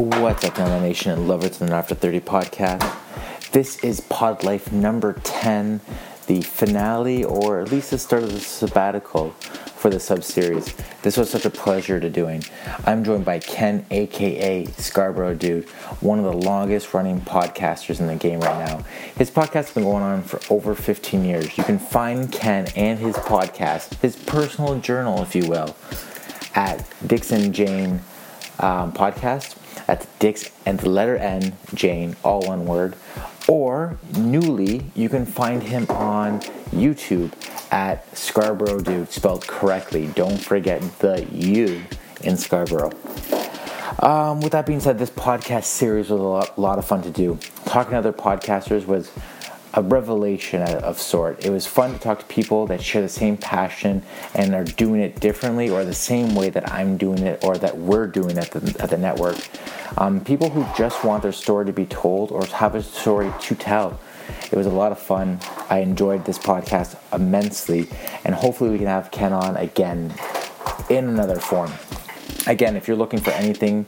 [0.00, 3.50] What's up, Nana Nation and lovers of the Not After 30 podcast?
[3.52, 5.82] This is Pod Life number 10,
[6.26, 9.32] the finale, or at least the start of the sabbatical
[9.76, 10.74] for the sub series.
[11.02, 12.42] This was such a pleasure to doing.
[12.86, 15.68] I'm joined by Ken, aka Scarborough Dude,
[16.00, 18.78] one of the longest running podcasters in the game right now.
[19.18, 21.58] His podcast has been going on for over 15 years.
[21.58, 25.76] You can find Ken and his podcast, his personal journal, if you will,
[26.54, 28.00] at Dixon Jane
[28.60, 29.59] um, podcast.
[29.90, 32.94] That's Dix and the letter N, Jane, all one word.
[33.48, 36.38] Or newly, you can find him on
[36.70, 37.32] YouTube
[37.72, 40.06] at Scarborough Dude, spelled correctly.
[40.14, 41.82] Don't forget the U
[42.20, 42.92] in Scarborough.
[43.98, 47.10] Um, with that being said, this podcast series was a lot, lot of fun to
[47.10, 47.40] do.
[47.64, 49.10] Talking to other podcasters was
[49.74, 51.44] a revelation of sort.
[51.44, 54.02] It was fun to talk to people that share the same passion
[54.34, 57.76] and are doing it differently or the same way that I'm doing it or that
[57.76, 59.38] we're doing at the, at the network.
[59.96, 63.54] Um, people who just want their story to be told or have a story to
[63.54, 64.00] tell.
[64.50, 65.38] It was a lot of fun.
[65.68, 67.88] I enjoyed this podcast immensely,
[68.24, 70.14] and hopefully, we can have Ken on again
[70.88, 71.72] in another form.
[72.46, 73.86] Again, if you're looking for anything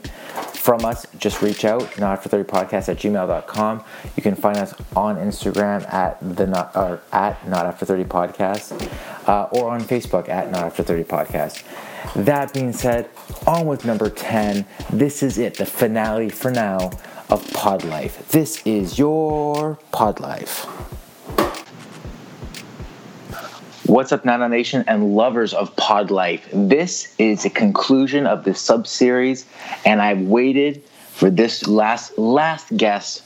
[0.63, 3.83] from us, just reach out, not after 30 podcast at gmail.com.
[4.15, 8.89] You can find us on Instagram at the not or at not after 30 podcast
[9.27, 11.65] uh, or on Facebook at not after 30 podcast.
[12.15, 13.09] That being said,
[13.45, 14.65] on with number 10.
[14.89, 16.91] This is it, the finale for now
[17.29, 18.29] of Pod Life.
[18.29, 20.65] This is your Pod Life.
[23.93, 26.49] What's up, Nana Nation and lovers of Pod Life?
[26.51, 29.45] This is a conclusion of this sub series,
[29.85, 33.21] and I've waited for this last last guest.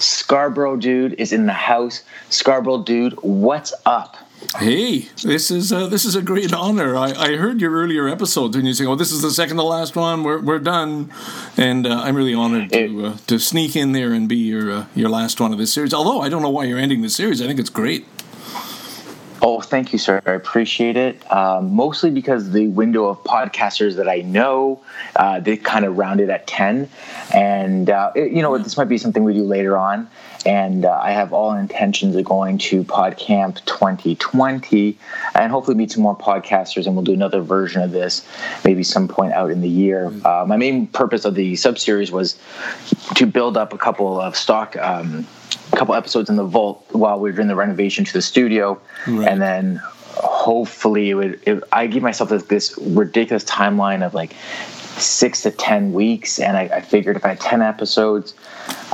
[0.00, 2.04] Scarborough Dude is in the house.
[2.30, 4.16] Scarborough Dude, what's up?
[4.60, 6.96] Hey, this is uh, this is a great honor.
[6.96, 9.64] I, I heard your earlier episodes and you say, "Oh, this is the second to
[9.64, 10.22] last one.
[10.22, 11.10] We're, we're done,"
[11.56, 14.86] and uh, I'm really honored to uh, to sneak in there and be your uh,
[14.94, 15.92] your last one of this series.
[15.92, 17.42] Although I don't know why you're ending the series.
[17.42, 18.06] I think it's great.
[19.48, 20.20] Oh, thank you, sir.
[20.26, 21.32] I appreciate it.
[21.32, 24.82] Um, mostly because the window of podcasters that I know,
[25.14, 26.88] uh, they kind of rounded at 10.
[27.32, 30.10] And, uh, it, you know, this might be something we do later on.
[30.44, 34.98] And uh, I have all intentions of going to PodCamp 2020
[35.36, 36.88] and hopefully meet some more podcasters.
[36.88, 38.26] And we'll do another version of this
[38.64, 40.12] maybe some point out in the year.
[40.24, 42.36] Uh, my main purpose of the sub series was
[43.14, 44.76] to build up a couple of stock.
[44.76, 45.24] Um,
[45.76, 49.28] couple episodes in the vault while we were doing the renovation to the studio, right.
[49.28, 49.80] and then
[50.14, 51.40] hopefully it would.
[51.46, 54.34] It, I give myself this, this, ridiculous timeline of like
[54.96, 58.34] six to ten weeks, and I, I figured if I had ten episodes,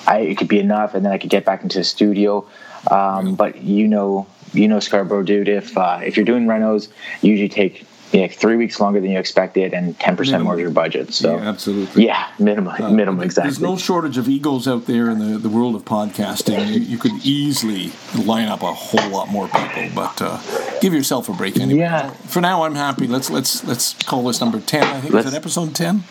[0.07, 2.47] I, it could be enough, and then I could get back into the studio.
[2.91, 6.89] Um, but you know, you know, Scarborough dude, if uh, if you're doing renos,
[7.23, 10.61] you usually take you know, three weeks longer than you expected and 10% more of
[10.61, 11.15] your budget.
[11.15, 12.07] So, yeah, absolutely.
[12.07, 13.51] Yeah, minimum, uh, minimum, exactly.
[13.51, 16.69] There's no shortage of egos out there in the, the world of podcasting.
[16.69, 17.93] You, you could easily
[18.25, 20.41] line up a whole lot more people, but uh,
[20.81, 21.81] give yourself a break anyway.
[21.81, 22.11] Yeah.
[22.11, 23.07] For now, I'm happy.
[23.07, 24.83] Let's let's let's call this number 10.
[24.83, 26.05] I think let's, is it episode 10?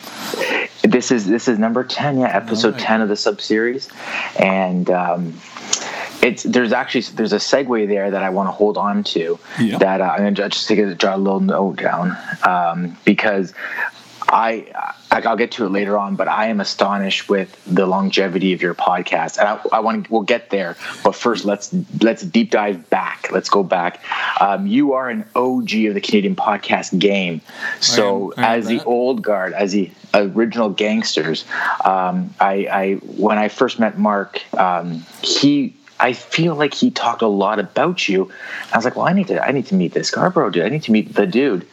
[0.83, 2.81] This is this is number 10, yeah, episode right.
[2.81, 3.89] 10 of the sub series.
[4.39, 5.39] And um,
[6.21, 9.77] it's there's actually there's a segue there that I want to hold on to yeah.
[9.79, 13.53] that uh, I'm gonna just take a jot a little note down um, because
[14.31, 18.61] I I'll get to it later on, but I am astonished with the longevity of
[18.61, 20.77] your podcast, and I, I want to we'll get there.
[21.03, 23.29] But first, let's let's deep dive back.
[23.31, 24.01] Let's go back.
[24.39, 27.41] Um, you are an OG of the Canadian podcast game,
[27.81, 28.73] so I am, I am as that.
[28.73, 31.43] the old guard, as the original gangsters,
[31.83, 37.21] um, I, I when I first met Mark, um, he I feel like he talked
[37.21, 38.31] a lot about you.
[38.73, 40.65] I was like, well, I need to, I need to meet this Scarborough dude.
[40.65, 41.67] I need to meet the dude,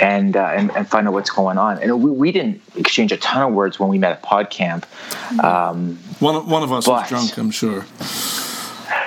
[0.00, 1.82] and uh, and, and find out what's going on.
[1.82, 4.84] And we, we didn't exchange a ton of words when we met at PodCamp.
[5.42, 7.84] Um, one one of us but, was drunk, I'm sure.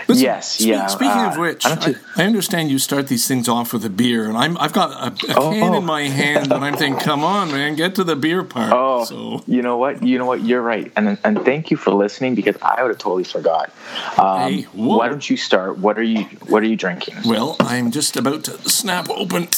[0.07, 0.87] Listen, yes, yeah.
[0.87, 4.25] Speaking uh, of which, I, I, understand you start these things off with a beer,
[4.25, 5.77] and I'm I've got a, a oh, can oh.
[5.77, 8.71] in my hand, and I'm thinking, come on, man, get to the beer part.
[8.73, 9.43] Oh, so.
[9.47, 10.01] you know what?
[10.01, 10.43] You know what?
[10.43, 13.71] You're right, and and thank you for listening because I would have totally forgot.
[14.17, 15.77] Um, hey, why don't you start?
[15.77, 17.15] What are you What are you drinking?
[17.25, 19.49] Well, I'm just about to snap open.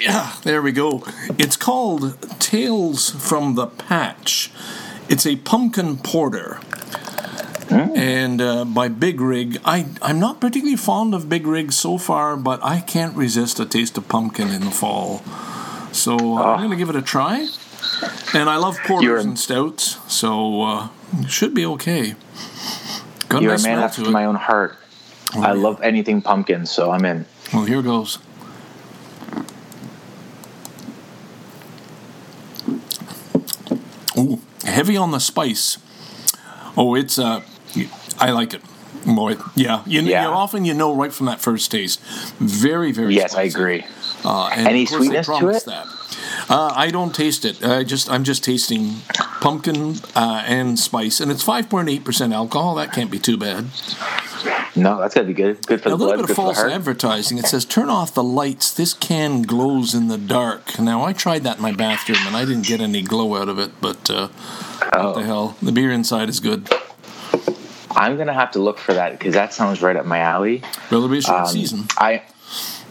[0.00, 1.04] Yeah, there we go.
[1.38, 4.50] It's called Tales from the Patch.
[5.08, 6.60] It's a pumpkin porter.
[7.70, 7.96] Mm.
[7.96, 12.36] And uh, by Big Rig, I, I'm not particularly fond of Big Rig so far,
[12.36, 15.22] but I can't resist a taste of pumpkin in the fall.
[15.92, 16.52] So uh, oh.
[16.52, 17.46] I'm going to give it a try.
[18.34, 19.18] And I love porters You're...
[19.18, 20.88] and stouts, so uh,
[21.18, 22.14] it should be okay.
[23.28, 24.76] Got You're a man after my own heart.
[25.34, 25.60] Oh, I yeah.
[25.60, 27.26] love anything pumpkin, so I'm in.
[27.52, 28.18] Well, here goes.
[34.18, 35.78] Ooh, heavy on the spice.
[36.76, 37.42] Oh, it's uh,
[38.20, 38.62] I like it.
[39.06, 40.24] Boy, yeah, you, Yeah.
[40.24, 42.00] you often you know right from that first taste.
[42.38, 43.14] Very, very.
[43.14, 43.84] Yes, I agree.
[44.24, 45.64] Uh, and Any of course they sweetness to it?
[45.64, 45.86] That.
[46.50, 47.64] Uh, I don't taste it.
[47.64, 48.96] I just I'm just tasting
[49.40, 52.74] pumpkin uh, and spice, and it's 5.8 percent alcohol.
[52.74, 53.66] That can't be too bad.
[54.76, 55.66] No, that's gotta be good.
[55.66, 56.16] Good for a the little blood.
[56.16, 57.38] bit of the false advertising.
[57.38, 58.70] It says, "Turn off the lights.
[58.72, 62.44] This can glows in the dark." Now I tried that in my bathroom, and I
[62.44, 63.70] didn't get any glow out of it.
[63.80, 64.28] But uh,
[64.92, 65.06] Oh.
[65.06, 65.56] what the hell?
[65.62, 66.68] The beer inside is good.
[68.00, 70.62] I'm gonna have to look for that because that sounds right up my alley.
[71.18, 71.86] A short Um, season?
[71.98, 72.22] I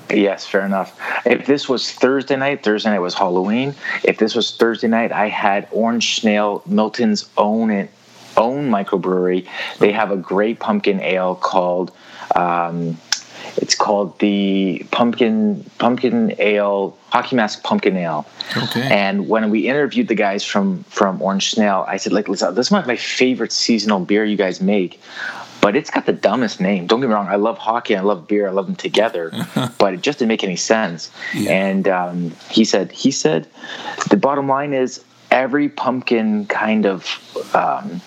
[0.09, 0.95] yes, fair enough.
[1.25, 3.73] If this was Thursday night, Thursday night was Halloween.
[4.03, 7.89] If this was Thursday night, I had Orange Snail, Milton's own
[8.38, 9.47] own microbrewery.
[9.79, 11.91] They have a great pumpkin ale called.
[12.35, 12.97] Um,
[13.57, 18.25] it's called the pumpkin pumpkin ale hockey mask pumpkin ale.
[18.55, 18.87] Okay.
[18.91, 22.67] And when we interviewed the guys from from Orange Snail, I said, like, listen, this
[22.67, 24.99] is my, my favorite seasonal beer you guys make.
[25.61, 26.87] But it's got the dumbest name.
[26.87, 27.27] Don't get me wrong.
[27.27, 27.95] I love hockey.
[27.95, 28.47] I love beer.
[28.47, 29.31] I love them together.
[29.77, 31.11] but it just didn't make any sense.
[31.33, 31.51] Yeah.
[31.51, 33.45] And um, he said, he said,
[34.09, 37.05] the bottom line is every pumpkin kind of
[37.53, 38.01] um,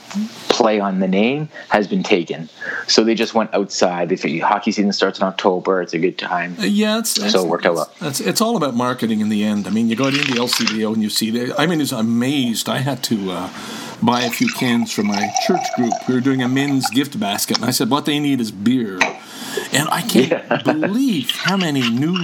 [0.48, 2.48] play on the name has been taken.
[2.86, 4.08] So they just went outside.
[4.08, 5.82] They figured hockey season starts in October.
[5.82, 6.56] It's a good time.
[6.58, 7.92] Uh, Yeah, it's, it's So it worked out well.
[8.00, 9.66] It's, it's all about marketing in the end.
[9.66, 11.30] I mean, you go into the LCBO and you see.
[11.30, 12.68] The, I mean, I was amazed.
[12.68, 13.50] I had to uh,
[14.02, 15.92] buy a few cans for my church group.
[16.08, 18.98] We were doing a men's gift basket, and I said, "What they need is beer."
[19.72, 22.18] And I can't believe how many new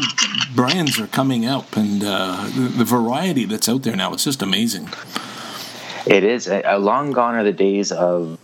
[0.54, 4.12] brands are coming up, and uh, the, the variety that's out there now.
[4.12, 4.88] It's just amazing.
[6.06, 6.48] It is.
[6.48, 8.38] Uh, long gone are the days of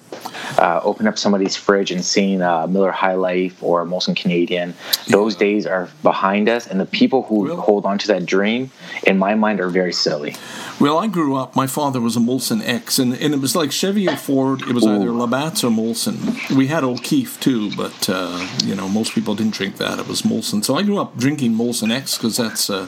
[0.59, 4.75] uh, open up somebody's fridge and seeing uh, Miller High Life or Molson Canadian.
[5.09, 8.71] Those days are behind us, and the people who Well- hold on to that dream,
[9.07, 10.37] in my mind, are very silly.
[10.81, 11.55] Well, I grew up.
[11.55, 14.63] My father was a Molson Ex, and, and it was like Chevy or Ford.
[14.63, 16.15] It was either Labatt's or Molson.
[16.57, 19.99] We had O'Keefe too, but uh, you know most people didn't drink that.
[19.99, 20.65] It was Molson.
[20.65, 22.87] So I grew up drinking Molson Ex because that's uh,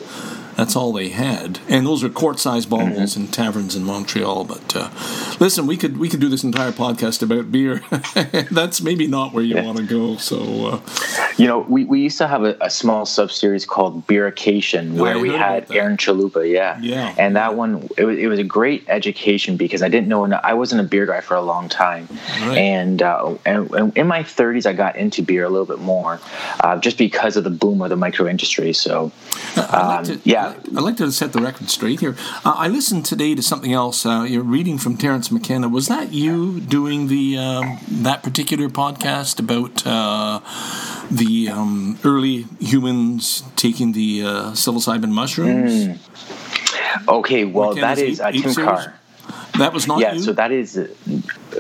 [0.57, 4.45] that's all they had, and those are quart-sized bottles in taverns in Montreal.
[4.45, 4.91] But uh,
[5.39, 7.83] listen, we could we could do this entire podcast about beer.
[8.51, 9.65] that's maybe not where you Yeah.
[9.65, 10.17] want to go.
[10.17, 10.81] So uh,
[11.37, 15.19] You know, we, we used to have a, a small sub series called Beerication where
[15.19, 15.71] we had.
[15.71, 16.79] Aaron Chalupa, yeah.
[16.81, 17.15] Yeah.
[17.19, 20.55] And that one, it was, it was a great education because I didn't know, I
[20.55, 22.09] wasn't a beer guy for a long time.
[22.41, 22.59] Right.
[22.59, 26.21] And, uh, and, and in my 30s, I got into beer a little bit more
[26.61, 28.73] uh, just because of the boom of the micro industry.
[28.73, 29.13] So,
[29.57, 30.46] I'd like Um, to, yeah.
[30.55, 32.17] I'd like to set the record straight here.
[32.45, 34.05] Uh, I listened today to something else.
[34.05, 35.69] Uh, you're reading from Terence McKenna.
[35.69, 40.41] Was that you doing the um, that particular podcast about uh,
[41.11, 45.99] the um, early humans taking the uh, psilocybin mushrooms?
[47.09, 48.65] okay, well, McKenna's that is Tim?
[48.65, 48.96] Carr.
[49.59, 50.21] That was not Yeah, you.
[50.21, 50.79] so that is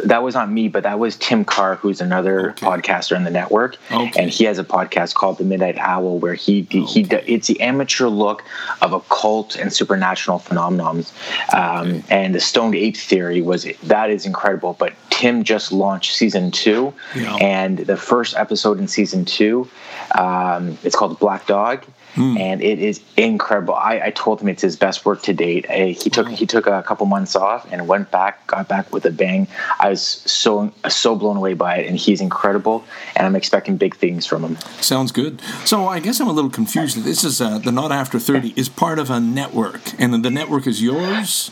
[0.04, 2.66] that was not me, but that was Tim Carr, who's another Okay.
[2.66, 4.20] podcaster in the network, Okay.
[4.20, 8.08] and he has a podcast called The Midnight Owl, where he he it's the amateur
[8.08, 8.42] look
[8.82, 11.12] of occult and supernatural phenomenons,
[11.54, 14.76] um, and the stoned ape theory was that is incredible.
[14.78, 17.36] But Tim just launched season two, Yeah.
[17.36, 19.68] and the first episode in season two,
[20.14, 21.82] um, it's called Black Dog.
[22.16, 22.36] Hmm.
[22.38, 23.74] And it is incredible.
[23.74, 25.66] I, I told him it's his best work to date.
[25.68, 29.04] Uh, he took he took a couple months off and went back, got back with
[29.04, 29.46] a bang.
[29.78, 32.84] I was so so blown away by it, and he's incredible.
[33.14, 34.56] And I'm expecting big things from him.
[34.80, 35.42] Sounds good.
[35.66, 36.96] So I guess I'm a little confused.
[37.04, 40.66] This is uh, the Not After Thirty is part of a network, and the network
[40.66, 41.50] is yours.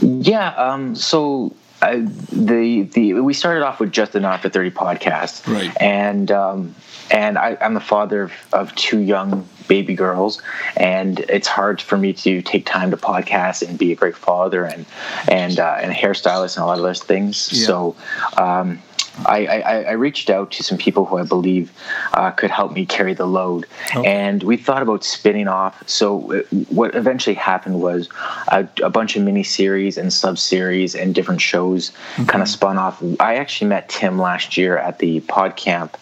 [0.00, 0.50] Yeah.
[0.50, 0.94] Um.
[0.94, 1.52] So.
[1.80, 1.98] Uh,
[2.32, 5.70] the the we started off with just the not for 30 podcast Right.
[5.80, 6.74] and um
[7.10, 10.40] and I, i'm the father of, of two young baby girls
[10.76, 14.64] and it's hard for me to take time to podcast and be a great father
[14.64, 14.86] and
[15.30, 17.66] and uh, and hairstylist and a lot of those things Yeah.
[17.66, 17.96] so
[18.38, 18.80] um
[19.26, 21.72] I, I, I reached out to some people who I believe
[22.14, 24.06] uh, could help me carry the load, Okay.
[24.06, 25.82] and we thought about spinning off.
[25.88, 28.08] So uh, what eventually happened was
[28.48, 31.92] a, a bunch of mini series and sub series and different shows
[32.26, 33.02] kind of spun off.
[33.20, 35.96] I actually met Tim last year at the pod camp,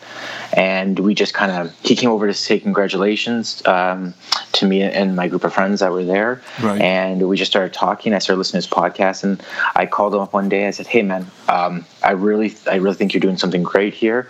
[0.53, 4.15] and we just kind of he came over to say congratulations um,
[4.53, 6.81] to me and my group of friends that were there, Right.
[6.81, 8.13] and we just started talking.
[8.15, 9.43] I started listening to his podcast, and
[9.75, 10.67] I called him up one day.
[10.67, 14.29] I said, "Hey, man, um, I really, I really think you're doing something great here,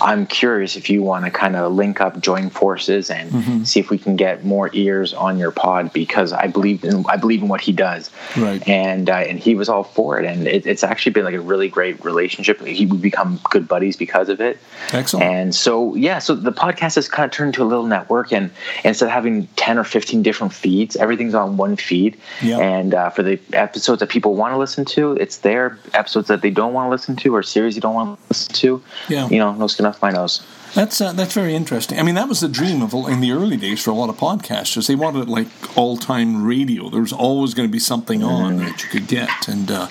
[0.00, 3.64] I'm curious if you want to kind of link up, join forces, and Mm-hmm.
[3.64, 7.16] see if we can get more ears on your pod because I believe in I
[7.16, 8.66] believe in what he does, Right.
[8.68, 11.40] and uh, and he was all for it, and it, it's actually been like a
[11.40, 12.60] really great relationship.
[12.64, 14.58] He would become good buddies because of it.
[14.92, 15.24] Excellent.
[15.24, 18.50] And so yeah, so the podcast has kind of turned into a little network, and,
[18.78, 22.16] and instead of having ten or fifteen different feeds, everything's on one feed.
[22.42, 22.58] Yeah.
[22.58, 25.78] And uh, for the episodes that people want to listen to, it's there.
[25.92, 28.54] Episodes that they don't want to listen to, or series you don't want to listen
[28.54, 29.28] to, Yeah.
[29.28, 30.42] you know, no off my nose.
[30.74, 32.00] That's uh, that's very interesting.
[32.00, 34.16] I mean, that was the dream of in the early days for a lot of
[34.16, 34.88] podcasters.
[34.88, 35.46] They wanted like
[35.78, 36.90] all time radio.
[36.90, 39.86] There was always going to be something on that you could get, and, uh,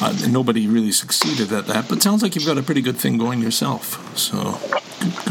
[0.00, 1.86] uh, and nobody really succeeded at that.
[1.86, 4.16] But it sounds like you've got a pretty good thing going yourself.
[4.16, 4.58] So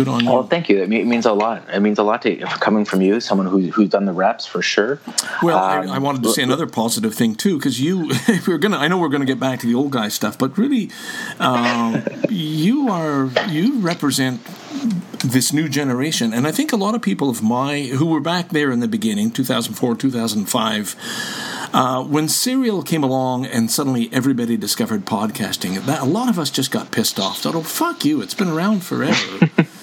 [0.05, 0.31] good, on you.
[0.31, 0.81] Well, thank you.
[0.81, 1.63] It means a lot.
[1.72, 4.62] It means a lot to coming from you, someone who, who's done the reps for
[4.62, 5.00] sure.
[5.41, 8.58] Well, Um, I, I wanted to say another positive thing too, because you, if we're
[8.58, 8.77] gonna.
[8.77, 10.89] I know we're gonna get back to the old guy stuff, but really,
[11.39, 14.41] um, you are you represent
[15.24, 18.50] this new generation, and I think a lot of people of my who were back
[18.50, 20.96] there in the beginning, 2004, 2005.
[21.74, 26.50] Uh, when Serial came along and suddenly everybody discovered podcasting, that a lot of us
[26.50, 27.39] just got pissed off.
[27.39, 28.22] Thought, "Oh fuck you!
[28.22, 29.50] It's been around forever."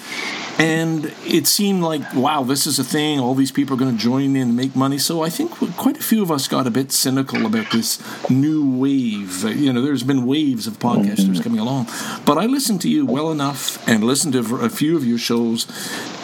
[0.59, 3.17] And it seemed like, wow, this is a thing.
[3.17, 4.97] All these people are going to join in and make money.
[4.97, 7.97] So I think quite a few of us got a bit cynical about this
[8.29, 9.43] new wave.
[9.45, 11.87] You know, there's been waves of podcasters coming along.
[12.25, 15.65] But I listened to you well enough and listened to a few of your shows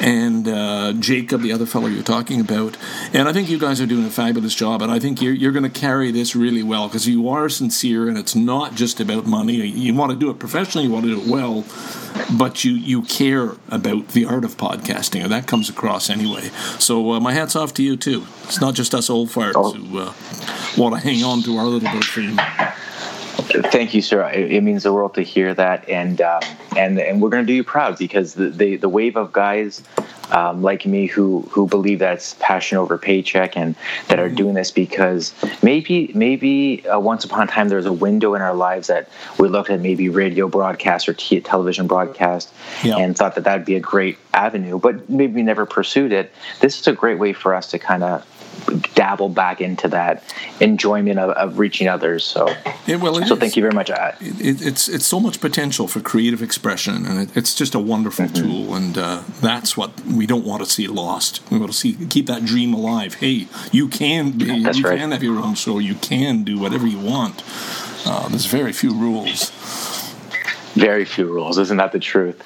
[0.01, 2.75] and uh, Jacob, the other fellow you're talking about.
[3.13, 4.81] And I think you guys are doing a fabulous job.
[4.81, 8.09] And I think you're, you're going to carry this really well because you are sincere
[8.09, 9.53] and it's not just about money.
[9.65, 11.63] You want to do it professionally, you want to do it well
[12.37, 16.49] but you you care about the art of podcasting, and that comes across anyway.
[16.79, 18.25] So uh, my hats off to you too.
[18.43, 19.71] It's not just us old farts Oh.
[19.73, 20.13] who uh,
[20.77, 22.39] want to hang on to our little bit of fame.
[23.35, 24.27] Thank you, sir.
[24.29, 26.41] It, it means the world to hear that, and um,
[26.75, 29.83] and and we're going to do you proud because the, the the wave of guys
[30.31, 33.75] um, like me who who believe that's passion over paycheck and
[34.07, 37.93] that are doing this because maybe maybe uh, once upon a time there was a
[37.93, 42.51] window in our lives that we looked at maybe radio broadcast or t- television broadcast
[42.83, 42.97] Yeah.
[42.97, 46.31] and thought that that'd be a great avenue, but maybe never pursued it.
[46.59, 48.25] This is a great way for us to kind of
[48.93, 50.23] dabble back into that
[50.59, 52.23] enjoyment of, of reaching others.
[52.23, 52.47] So,
[52.87, 53.39] Yeah, well, so is.
[53.39, 53.89] thank you very much.
[53.89, 58.25] It, it's it's so much potential for creative expression, and it, it's just a wonderful
[58.25, 58.43] Mm-hmm.
[58.43, 58.75] tool.
[58.75, 61.41] And uh, that's what we don't want to see lost.
[61.51, 63.15] We want to see keep that dream alive.
[63.15, 64.97] Hey, you can be, That's you right.
[64.97, 65.79] can have your own show.
[65.79, 67.43] You can do whatever you want.
[68.05, 69.51] Uh, there's very few rules.
[70.75, 72.41] Very few rules, isn't that the truth?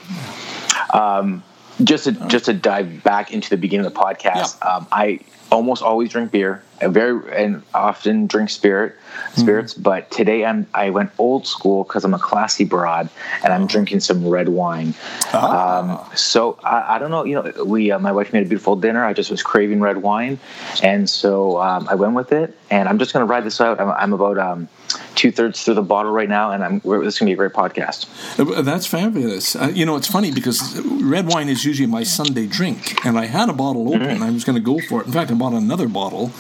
[0.94, 1.44] Um,
[1.84, 4.76] just to just to dive back into the beginning of the podcast, Yeah.
[4.76, 5.20] um, I
[5.52, 6.62] almost always drink beer.
[6.82, 8.96] I very and often drink spirit
[9.36, 13.10] spirits, but today I'm I went old school because I'm a classy broad
[13.44, 14.94] and I'm drinking some red wine.
[15.34, 18.76] Um, so I, I don't know, you know, we uh, my wife made a beautiful
[18.76, 19.04] dinner.
[19.04, 20.40] I just was craving red wine,
[20.84, 22.56] and so um, I went with it.
[22.72, 23.82] And I'm just going to ride this out.
[23.82, 24.70] I'm, I'm about um,
[25.16, 27.34] two thirds through the bottle right now, and I'm we're, this is going to be
[27.34, 28.06] a great podcast.
[28.40, 29.56] Uh, That's fabulous.
[29.56, 33.26] Uh, you know, it's funny because red wine is usually my Sunday drink, and I
[33.26, 34.02] had a bottle open.
[34.02, 34.24] Mm-hmm.
[34.24, 35.08] I was going to go for it.
[35.08, 36.32] In fact, I bought another bottle,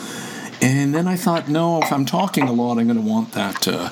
[0.61, 3.67] and then I thought, no, if I'm talking a lot, I'm going to want that
[3.67, 3.89] uh,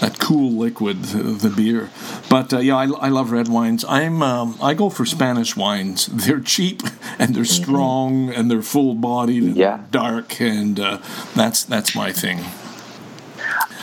[0.00, 1.90] that cool liquid, the, the beer.
[2.30, 3.84] But uh, yeah, I, I love red wines.
[3.86, 6.06] I'm um, I go for Spanish wines.
[6.12, 6.82] They're cheap
[7.18, 9.60] and they're strong and they're full bodied and Mm-hmm.
[9.60, 9.80] Yeah.
[9.90, 10.98] dark, and uh,
[11.34, 12.40] that's that's my thing.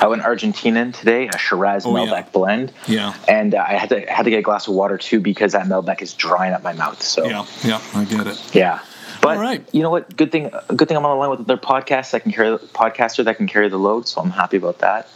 [0.01, 2.11] I went Argentinian today, a Shiraz Oh, yeah.
[2.11, 2.73] Malbec blend.
[2.87, 3.13] Yeah.
[3.27, 5.53] And uh, I had to I had to get a glass of water too because
[5.53, 7.01] that Malbec is drying up my mouth.
[7.01, 8.55] So Yeah, yeah, I get it.
[8.55, 8.79] yeah.
[9.23, 9.65] But All right.
[9.71, 10.15] you know what?
[10.17, 10.51] Good thing.
[10.75, 13.47] Good thing I'm on the line with other podcasts that can carry podcaster that can
[13.47, 14.05] carry the load.
[14.05, 15.07] So I'm happy about that.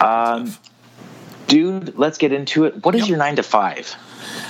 [0.00, 0.52] Um,
[1.46, 2.84] dude, let's get into it.
[2.84, 3.08] What is Yep.
[3.08, 3.94] your nine to five?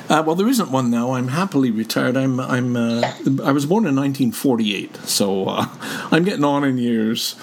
[0.09, 1.13] Uh, well, there isn't one now.
[1.13, 2.17] I'm happily retired.
[2.17, 3.03] I'm I'm uh,
[3.45, 5.67] I was born in 1948, so uh,
[6.11, 7.37] I'm getting on in years.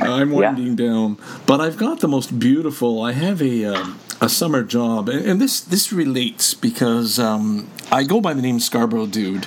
[0.00, 0.50] Uh, I'm Yeah.
[0.50, 3.00] winding down, but I've got the most beautiful.
[3.02, 8.02] I have a um, a summer job, and, and this this relates because um, I
[8.04, 9.46] go by the name Scarborough Dude.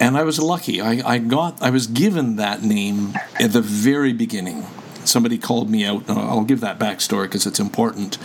[0.00, 0.80] And I was lucky.
[0.80, 4.66] I, I got I was given that name at the very beginning.
[5.04, 6.08] Somebody called me out.
[6.08, 8.18] I'll give that backstory because it's important.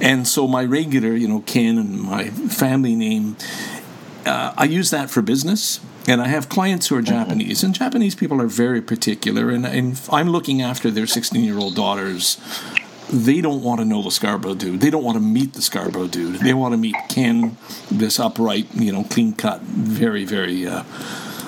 [0.00, 3.36] And so my regular, you know, Ken and my family name,
[4.24, 5.80] uh, I use that for business.
[6.06, 9.50] And I have clients who are Japanese, and Japanese people are very particular.
[9.50, 12.38] And, and I'm looking after their 16 year old daughters.
[13.10, 14.80] They don't want to know the Scarborough dude.
[14.80, 16.40] They don't want to meet the Scarborough dude.
[16.40, 17.56] They want to meet Ken,
[17.90, 20.84] this upright, you know, clean cut, very, very uh,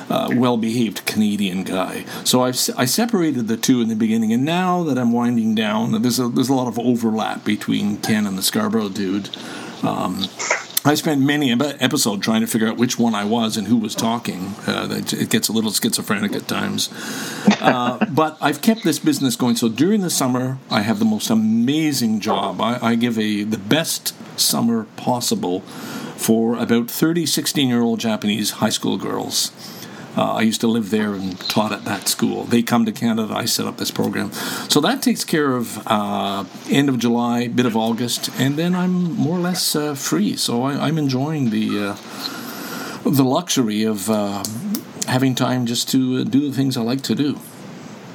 [0.08, 2.04] uh, well behaved Canadian guy.
[2.24, 6.02] So I've, I separated the two in the beginning, and now that I'm winding down,
[6.02, 9.28] there's a, there's a lot of overlap between Ken and the Scarborough dude.
[9.82, 10.24] Um,
[10.82, 13.76] I spent many ep- episode trying to figure out which one I was and who
[13.76, 14.54] was talking.
[14.66, 16.88] Uh, it it gets a little schizophrenic at times.
[17.60, 19.56] Uh, but I've kept this business going.
[19.56, 22.60] So during the summer, I have the most amazing job.
[22.62, 25.60] I, I give a the best summer possible
[26.16, 29.52] for about 30 16 year old Japanese high school girls.
[30.16, 32.44] Uh, I used to live there and taught at that school.
[32.44, 33.32] They come to Canada.
[33.32, 34.32] I set up this program,
[34.68, 39.14] so that takes care of uh, end of July, bit of August, and then I'm
[39.14, 40.36] more or less uh, free.
[40.36, 44.42] So I, I'm enjoying the uh, the luxury of uh,
[45.06, 47.38] having time just to uh, do the things I like to do.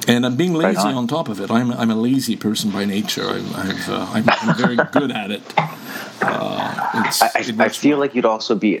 [0.08, 0.94] And I'm being lazy on.
[0.94, 1.06] on.
[1.08, 1.50] top of it.
[1.50, 3.28] I'm, I'm a lazy person by nature.
[3.28, 5.42] I'm, I've, uh, I'm, I'm very good at it.
[6.22, 6.76] Uh,
[7.22, 8.80] I, I, feel like you'd also be.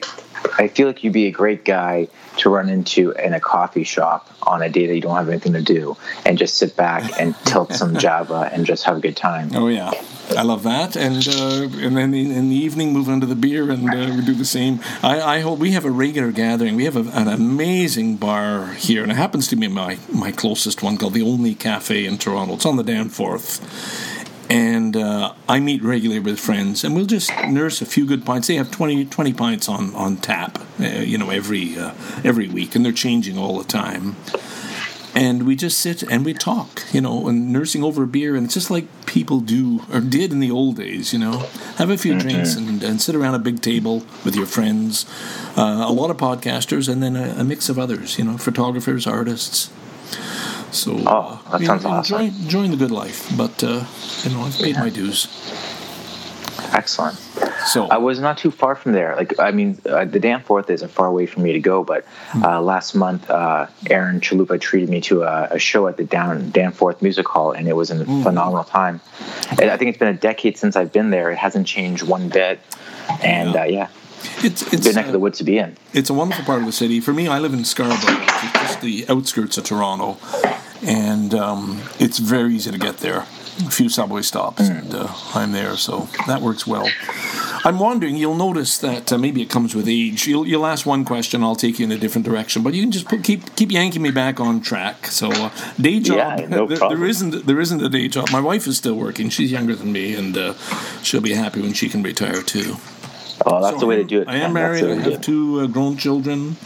[0.58, 4.30] I feel like you'd be a great guy to run into in a coffee shop
[4.42, 7.36] on a day that you don't have anything to do, and just sit back and
[7.44, 9.50] tilt some Java and just have a good time.
[9.54, 9.92] Oh yeah,
[10.30, 13.34] I love that, and uh, and then in, in the evening move on to the
[13.34, 14.80] beer and uh, we do the same.
[15.02, 16.76] I, I hope we have a regular gathering.
[16.76, 20.82] We have a, an amazing bar here, and it happens to be my my closest
[20.82, 22.54] one called the Only Cafe in Toronto.
[22.54, 24.15] It's on the Danforth.
[24.48, 28.46] And uh, I meet regularly with friends, and we'll just nurse a few good pints.
[28.46, 32.76] They have 20, 20 pints on, on tap, uh, you know, every uh, every week,
[32.76, 34.14] and they're changing all the time
[35.16, 38.44] and we just sit and we talk, you know, and nursing over a beer, and
[38.44, 41.38] it's just like people do or did in the old days, you know,
[41.76, 45.06] have a few drinks and, and sit around a big table with your friends,
[45.56, 49.06] uh, a lot of podcasters, and then a, a mix of others, you know, photographers,
[49.06, 49.70] artists.
[50.72, 52.20] So, Oh, that uh, sounds awesome.
[52.22, 53.84] enjoying the good life, but uh,
[54.24, 55.26] you know, I've paid my dues.
[56.72, 57.16] Excellent.
[57.66, 59.14] So I was not too far from there.
[59.16, 62.44] Like, I mean, uh, the Danforth isn't far away from me to go, but Hmm.
[62.44, 66.50] uh, last month, uh, Aaron Chalupa treated me to a, a show at the Down
[66.50, 68.22] Danforth Music Hall, and it was a Hmm.
[68.22, 69.00] phenomenal time.
[69.60, 71.30] And I think it's been a decade since I've been there.
[71.30, 72.58] It hasn't changed one bit,
[73.22, 73.60] and Yeah.
[73.60, 73.86] uh, yeah,
[74.44, 75.76] it's it's good neck of uh, the woods to be in.
[75.92, 77.00] it's a wonderful part of the city.
[77.00, 80.16] For me, I live in Scarborough, which is just the outskirts of Toronto,
[80.82, 83.24] and um, it's very easy to get there.
[83.58, 86.86] A few subway stops, and uh, I'm there, so that works well.
[87.64, 88.14] I'm wondering.
[88.16, 90.26] You'll notice that uh, maybe it comes with age.
[90.26, 92.92] You'll, you'll ask one question, I'll take you in a different direction, but you can
[92.92, 95.06] just put, keep keep yanking me back on track.
[95.06, 96.38] So, uh, day job.
[96.38, 97.00] Yeah, no there- problem.
[97.00, 98.26] there isn't there isn't a day job.
[98.30, 99.30] My wife is still working.
[99.30, 100.52] She's younger than me, and uh,
[101.02, 102.76] she'll be happy when she can retire too.
[103.44, 104.28] Oh, that's So the way to do it.
[104.28, 104.84] I am married.
[104.84, 106.56] I way to do have two uh, grown children,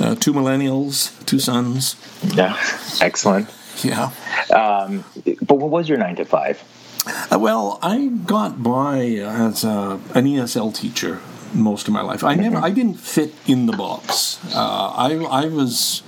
[0.00, 1.96] uh, two millennials, two sons.
[2.34, 2.56] Yeah,
[3.00, 3.48] excellent.
[3.82, 4.10] Yeah.
[4.54, 5.04] Um,
[5.42, 6.62] but what was your nine to five?
[7.06, 11.20] Uh, well, I got by as uh, an ESL teacher
[11.52, 12.24] most of my life.
[12.24, 14.40] I never, I didn't fit in the box.
[14.54, 16.02] Uh, I, I was.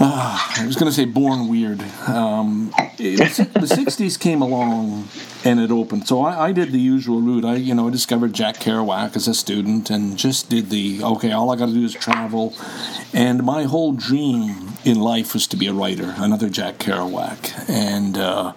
[0.00, 1.82] Uh, I was going to say born weird.
[2.06, 5.08] Um, the '60s came along
[5.44, 7.44] and it opened, so I, I did the usual route.
[7.44, 11.32] I, you know, discovered Jack Kerouac as a student and just did the okay.
[11.32, 12.54] All I got to do is travel,
[13.12, 18.16] and my whole dream in life was to be a writer, another Jack Kerouac, and.
[18.18, 18.52] Uh,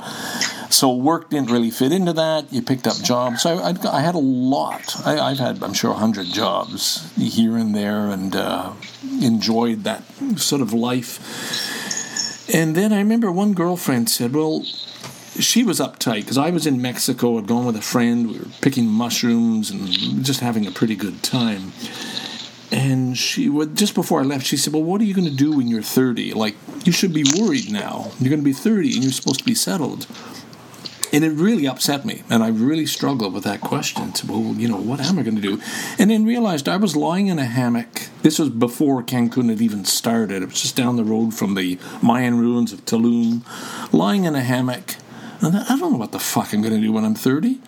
[0.71, 2.51] so work didn't really fit into that.
[2.51, 3.41] You picked up jobs.
[3.41, 4.95] So I, I, had a lot.
[5.05, 8.73] I, I've had, I'm sure, hundred jobs here and there, and uh,
[9.21, 10.03] enjoyed that
[10.37, 12.49] sort of life.
[12.53, 16.81] And then I remember one girlfriend said, "Well, she was uptight because I was in
[16.81, 17.37] Mexico.
[17.37, 18.29] I'd gone with a friend.
[18.29, 21.73] We were picking mushrooms and just having a pretty good time."
[22.71, 25.57] And she just before I left, she said, "Well, what are you going to do
[25.57, 26.33] when you're 30?
[26.33, 26.55] Like,
[26.85, 28.11] you should be worried now.
[28.19, 30.07] You're going to be 30, and you're supposed to be settled."
[31.13, 34.13] And it really upset me, and I really struggled with that question.
[34.25, 35.61] Well, you know, what am I going to do?
[35.99, 38.07] And then realized I was lying in a hammock.
[38.21, 40.41] This was before Cancun had even started.
[40.41, 43.41] It was just down the road from the Mayan ruins of Tulum.
[43.91, 44.95] Lying in a hammock,
[45.41, 47.59] and I don't know what the fuck I'm going to do when I'm 30.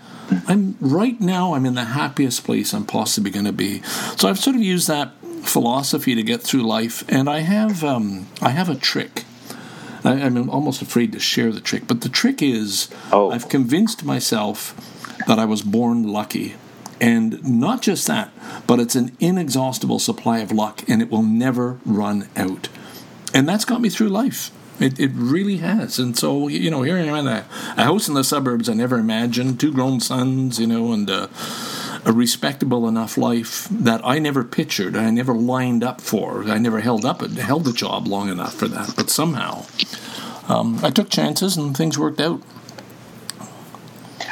[0.47, 1.53] I'm right now.
[1.53, 3.81] I'm in the happiest place I'm possibly going to be.
[4.17, 8.27] So I've sort of used that philosophy to get through life, and I have um,
[8.41, 9.25] I have a trick.
[10.03, 13.31] I, I'm almost afraid to share the trick, but the trick is Oh.
[13.31, 14.75] I've convinced myself
[15.27, 16.55] that I was born lucky.
[17.01, 18.31] And not just that,
[18.65, 22.69] but it's an inexhaustible supply of luck and it will never run out.
[23.33, 24.51] And that's got me through life.
[24.79, 25.99] It, it really has.
[25.99, 27.45] And so, you know, here I am in a,
[27.77, 31.09] a house in the suburbs I never imagined, two grown sons, you know, and
[32.05, 36.43] a respectable enough life that I never pictured, I never lined up for.
[36.45, 38.93] I never held up held a job long enough for that.
[38.95, 39.65] But somehow,
[40.47, 42.41] um, I took chances and things worked out.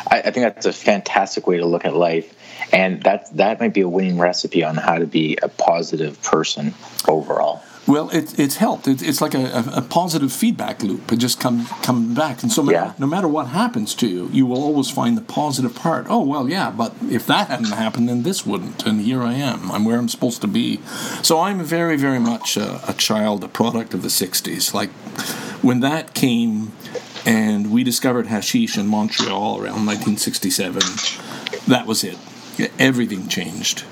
[0.09, 2.33] I, I think that's a fantastic way to look at life,
[2.73, 6.73] and that that might be a winning recipe on how to be a positive person
[7.07, 7.50] overall.
[7.91, 8.87] Well, it, it's helped.
[8.87, 11.11] It, it's like a, a, positive feedback loop.
[11.11, 12.93] It just comes come back, and so Yeah.
[12.97, 16.05] no matter what happens to you, you will always find the positive part.
[16.07, 19.69] Oh well, yeah, but if that hadn't happened, then this wouldn't, and here I am.
[19.73, 20.79] I'm where I'm supposed to be.
[21.21, 24.73] So I'm very, very much a, a child, a product of the '60s.
[24.73, 24.91] Like
[25.61, 26.71] when that came,
[27.25, 30.81] and we discovered hashish in Montreal around 1967.
[31.67, 32.17] That was it.
[32.79, 33.83] Everything changed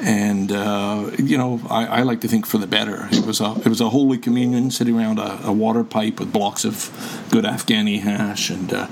[0.00, 3.08] and uh, you know I, I like to think for the better.
[3.10, 6.32] It was a it was a holy communion sitting around a, a water pipe with
[6.32, 6.90] blocks of
[7.30, 8.86] good Afghani hash and uh,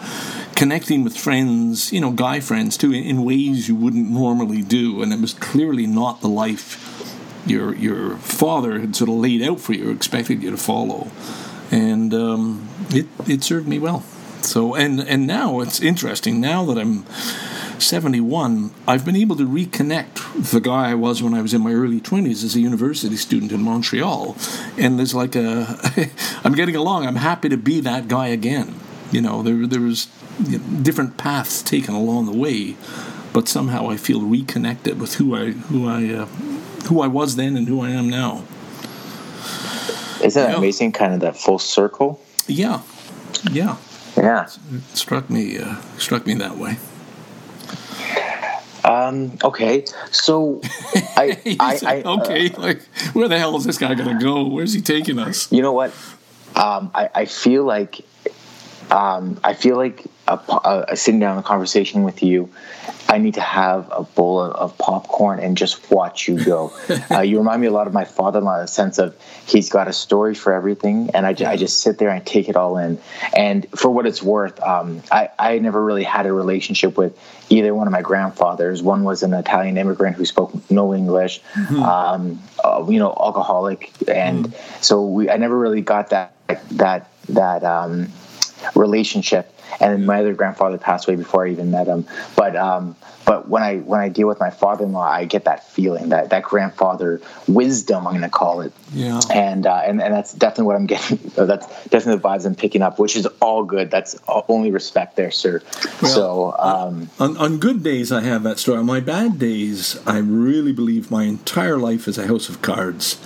[0.56, 5.02] connecting with friends, you know, guy friends too, in, in ways you wouldn't normally do,
[5.02, 6.80] and it was clearly not the life
[7.46, 11.10] your your father had sort of laid out for you, expected you to follow,
[11.70, 14.02] and um, it it served me well.
[14.42, 17.04] So and and now it's interesting now that I'm
[17.82, 21.72] 71, I've been able to reconnect the guy I was when I was in my
[21.72, 24.36] early 20s as a university student in Montreal.
[24.78, 25.78] And there's like a,
[26.44, 27.06] I'm getting along.
[27.06, 28.74] I'm happy to be that guy again.
[29.12, 30.08] You know, there, there was
[30.44, 32.76] you know, different paths taken along the way,
[33.32, 36.26] but somehow I feel reconnected with who I, who I, uh,
[36.88, 38.44] who I was then and who I am now.
[40.22, 40.56] Isn't that Yeah.
[40.56, 40.92] amazing?
[40.92, 42.20] Kind of that full circle.
[42.46, 42.80] Yeah,
[43.52, 43.76] yeah.
[44.16, 44.46] Yeah.
[44.72, 46.78] It struck me, uh, struck me that way.
[49.08, 49.84] Um, okay.
[50.10, 50.60] So
[51.16, 54.44] I, I, said, I uh, okay, like where the hell is this guy gonna go?
[54.46, 55.50] Where's he taking us?
[55.52, 55.90] you know what?
[56.56, 58.04] Um, I, I feel like
[58.90, 62.50] um, I feel like a, po- a, sitting down a conversation with you.
[63.08, 66.72] I need to have a bowl of, of popcorn and just watch you go.
[67.10, 69.16] uh, you remind me a lot of my father-in-law in the sense of
[69.46, 72.48] he's got a story for everything, and I, ju- I just sit there and take
[72.48, 72.98] it all in.
[73.36, 77.18] And for what it's worth, um, I, I never really had a relationship with
[77.50, 78.82] either one of my grandfathers.
[78.82, 84.54] One was an Italian immigrant who spoke no English, um, uh, you know, alcoholic, and
[84.80, 86.32] so we, I never really got that
[86.70, 88.12] that that um,
[88.74, 89.50] relationship.
[89.80, 92.06] And my other grandfather passed away before I even met him.
[92.36, 96.10] But um, but when I when I deal with my father-in-law, I get that feeling
[96.10, 98.06] that that grandfather wisdom.
[98.06, 98.72] I'm going to call it.
[98.92, 99.20] Yeah.
[99.32, 101.18] And uh, and and that's definitely what I'm getting.
[101.34, 103.90] That's definitely the vibes I'm picking up, which is all good.
[103.90, 105.60] That's all, only respect there, sir.
[106.02, 108.78] so um, On, on good days, I have that story.
[108.78, 113.18] On my bad days, I really believe my entire life is a house of cards.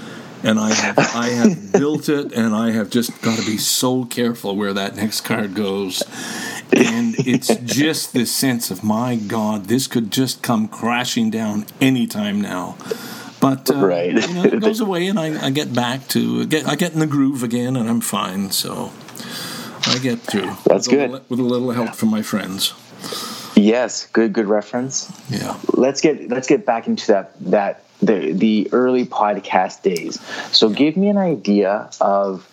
[0.44, 4.04] And I have, I have built it, and I have just got to be so
[4.04, 6.02] careful where that next card goes.
[6.72, 12.40] And it's just this sense of, my God, this could just come crashing down anytime
[12.40, 12.76] now.
[13.40, 14.12] But uh, Right.
[14.12, 16.98] you know, it goes away, and I, I get back to get I get in
[17.00, 18.50] the groove again, and I'm fine.
[18.50, 18.92] So
[19.86, 20.56] I get through.
[20.66, 21.10] That's with good.
[21.10, 22.74] little- with a little help from my friends.
[23.56, 25.10] yes, good good reference.
[25.30, 25.56] Yeah.
[25.74, 30.20] let's get let's get back into that that the the early podcast days.
[30.52, 32.46] So give me an idea of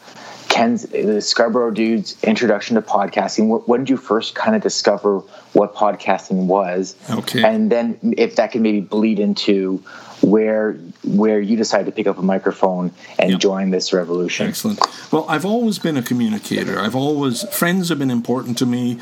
[0.50, 3.48] Ken's the Scarborough dude's introduction to podcasting.
[3.50, 5.20] Wh- When did you first kind of discover
[5.54, 6.96] what podcasting was?
[7.10, 7.44] Okay.
[7.44, 9.84] and then if that can maybe bleed into
[10.22, 10.74] where
[11.04, 13.40] where you decided to pick up a microphone and Yep.
[13.40, 14.48] join this revolution.
[14.48, 14.80] Excellent.
[15.12, 16.80] Well, I've always been a communicator.
[16.80, 18.98] I've always friends have been important to me.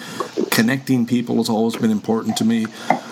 [0.51, 2.65] Connecting people has always been important to me.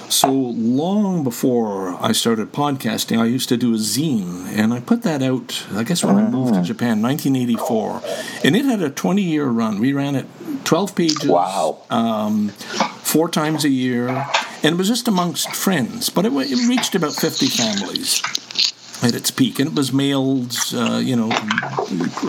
[0.09, 5.03] So long before I started podcasting, I used to do a zine, and I put
[5.03, 5.63] that out.
[5.73, 8.01] I guess when I moved to Japan, 1984,
[8.43, 9.79] and it had a 20-year run.
[9.79, 10.25] We ran it
[10.65, 11.25] 12 pages.
[11.29, 11.77] Wow.
[11.89, 14.07] Um, four times a year,
[14.63, 16.09] and it was just amongst friends.
[16.09, 18.21] But it, it reached about 50 families
[19.03, 21.29] at its peak, and it was mailed, uh, you know,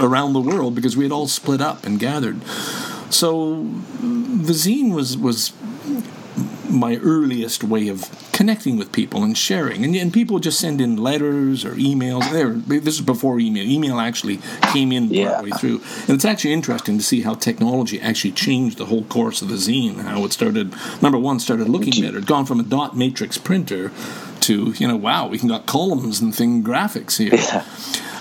[0.00, 2.42] around the world because we had all split up and gathered.
[3.10, 3.62] So
[4.00, 5.52] the zine was was
[6.72, 9.84] my earliest way of connecting with people and sharing.
[9.84, 12.30] And, and people just send in letters or emails.
[12.32, 13.62] There, this is before email.
[13.68, 14.38] Email actually
[14.72, 15.32] came in Yeah.
[15.32, 19.42] partway through, and it's actually interesting to see how technology actually changed the whole course
[19.42, 20.00] of the zine.
[20.00, 20.74] How it started.
[21.02, 22.18] Number one, started looking better.
[22.18, 23.92] It gone from a dot matrix printer
[24.40, 27.62] to you know, wow, we can got columns and thing graphics here.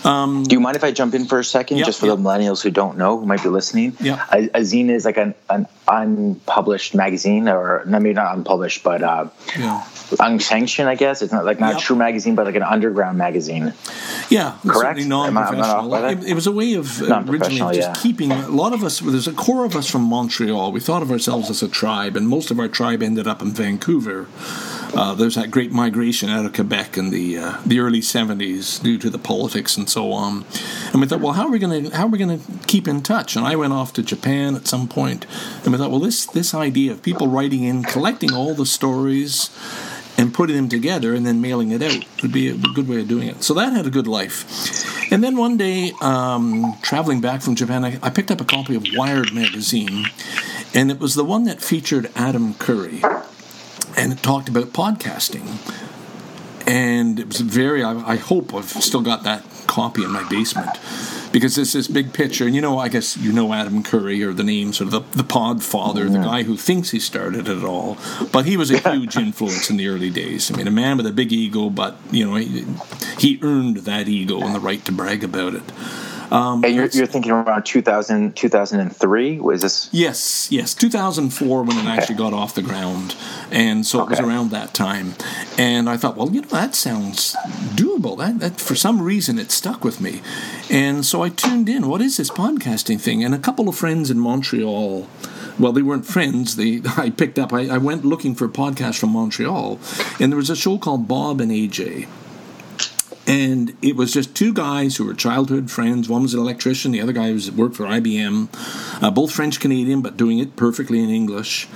[0.04, 2.16] Do you mind if I jump in for a second, Yeah, just for yeah.
[2.16, 3.96] the millennials who don't know, who might be listening?
[4.00, 4.26] Yeah.
[4.32, 9.04] A, a zine is like an, an unpublished magazine, or no, maybe not unpublished, but
[9.04, 9.84] uh, Yeah.
[10.20, 11.22] unsanctioned, I guess.
[11.22, 11.78] It's not like not Yep.
[11.78, 13.74] a true magazine, but like an underground magazine.
[14.30, 14.98] Yeah, Correct?
[15.00, 15.90] certainly Am I- am I off non-professional.
[15.92, 16.12] that?
[16.24, 19.00] It, it was a way of uh, originally just keeping a lot of us.
[19.00, 20.72] There's a core of us from Montreal.
[20.72, 23.52] We thought of ourselves as a tribe, and most of our tribe ended up in
[23.52, 24.28] Vancouver.
[24.94, 28.98] Uh, there's that great migration out of Quebec in the uh, the early '70s due
[28.98, 30.46] to the politics and so on.
[30.92, 32.88] And we thought, well, how are we going to how are we going to keep
[32.88, 33.36] in touch?
[33.36, 35.26] And I went off to Japan at some point,
[35.64, 39.50] and we thought, well, this this idea of people writing in, collecting all the stories
[40.18, 43.08] and putting them together and then mailing it out would be a good way of
[43.08, 43.44] doing it.
[43.44, 45.12] So that had a good life.
[45.12, 48.76] And then one day, um, traveling back from Japan, I, I picked up a copy
[48.76, 50.06] of Wired magazine,
[50.74, 53.02] and it was the one that featured Adam Curry,
[53.98, 55.58] and it talked about podcasting.
[56.68, 60.78] And it was very, I, I hope I've still got that copy in my basement
[61.32, 62.46] because it's this big picture.
[62.46, 65.18] And you know, I guess you know Adam Curry or the name, sort of the,
[65.18, 67.98] the pod father, the guy who thinks he started it all.
[68.32, 70.52] But he was a huge influence in the early days.
[70.52, 72.66] I mean, a man with a big ego, but, you know, he,
[73.18, 75.64] he earned that ego and the right to brag about it.
[76.32, 79.40] Um, and you're, you're thinking around 2000, 2003?
[79.40, 79.90] Was this?
[79.92, 83.16] Yes, yes, 2004 when it actually got off the ground,
[83.52, 84.08] and so okay.
[84.08, 85.14] it was around that time.
[85.58, 87.36] And I thought, well, you know, that sounds
[87.76, 88.18] doable.
[88.18, 90.22] That, that for some reason it stuck with me,
[90.70, 91.90] and so I tuned in.
[91.90, 93.24] What is this podcasting thing?
[93.24, 95.08] And a couple of friends in Montreal
[95.60, 96.56] well, they weren't friends.
[96.56, 97.54] They I picked up.
[97.54, 99.80] I, I, went looking for podcasts from Montreal,
[100.20, 102.08] and there was a show called Bob and AJ,
[103.28, 106.10] and it was just two guys who were childhood friends.
[106.10, 110.02] One was an electrician, the other guy was worked for IBM, uh, both French Canadian,
[110.02, 111.68] but doing it perfectly in English.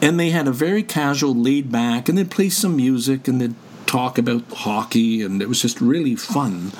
[0.00, 3.54] And they had a very casual, laid back, and they'd play some music and they'd
[3.86, 6.72] talk about hockey, and it was just really fun.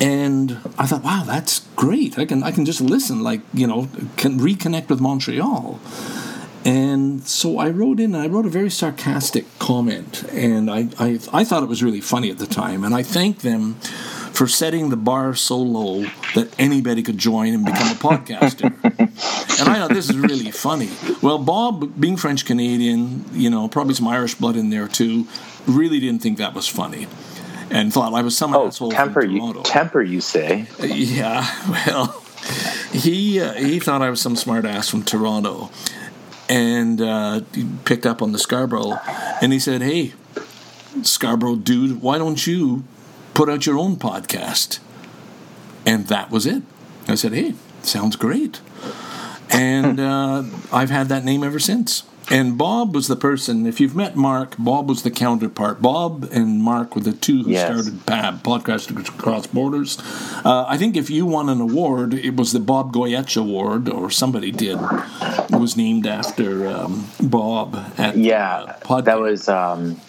[0.00, 2.18] And I thought, wow, that's great.
[2.18, 5.78] I can I can just listen, like you know, can reconnect with Montreal.
[6.66, 11.44] And so I wrote in, I wrote a very sarcastic comment, and I, I, I
[11.44, 13.74] thought it was really funny at the time, and I thanked them
[14.32, 18.64] for setting the bar so low that anybody could join and become a podcaster.
[19.60, 20.90] and I thought this is really funny.
[21.22, 25.28] Well, Bob, being French Canadian, you know, probably some Irish blood in there too,
[25.68, 27.06] really didn't think that was funny.
[27.70, 29.60] And thought I was some oh, asshole temper from Toronto.
[29.60, 30.66] You, temper, you say?
[30.80, 31.46] Yeah,
[31.86, 32.20] well,
[32.92, 35.70] he uh, he thought I was some smart ass from Toronto,
[36.48, 37.40] and uh,
[37.84, 38.98] picked up on the Scarborough,
[39.40, 40.14] and he said, "Hey,
[41.02, 42.84] Scarborough dude, why don't you
[43.34, 44.78] put out your own podcast?"
[45.84, 46.62] And that was it.
[47.08, 48.60] I said, "Hey, sounds great,"
[49.50, 52.04] and uh, I've had that name ever since.
[52.28, 55.80] And Bob was the person, if you've met Mark, Bob was the counterpart.
[55.80, 57.66] Bob and Mark were the two who yes.
[57.70, 59.98] started PAB, Podcast Across Borders.
[60.44, 64.10] Uh, I think if you won an award, it was the Bob Goyetche Award, or
[64.10, 64.78] somebody did.
[64.80, 70.00] It was named after um, Bob at Yeah, uh, that was um,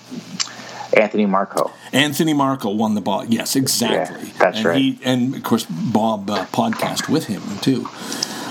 [0.94, 1.72] Anthony Marco.
[1.94, 3.28] Anthony Marco won the Bob.
[3.30, 4.30] Yes, exactly.
[4.30, 4.78] Yeah, that's and right.
[4.78, 7.88] He, and of course, Bob uh, podcast with him, too.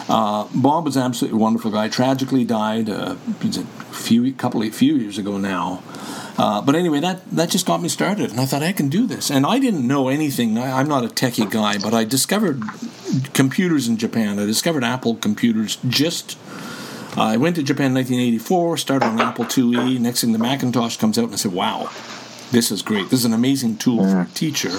[0.08, 1.88] Uh, Bob was an absolutely wonderful guy.
[1.88, 3.46] Tragically died uh, a
[3.92, 5.82] few couple of few years ago now.
[6.38, 9.06] Uh, but anyway, that, that just got me started, and I thought I can do
[9.06, 9.30] this.
[9.30, 10.58] And I didn't know anything.
[10.58, 12.62] I, am not a techie guy, but I discovered
[13.32, 14.38] computers in Japan.
[14.38, 16.38] I discovered Apple computers just.
[17.16, 19.98] Uh, I went to Japan in 1984, started on Apple IIe.
[19.98, 21.88] Next thing, the Macintosh comes out, and I said, "Wow,
[22.50, 23.08] this is great.
[23.08, 24.72] This is an amazing tool for a teacher."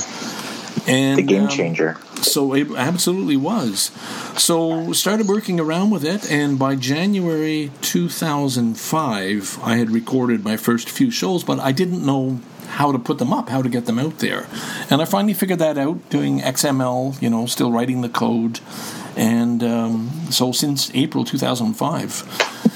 [0.85, 1.95] And the game changer.
[1.95, 3.91] Um, so it absolutely was.
[4.37, 10.89] So started working around with it, and by January 2005, I had recorded my first
[10.89, 13.97] few shows, but I didn't know how to put them up, how to get them
[13.97, 14.45] out there.
[14.89, 18.59] And I finally figured that out doing XML, you know, still writing the code.
[19.15, 22.67] And um, so since April 2005.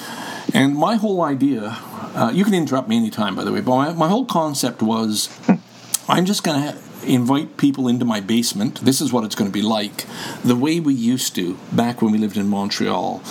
[0.54, 1.78] And my whole idea,
[2.16, 5.30] uh, you can interrupt me anytime, by the way, but my, my whole concept was
[6.08, 8.82] I'm just going to invite people into my basement.
[8.82, 10.06] This is what it's going to be like.
[10.44, 13.22] The way we used to back when we lived in Montreal.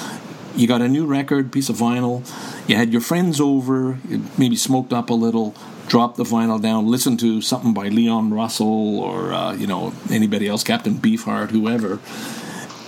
[0.56, 2.28] You got a new record, piece of vinyl,
[2.68, 3.98] you had your friends over,
[4.36, 5.54] maybe smoked up a little,
[5.86, 10.48] dropped the vinyl down, listened to something by Leon Russell or, uh, you know, anybody
[10.48, 12.00] else, Captain Beefheart, whoever,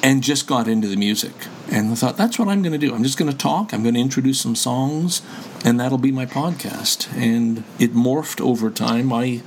[0.02, 1.32] and just got into the music.
[1.70, 2.94] And I thought, that's what I'm going to do.
[2.94, 5.22] I'm just going to talk, I'm going to introduce some songs,
[5.64, 7.12] and that'll be my podcast.
[7.16, 9.12] And it morphed over time.
[9.12, 9.42] I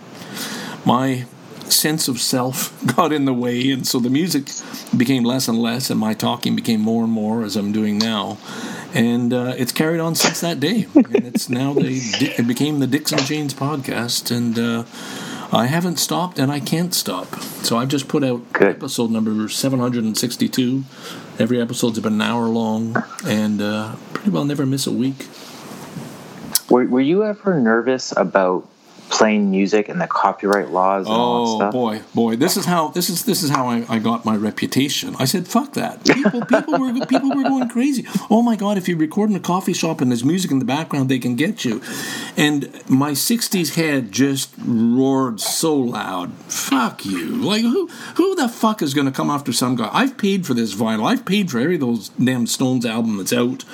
[0.85, 1.25] my
[1.69, 4.49] sense of self got in the way, and so the music
[4.95, 8.37] became less and less, and my talking became more and more as I'm doing now.
[8.93, 10.87] And uh, it's carried on since that day.
[10.95, 11.87] And it's now the
[12.37, 14.85] it became the Dixon Janes podcast, and uh,
[15.55, 17.35] I haven't stopped, and I can't stop.
[17.63, 18.77] So I've just put out Good.
[18.77, 20.83] episode number 762.
[21.37, 25.27] Every episode's about an hour long, and uh, pretty well never miss a week.
[26.69, 28.67] Were, were you ever nervous about
[29.09, 31.71] playing music and the copyright laws and oh, all that oh, stuff.
[31.71, 35.15] boy, boy, this is how this is this is how I, I got my reputation.
[35.19, 38.05] I said, "Fuck that!" People, people were people were going crazy.
[38.29, 40.65] Oh my god, if you record in a coffee shop and there's music in the
[40.65, 41.81] background, they can get you.
[42.35, 46.33] And my '60s head just roared so loud.
[46.47, 47.35] Fuck you!
[47.35, 49.89] Like who who the fuck is going to come after some guy?
[49.93, 51.05] I've paid for this vinyl.
[51.05, 53.65] I've paid for every those damn Stones album that's out.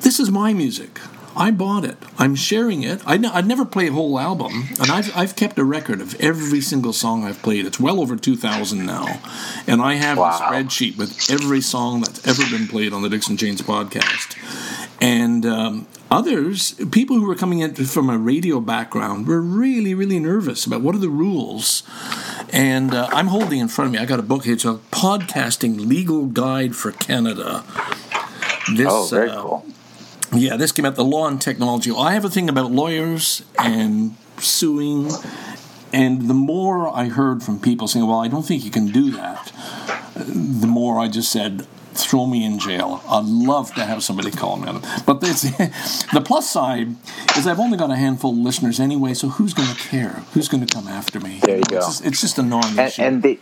[0.00, 1.00] This is my music.
[1.38, 1.98] I bought it.
[2.18, 3.02] I'm sharing it.
[3.06, 6.18] I n- I'd never play a whole album, and I've, I've kept a record of
[6.20, 7.66] every single song I've played.
[7.66, 9.20] It's well over 2,000 now.
[9.66, 10.30] And I have Wow.
[10.30, 14.34] a spreadsheet with every song that's ever been played on the Dixon Janes podcast.
[14.98, 20.18] And um, others, people who were coming in from a radio background, were really, really
[20.18, 21.82] nervous about what are the rules.
[22.50, 24.54] And uh, I'm holding in front of me, I got a book here.
[24.54, 27.62] It's a podcasting legal guide for Canada.
[28.74, 29.66] This, Oh, very uh, cool.
[30.38, 31.90] Yeah, this came out the law and technology.
[31.96, 35.10] I have a thing about lawyers and suing,
[35.92, 39.10] and the more I heard from people saying, "Well, I don't think you can do
[39.12, 39.52] that,"
[40.14, 44.56] the more I just said, "Throw me in jail." I'd love to have somebody call
[44.56, 44.84] me on it.
[45.06, 45.42] But this,
[46.12, 46.94] the plus side
[47.36, 50.22] is I've only got a handful of listeners anyway, so who's going to care?
[50.34, 51.40] Who's going to come after me?
[51.42, 51.80] There you It's go.
[51.80, 53.02] just, it's just a And, non-issue.
[53.02, 53.38] and they.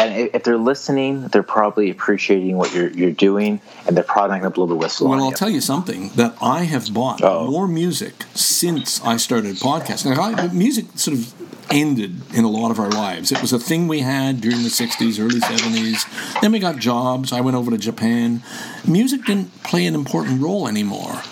[0.00, 4.40] And if they're listening, they're probably appreciating what you're you're doing, and they're probably not
[4.40, 5.36] going to blow the whistle Well, I'll you.
[5.36, 7.50] tell you something that I have bought Oh.
[7.50, 10.16] more music since I started podcasting.
[10.16, 11.34] I, music sort of
[11.70, 13.30] ended in a lot of our lives.
[13.30, 16.40] It was a thing we had during the 60s, early 70s.
[16.40, 17.32] Then we got jobs.
[17.32, 18.42] I went over to Japan.
[18.86, 21.22] Music didn't play an important role anymore.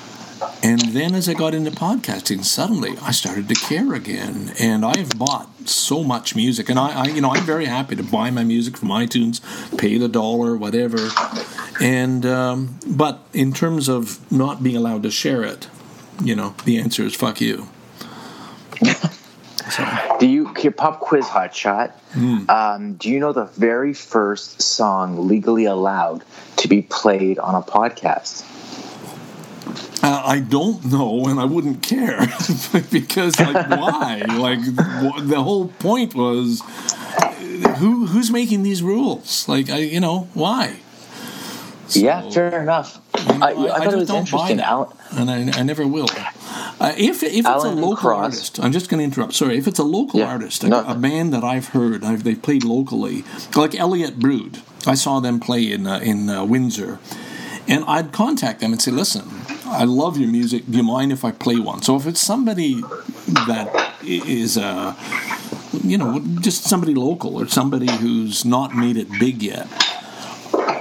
[0.62, 4.52] And then as I got into podcasting, suddenly I started to care again.
[4.58, 6.68] And I have bought so much music.
[6.68, 9.40] And I, I you know, I'm very happy to buy my music from iTunes,
[9.78, 11.08] pay the dollar, whatever.
[11.80, 15.68] And um, but in terms of not being allowed to share it,
[16.22, 17.68] you know, the answer is fuck you.
[19.70, 19.86] So,
[20.18, 21.90] Do you pop quiz hot shot?
[22.12, 22.50] Hmm.
[22.50, 26.24] Um, do you know the very first song legally allowed
[26.56, 28.44] to be played on a podcast?
[30.02, 32.20] Uh, I don't know, and I wouldn't care
[32.90, 34.22] because, like, why?
[34.28, 36.62] Like, the whole point was
[37.78, 39.48] who who's making these rules?
[39.48, 40.76] Like, I, you know, why?
[41.90, 43.00] yeah, So- fair enough.
[43.18, 44.56] You know, I, I, thought just it was don't buy interesting.
[44.58, 46.06] that, Al- and I, I never will.
[46.80, 48.22] Uh, if if it's Alan a local Cross.
[48.24, 49.32] artist, I'm just going to interrupt.
[49.34, 50.84] Sorry, if it's a local Yeah, artist, a, no.
[50.86, 53.24] a band that I've heard, I've, they've played locally,
[53.56, 54.62] like Elliott Brood.
[54.86, 57.00] I saw them play in uh, in uh, Windsor,
[57.66, 59.28] and I'd contact them and say, "Listen,
[59.68, 60.64] I love your music.
[60.70, 62.82] Do you mind if I play one?" So if it's somebody
[63.46, 64.94] that is is uh,
[65.84, 69.66] you know, just somebody local or somebody who's not made it big yet.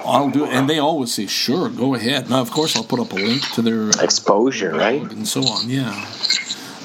[0.06, 3.00] I'll do it, and they always say, "Sure, go ahead." Now, of course, I'll put
[3.00, 5.02] up a link to their Exposure, right?
[5.02, 5.70] and so on.
[5.70, 5.92] Yeah,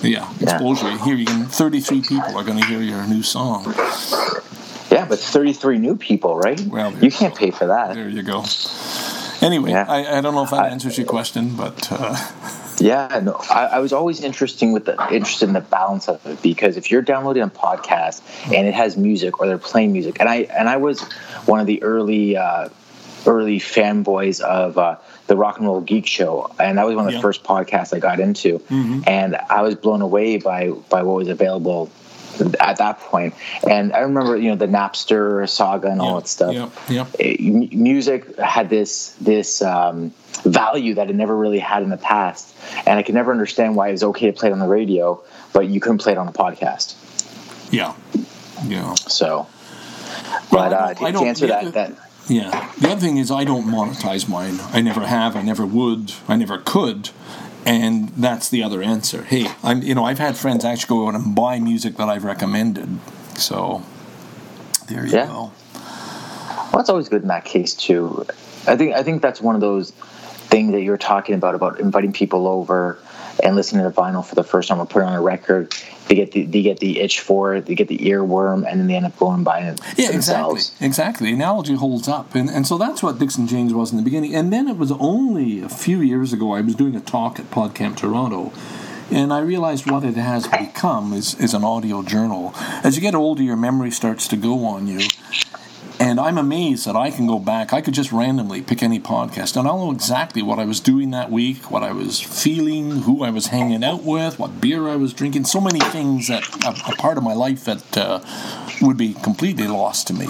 [0.03, 0.91] yeah, exposure.
[1.05, 1.47] Here, you can.
[1.47, 3.73] Thirty-three people are going to hear your new song.
[4.91, 6.61] Yeah, but 33 new people, right?
[6.61, 7.95] Well, you you can't pay for that.
[7.95, 8.45] There you go.
[9.49, 9.85] Anyway, Yeah.
[9.89, 12.17] I, I don't know if that answers your question, but uh,
[12.79, 16.41] Yeah, no, I, I was always interesting with the interested in the balance of it
[16.43, 18.23] because if you're downloading a podcast
[18.55, 21.01] and it has music or they're playing music, and I and I was
[21.47, 22.69] one of the early uh,
[23.27, 24.97] early fanboys of uh,
[25.29, 27.23] the Rock and Roll Geek Show, and that was one of the Yeah.
[27.23, 29.03] first podcasts I got into, Mm-hmm.
[29.07, 31.91] and I was blown away by by what was available
[32.61, 33.35] at that point.
[33.69, 37.07] And I remember, you know, the Napster saga and all that stuff Yep, yep.
[37.19, 40.13] it- m- music had this this um,
[40.45, 42.55] value that it never really had in the past,
[42.87, 45.23] and I could never understand why it was okay to play it on the radio,
[45.53, 46.95] but you couldn't play it on a podcast.
[47.71, 47.95] Yeah,
[48.67, 48.95] yeah.
[48.95, 49.47] So,
[50.51, 51.93] Well, but I uh, to, to answer yeah, that, that
[52.29, 52.71] Yeah.
[52.81, 54.59] The other thing is, I don't monetize mine.
[54.73, 55.37] I never have.
[55.37, 56.13] I never would.
[56.29, 57.11] I never could.
[57.65, 59.23] And that's the other answer.
[59.23, 59.83] Hey, I'm.
[59.83, 62.89] You know, I've had friends actually go out and buy music that I've recommended.
[63.37, 63.83] So
[64.89, 65.27] there you Yeah.
[65.27, 65.53] go.
[65.75, 68.27] well, that's always good in that case too.
[68.67, 72.13] I think I think that's one of those things that you're talking about about inviting
[72.13, 72.99] people over
[73.43, 75.73] and listening to the vinyl for the first time or put it on a record.
[76.09, 78.87] They get the they get the itch for it, they get the earworm, and then
[78.89, 80.69] they end up going buying it Yeah, themselves.
[80.81, 80.87] exactly.
[80.87, 81.27] Exactly.
[81.29, 82.35] The analogy holds up.
[82.35, 84.35] And, and so that's what Dixon Janes was in the beginning.
[84.35, 87.51] And then it was only a few years ago, I was doing a talk at
[87.51, 88.53] PodCamp Toronto.
[89.11, 92.53] And I realized what it has become is, is an audio journal.
[92.83, 95.01] As you get older, your memory starts to go on you.
[96.03, 97.73] And I'm amazed that I can go back.
[97.73, 101.13] I could just randomly pick any podcast, and I'll know exactly what I was doing
[101.13, 104.97] that week, what I was feeling, who I was hanging out with, what beer I
[104.97, 105.45] was drinking.
[105.45, 108.19] So many things that a, part of my life that uh,
[108.81, 110.27] would be completely lost to me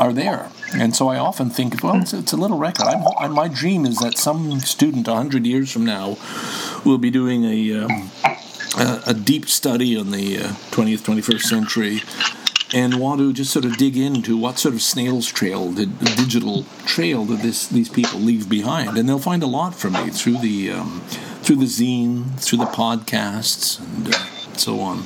[0.00, 0.50] are there.
[0.74, 2.88] And so I often think, well, it's, it's a little record.
[2.88, 6.18] I'm, I, my dream is that some student 100 years from now
[6.84, 8.10] will be doing a, um,
[8.76, 12.00] a, a deep study on the uh, 20th, 21st century
[12.74, 16.64] and want to just sort of dig into what sort of snail's trail, the digital
[16.86, 18.96] trail that this, these people leave behind.
[18.96, 21.00] And they'll find a lot from me through the, um,
[21.42, 25.04] through the zine, through the podcasts, and uh, so on.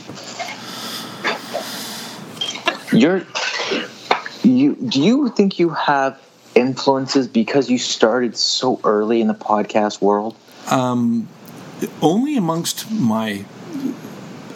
[2.92, 3.26] You're
[4.44, 6.20] you do you think you have
[6.54, 10.36] influences because you started so early in the podcast world?
[12.00, 13.44] only amongst my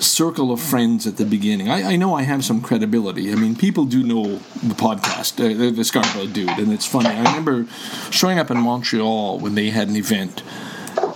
[0.01, 1.69] circle of friends at the beginning.
[1.69, 3.33] I, I, know I have some credibility.
[3.33, 7.09] I mean, people do know the podcast, uh, the Scarborough Dude, and it's funny.
[7.09, 7.67] I remember
[8.11, 10.43] showing up in Montreal when they had an event,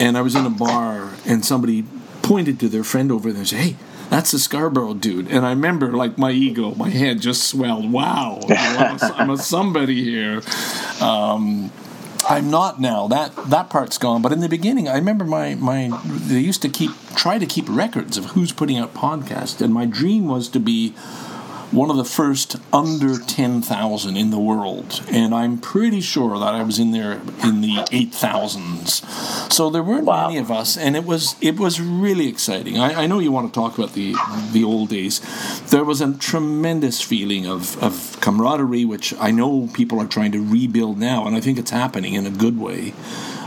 [0.01, 1.85] and I was in a bar, and somebody
[2.22, 3.76] pointed to their friend over there and said, "Hey."
[4.11, 7.91] That's the Scarborough dude, and I remember like my ego, my head just swelled.
[7.91, 10.43] Wow, I'm, a, I'm a somebody here.
[11.01, 11.72] Um,
[12.28, 13.08] I'm not now.
[13.08, 14.22] That that part's gone.
[14.22, 17.66] But in the beginning, I remember my my they used to keep try to keep
[17.68, 20.94] records of who's putting out podcasts, and my dream was to be
[21.74, 25.02] one of the first under 10,000 in the world.
[25.10, 29.52] And I'm pretty sure that I was in there in the 8,000s.
[29.52, 30.28] So there weren't wow.
[30.28, 32.78] many of us, and it was it was really exciting.
[32.78, 34.16] I, I, know you want to talk about the
[34.52, 35.20] the old days.
[35.70, 40.44] There was a tremendous feeling of, of camaraderie, which I know people are trying to
[40.44, 42.94] rebuild now, and I think it's happening in a good way.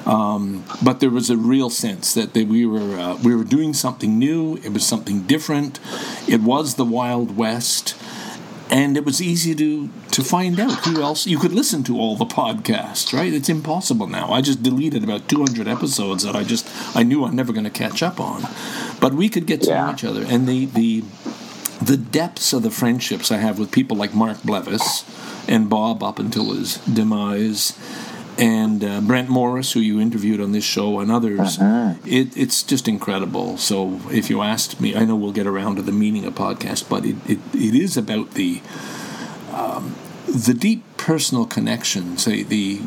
[0.06, 3.74] Um, but there was a real sense that they, we were uh, we were doing
[3.74, 4.56] something new.
[4.58, 5.82] It was something different.
[6.30, 7.96] It was the Wild West
[8.70, 12.16] and it was easy to to find out who else you could listen to all
[12.16, 13.34] the podcasts right?
[13.34, 14.32] It's impossible now.
[14.32, 17.70] I just deleted about 200 episodes that i just i knew i'm never going to
[17.70, 18.44] catch up on.
[19.00, 19.86] But we could get to yeah.
[19.86, 20.24] know each other.
[20.24, 21.04] And the the
[21.82, 25.06] the depths of the friendships i have with people like mark blevis
[25.48, 27.78] and bob up until his demise
[28.38, 31.58] and uh, Brent Morris, who you interviewed on this show, and others.
[31.60, 31.96] Uh-huh.
[32.06, 33.58] It, it's just incredible.
[33.58, 36.90] So, if you asked me, I know we'll get around to the meaning of podcast,
[36.90, 38.62] but it, it, it is about the
[39.52, 39.96] um,
[40.28, 42.26] the deep personal connections.
[42.26, 42.82] The, the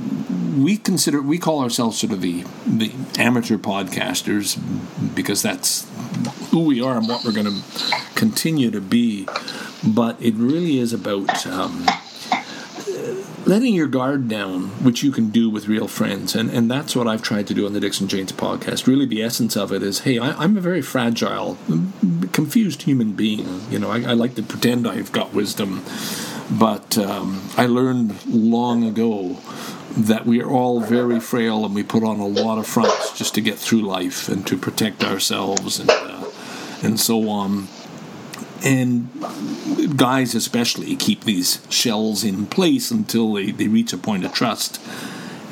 [0.57, 4.59] we consider we call ourselves sort of the the amateur podcasters
[5.15, 5.89] because that's
[6.51, 7.63] who we are and what we're going to
[8.15, 9.27] continue to be.
[9.87, 11.47] But it really is about.
[11.47, 11.87] Um,
[13.51, 17.09] letting your guard down, which you can do with real friends, and, and that's what
[17.09, 18.87] I've tried to do on the Dixon Janes podcast.
[18.87, 21.59] Really, the essence of it is, hey, I, am a very fragile,
[22.31, 23.63] confused human being.
[23.69, 25.83] You know, I, I like to pretend I've got wisdom,
[26.49, 29.39] but um, I learned long ago
[29.97, 33.35] that we are all very frail and we put on a lot of fronts just
[33.35, 36.31] to get through life and to protect ourselves and uh,
[36.85, 37.67] and so on
[38.65, 39.09] and
[39.97, 44.81] guys especially keep these shells in place until they, they reach a point of trust.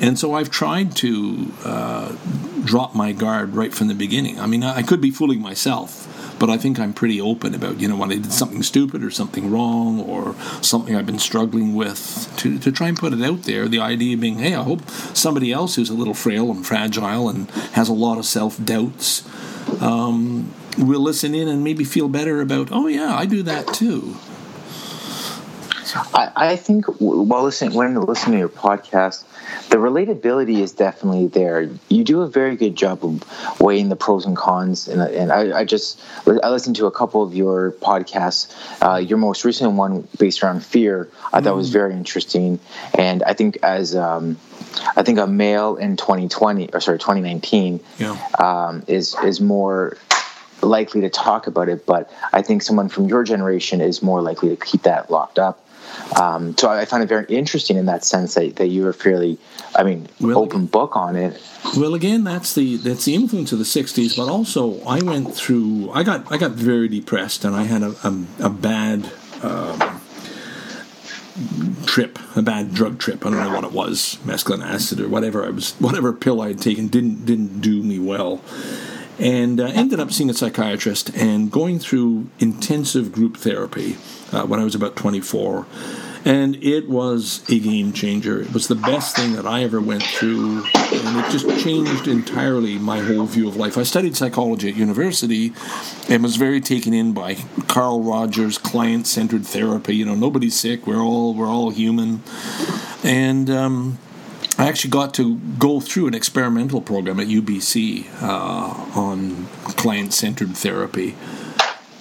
[0.01, 2.15] And so i've tried to uh,
[2.63, 4.39] drop my guard right from the beginning.
[4.39, 6.07] I mean i could be fooling myself
[6.39, 9.11] but i think i'm pretty open about you know when i did something stupid or
[9.11, 13.43] something wrong or something i've been struggling with to, to try and put it out
[13.43, 13.67] there.
[13.67, 17.51] The idea being hey i hope somebody else who's a little frail and fragile and
[17.73, 19.27] has a lot of self-doubts
[19.81, 24.15] um, will listen in and maybe feel better about, oh, yeah, I do that too.
[25.95, 29.23] I, I think while listening, when listening to your podcast,
[29.69, 31.69] the relatability is definitely there.
[31.89, 35.59] You do a very good job of weighing the pros and cons, and, and I,
[35.59, 38.53] I just I listened to a couple of your podcasts.
[38.81, 41.57] Uh, your most recent one, based around fear, I thought mm.
[41.57, 42.59] was very interesting,
[42.97, 44.37] and I think as um,
[44.95, 48.17] I think a male in 2020 or sorry 2019 yeah.
[48.37, 49.97] um, is is more
[50.63, 54.49] likely to talk about it, but I think someone from your generation is more likely
[54.49, 55.65] to keep that locked up.
[56.19, 59.37] Um, so I find it very interesting in that sense that, that you were fairly,
[59.75, 61.41] I mean, well, open book on it.
[61.77, 65.91] Well, again, that's the that's the influence of the '60s, but also I went through.
[65.91, 69.11] I got I got very depressed, and I had a a, a bad.
[69.41, 70.01] Um,
[71.85, 73.25] trip, a bad drug trip.
[73.25, 75.45] I don't know what it was, mescaline acid or whatever.
[75.45, 78.41] I was whatever pill I had taken didn't didn't do me well,
[79.19, 83.97] and uh, ended up seeing a psychiatrist and going through intensive group therapy
[84.31, 85.65] uh, when I was about 24.
[86.25, 88.41] And it was a game changer.
[88.41, 92.77] It was the best thing that I ever went through, and it just changed entirely
[92.77, 93.77] my whole view of life.
[93.77, 95.53] I studied psychology at university
[96.09, 97.35] and was very taken in by
[97.67, 99.95] Carl Rogers' client-centered therapy.
[99.95, 100.85] You know, nobody's sick.
[100.85, 102.21] We're all we're all human,
[103.01, 103.97] and um,
[104.59, 109.45] I actually got to go through an experimental program at UBC uh, on
[109.77, 111.15] client centered therapy.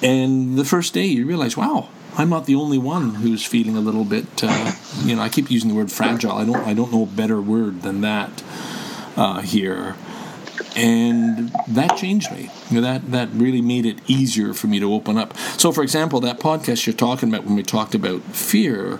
[0.03, 3.81] And the first day, you realize, wow, I'm not the only one who's feeling a
[3.81, 4.27] little bit.
[4.43, 4.73] Uh,
[5.05, 6.33] you know, I keep using the word fragile.
[6.33, 6.57] I don't.
[6.67, 8.43] I don't know a better word than that
[9.17, 9.95] uh, here.
[10.75, 12.51] And that changed me.
[12.71, 15.37] You know, that that really made it easier for me to open up.
[15.57, 18.99] So, for example, that podcast you're talking about when we talked about fear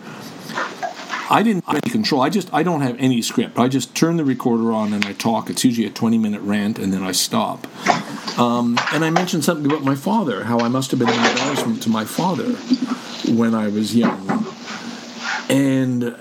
[1.31, 2.23] I didn't have any control.
[2.23, 3.59] I just I don't have any script.
[3.59, 5.51] I just turn the recorder on and I talk.
[5.51, 7.67] It's usually a 20 minute rant and then I stop.
[8.39, 11.83] Um, and I mentioned something about my father, how I must have been an embarrassment
[11.83, 12.53] to my father
[13.35, 14.47] when I was young.
[15.51, 16.17] And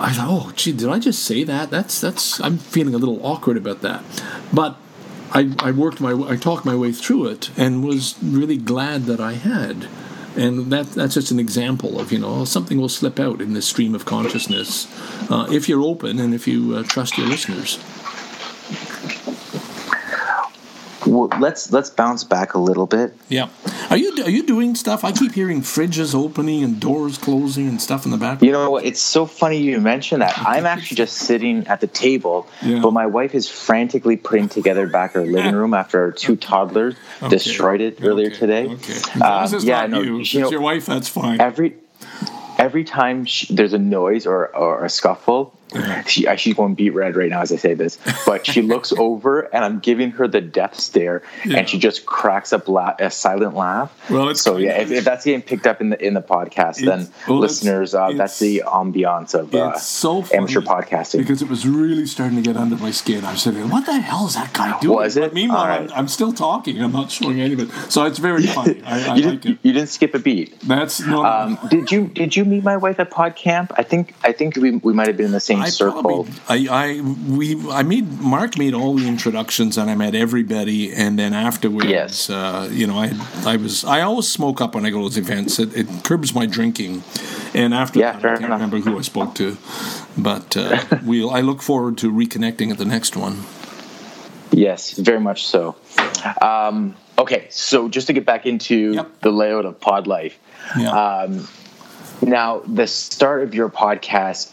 [0.00, 1.70] I thought, oh, gee, did I just say that?
[1.70, 4.02] That's that's I'm feeling a little awkward about that.
[4.52, 4.76] But
[5.32, 9.20] I, I worked my I talked my way through it and was really glad that
[9.20, 9.88] I had.
[10.40, 13.66] And that that's just an example of you know something will slip out in this
[13.66, 14.88] stream of consciousness
[15.30, 17.78] uh, if you're open and if you uh, trust your listeners.
[21.10, 23.14] Well, let's let's bounce back a little bit.
[23.28, 23.48] Yeah,
[23.90, 25.02] are you are you doing stuff?
[25.02, 28.42] I keep hearing fridges opening and doors closing and stuff in the background.
[28.46, 28.84] You know what?
[28.84, 30.34] It's so funny you mention that.
[30.46, 32.80] I'm actually just sitting at the table, Yeah.
[32.80, 36.94] but my wife is frantically putting together back our living room after our two toddlers
[37.22, 37.28] Okay.
[37.28, 38.66] destroyed it earlier Okay, today.
[38.68, 40.14] Okay, as long as Um, yeah, no, you.
[40.16, 41.40] You it's know, your wife, that's fine.
[41.40, 41.74] every
[42.58, 45.54] every time she, there's a noise or, or a scuffle.
[46.06, 48.92] She, uh, she's going beat red right now as I say this, but she looks
[48.92, 51.58] over and I'm giving her the death stare, Yeah.
[51.58, 53.92] and she just cracks up la- a silent laugh.
[54.10, 56.84] Well, it's so yeah, if, if that's getting picked up in the in the podcast,
[56.84, 61.18] then well, listeners, uh, that's the ambiance of uh, so amateur podcasting.
[61.18, 63.24] because it was really starting to get under my skin.
[63.24, 65.20] I was saying, "What the hell is that guy doing?" Was it?
[65.20, 65.90] But meanwhile, All I'm.
[65.92, 66.82] I'm still talking.
[66.82, 67.70] I'm not showing any of it.
[67.92, 68.82] So it's very funny.
[68.84, 69.58] I, I you, like didn't, it.
[69.62, 70.58] you didn't skip a beat.
[70.60, 71.24] That's no.
[71.24, 73.72] Um, did you did you meet my wife at Pod Camp?
[73.76, 76.66] I think I think we, we might have been in the same I probably, I,
[76.70, 81.32] I, we, I made Mark made all the introductions, and I met everybody, and then
[81.34, 82.30] afterwards, Yes.
[82.30, 83.12] uh, you know, I,
[83.44, 85.58] I was, I always smoke up when I go to those events.
[85.58, 87.02] It, it curbs my drinking,
[87.54, 88.60] and after Yeah, that, I can't enough.
[88.60, 89.56] remember who I spoke to,
[90.16, 91.30] but uh, we'll.
[91.30, 93.44] I look forward to reconnecting at the next one.
[94.52, 95.76] Yes, very much so.
[96.42, 99.20] Um, okay, so just to get back into Yep.
[99.20, 100.38] the layout of Pod Life.
[100.76, 100.90] Yeah.
[100.90, 101.46] Um,
[102.22, 104.50] now, the start of your podcast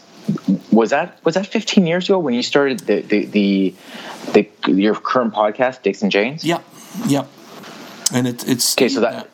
[0.78, 3.74] was that was that 15 years ago when you started the the, the,
[4.34, 6.44] the your current podcast, Dixon Janes?
[6.44, 6.62] Yep,
[7.06, 7.26] yep.
[8.12, 9.28] And it, it's Okay, so that- that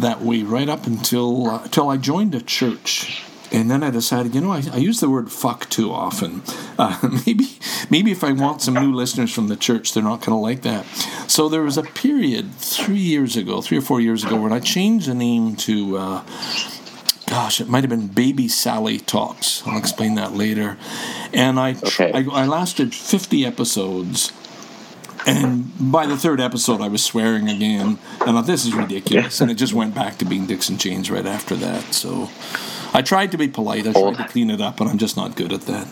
[0.00, 3.22] that way right up until uh, until I joined a church,
[3.52, 6.42] and then I decided, you know, I, I use the word "fuck" too often.
[6.78, 6.94] Uh,
[7.26, 7.46] maybe
[7.88, 10.60] maybe if I want some new listeners from the church, they're not going to like
[10.70, 10.84] that.
[11.26, 14.60] So there was a period three years ago, three or four years ago, when I
[14.60, 15.96] changed the name to.
[15.96, 16.22] Uh,
[17.26, 19.66] Gosh, it might have been Baby Sally Talks.
[19.66, 20.76] I'll explain that later.
[21.34, 22.12] And I, Okay.
[22.12, 24.32] I, I lasted 50 episodes
[25.26, 29.40] and by the third episode, I was swearing again, and I thought this is ridiculous.
[29.40, 31.94] And it just went back to being Dixon Janes right after that.
[31.94, 32.30] So
[32.92, 33.88] I tried to be polite.
[33.88, 35.88] I tried to clean it up, but I'm just not good at that.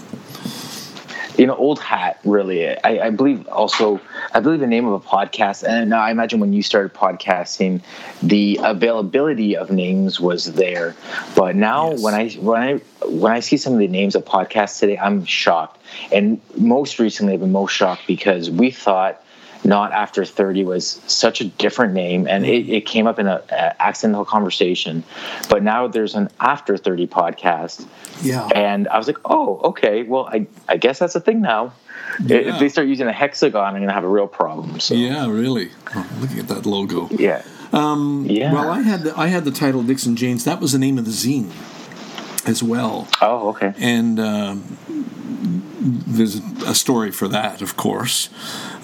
[1.36, 2.68] You know, old hat, really.
[2.68, 4.00] I, I believe also,
[4.32, 7.82] I believe the name of a podcast, and I imagine when you started podcasting,
[8.22, 10.94] the availability of names was there.
[11.34, 12.02] But now, Yes.
[12.02, 12.74] when I when I
[13.06, 15.80] when I see some of the names of podcasts today, I'm shocked.
[16.12, 19.20] And most recently, I've been most shocked because we thought
[19.64, 23.42] not after 30 was such a different name and it, it came up in a,
[23.50, 25.02] a accidental conversation
[25.48, 27.86] but now there's an after 30 podcast
[28.22, 28.46] Yeah.
[28.54, 30.02] and I was like, oh, okay.
[30.02, 31.72] Well, I, I guess that's a thing now.
[32.24, 32.36] Yeah.
[32.36, 34.78] If they start using a hexagon, I'm going to have a real problem.
[34.80, 35.70] So, Yeah, really.
[35.94, 37.08] Oh, looking at that logo.
[37.10, 37.42] yeah.
[37.72, 38.52] Um, yeah.
[38.52, 40.44] Well, I had the, I had the title Dixon Janes.
[40.44, 41.50] That was the name of the zine
[42.46, 43.08] as well.
[43.22, 43.72] oh, okay.
[43.78, 44.60] and um,
[45.84, 48.30] there's a story for that, of course,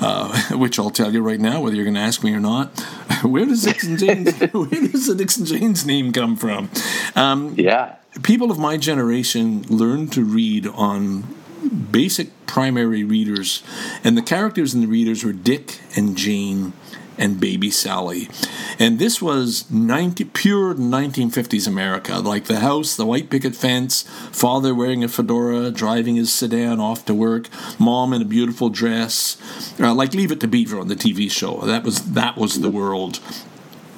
[0.01, 2.79] uh, which I'll tell you right now, whether you're going to ask me or not.
[3.23, 4.39] Where does Dixon Janes?
[4.53, 6.71] where does the Dixon Janes name come from?
[7.17, 7.97] Um, Yeah.
[8.23, 11.25] people of my generation learned to read on
[11.91, 13.63] basic primary readers,
[14.05, 16.73] and the characters in the readers were Dick and Jane
[17.21, 18.29] and Baby Sally.
[18.79, 24.03] And this was 90, pure 1950s America, like the house, the white picket fence,
[24.33, 27.49] father wearing a fedora, driving his sedan off to work,
[27.79, 29.37] mom in a beautiful dress,
[29.79, 31.61] uh, like Leave It to Beaver on the TV show.
[31.61, 33.21] That was that was the world.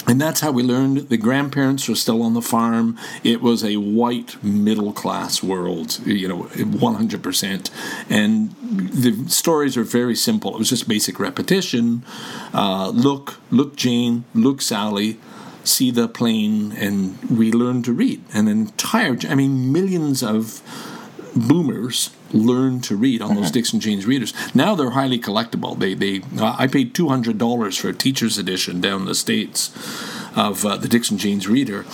[0.06, 2.98] And that's how we learned the grandparents were still on the farm.
[3.22, 7.70] It was a white middle class world, you know, 100%.
[8.10, 10.54] And the stories are very simple.
[10.54, 12.04] It was just basic repetition.
[12.52, 15.18] Uh, look, look, Jane, look, Sally,
[15.64, 18.22] see the plane, and we learned to read.
[18.32, 20.62] An entire, I mean, millions of
[21.36, 24.32] boomers learned to read on those Dixon Janes readers.
[24.54, 25.78] Now they're highly collectible.
[25.78, 29.70] They they I paid two hundred dollars for a teacher's edition down in the states
[30.36, 31.84] of uh, the Dixon Janes reader,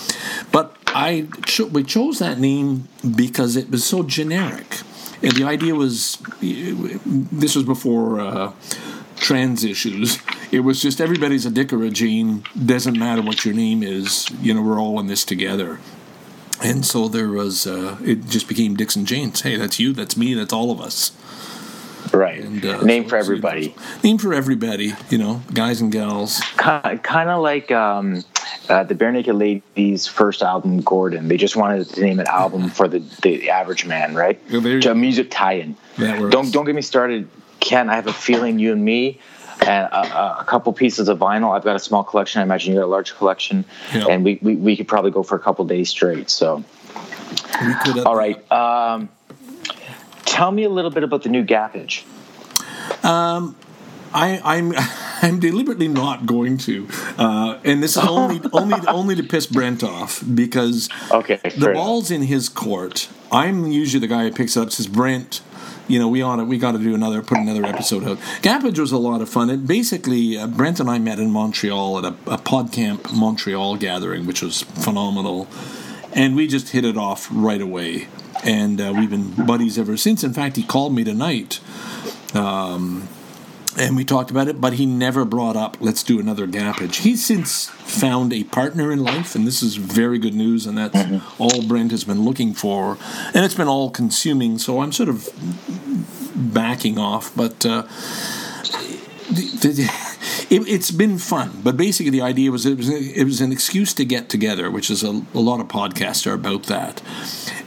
[0.51, 4.79] but I cho- we chose that name because it was so generic,
[5.21, 8.19] and the idea was this was before.
[8.19, 8.53] Uh,
[9.17, 10.17] trans issues
[10.49, 14.29] it was just everybody's a dick or a jane doesn't matter what your name is
[14.41, 15.77] you know we're all in this together
[16.61, 19.41] and so there was, uh, it just became Dixon Janes.
[19.41, 21.11] Hey, that's you, that's me, that's all of us.
[22.13, 22.41] Right.
[22.41, 23.75] And, uh, Name so for everybody.
[24.03, 26.39] Name for everybody, you know, guys and gals.
[26.57, 28.23] Kind of like um,
[28.69, 31.27] uh, the Barenaked Ladies' first album, Gordon.
[31.27, 34.39] They just wanted to name an album for the, the average man, right?
[34.49, 35.75] Yeah, Just a music tie-in.
[35.97, 37.29] Don't don't get me started,
[37.59, 37.89] Ken.
[37.89, 39.19] I have a feeling you and me
[39.69, 41.55] and a, a, couple pieces of vinyl.
[41.55, 42.39] I've got a small collection.
[42.41, 44.07] I imagine you got a large collection, Yeah.
[44.09, 46.29] and we, we we could probably go for a couple days straight.
[46.29, 46.63] So,
[47.65, 48.51] We could, uh, all right.
[48.51, 49.09] Um,
[50.25, 52.03] tell me a little bit about the new Gappage.
[54.13, 54.73] I, I'm
[55.21, 59.83] I'm deliberately not going to, uh, and this is only only only to piss Brent
[59.83, 61.73] off because Okay, the fair enough.
[61.73, 63.09] ball's in his court.
[63.31, 64.71] I'm usually the guy who picks it up.
[64.71, 65.41] Says Brent,
[65.89, 68.17] you know, we ought to we got to do another put another episode out.
[68.41, 69.49] Gappage was a lot of fun.
[69.49, 74.25] It basically uh, Brent and I met in Montreal at a, a PodCamp Montreal gathering,
[74.25, 75.47] which was phenomenal,
[76.13, 78.07] and we just hit it off right away.
[78.43, 80.23] And uh, we've been buddies ever since.
[80.23, 81.59] In fact, he called me tonight
[83.79, 86.97] and we talked about it, but he never brought up let's do another gappage.
[86.97, 91.23] He's since found a partner in life, and this is very good news, and that's
[91.39, 92.97] all Brent has been looking for,
[93.33, 94.57] and it's been all consuming.
[94.57, 95.29] So I'm sort of
[96.35, 97.65] backing off, but.
[97.65, 97.87] Uh,
[99.29, 103.41] the, the, it, it's been fun, but basically the idea was it was it was
[103.41, 107.01] an excuse to get together, which is a, a lot of podcasts are about that.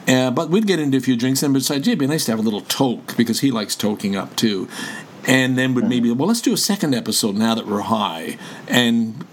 [0.09, 2.41] Uh, but we'd get into a few drinks, and besides, it'd be nice to have
[2.41, 4.69] a little toke because he likes toking up too.
[5.27, 9.25] And then would maybe well, let's do a second episode now that we're high, and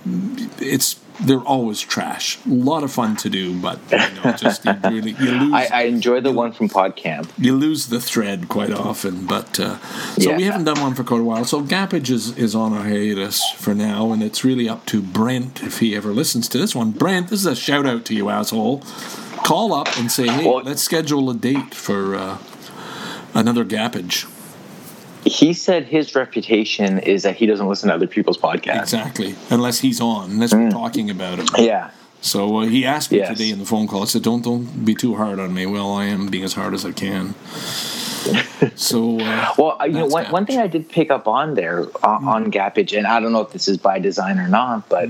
[0.60, 2.38] it's they're always trash.
[2.46, 5.68] A lot of fun to do, but you know, just you, really, you lose I,
[5.74, 7.30] I enjoy the one from PodCamp.
[7.38, 9.26] you lose the thread quite often.
[9.26, 9.80] But uh,
[10.20, 11.44] so we haven't done one for quite a while.
[11.44, 15.62] So Gappage is, is on a hiatus for now, and it's really up to Brent
[15.64, 16.92] if he ever listens to this one.
[16.92, 18.82] Brent, this is a shout out to you, asshole.
[19.44, 22.38] Call up and say, hey, Well- let's schedule a date for uh,
[23.34, 24.28] another Gappage.
[25.26, 28.82] He said his reputation is that he doesn't listen to other people's podcasts.
[28.82, 31.48] Exactly, unless he's on, unless we're talking about him.
[31.58, 31.92] Yeah.
[32.22, 33.30] So uh, he asked me Yes.
[33.30, 34.02] today in the phone call.
[34.02, 36.74] I said, "Don't don't be too hard on me." Well, I am being as hard
[36.74, 37.36] as I can.
[38.76, 42.20] So uh, Well, you know, one, one thing I did pick up on there uh,
[42.22, 45.10] on Gappage, and I don't know if this is by design or not, but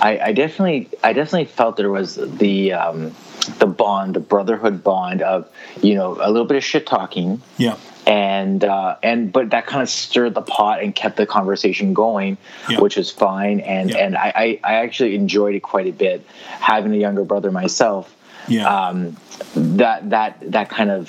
[0.00, 3.14] I, I definitely, I definitely felt there was the um,
[3.58, 5.48] the bond, the brotherhood bond of
[5.82, 7.76] you know a little bit of shit talking, yeah,
[8.10, 12.36] and uh, and but that kind of stirred the pot and kept the conversation going,
[12.68, 12.80] Yeah.
[12.80, 13.60] which was fine.
[13.60, 13.98] And Yeah.
[13.98, 16.26] and I, I I actually enjoyed it quite a bit,
[16.58, 18.12] having a younger brother myself.
[18.48, 18.66] yeah.
[18.66, 19.16] Um,
[19.54, 21.08] that that that kind of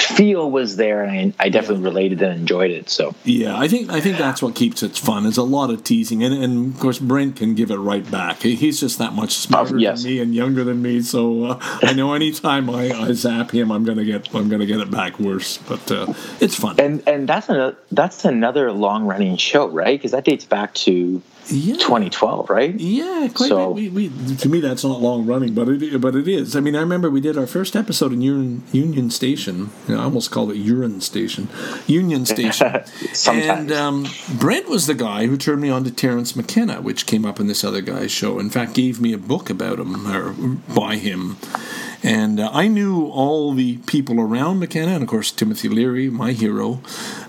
[0.00, 2.88] feel was there, and I, I definitely related and enjoyed it.
[2.90, 5.26] So Yeah, I think I think that's what keeps it fun.
[5.26, 8.42] Is a lot of teasing, and, and of course Brent can give it right back.
[8.42, 10.02] He's just that much smarter Oh, yes.
[10.02, 11.02] than me and younger than me.
[11.02, 14.80] So uh, I know anytime I, I zap him, I'm gonna get I'm gonna get
[14.80, 15.58] it back worse.
[15.58, 16.76] But uh, it's fun.
[16.78, 19.98] and and that's another that's another long running show, right?
[19.98, 21.74] Because that dates back to yeah.
[21.76, 22.74] 2012, right?
[22.74, 23.48] Yeah, quite.
[23.48, 26.56] So- we, we, to me, that's not long running, but it but it is.
[26.56, 29.70] I mean, I remember we did our first episode in Union, Union Station.
[29.86, 31.48] You know, I almost called it Urine Station,
[31.86, 32.82] Union Station.
[33.26, 34.06] And um,
[34.38, 37.46] Brent was the guy who turned me on to Terence McKenna, which came up in
[37.46, 38.38] this other guy's show.
[38.38, 40.32] In fact, gave me a book about him or
[40.74, 41.36] by him.
[42.02, 46.32] And uh, I knew all the people around McKenna, and of course Timothy Leary, my
[46.32, 46.80] hero,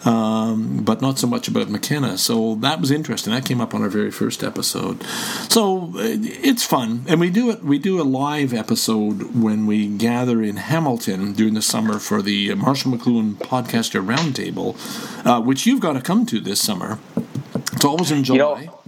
[0.05, 2.17] um, but not so much about McKenna.
[2.17, 3.33] So that was interesting.
[3.33, 5.03] That came up on our very first episode.
[5.49, 7.63] So uh, it's fun, and we do it.
[7.63, 12.53] We do a live episode when we gather in Hamilton during the summer for the
[12.55, 14.75] Marshall McLuhan Podcaster Roundtable,
[15.25, 16.99] uh, which you've got to come to this summer.
[17.73, 18.65] It's always in July.
[18.65, 18.78] know,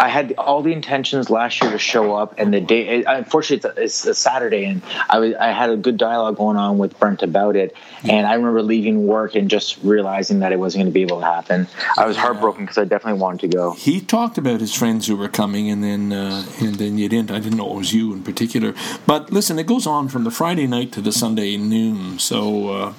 [0.00, 3.04] I had all the intentions last year to show up, and the day.
[3.04, 4.80] Unfortunately, it's a, it's a Saturday, and
[5.10, 7.76] I was I had a good dialogue going on with Brent about it,
[8.08, 11.20] and I remember leaving work and just realizing that it wasn't going to be able
[11.20, 11.68] to happen.
[11.98, 13.72] I was heartbroken because I definitely wanted to go.
[13.72, 17.30] he talked about his friends who were coming, and then uh, and then you didn't.
[17.30, 18.74] I didn't know it was you in particular.
[19.06, 22.94] But listen, it goes on from the Friday night to the Sunday noon, so uh,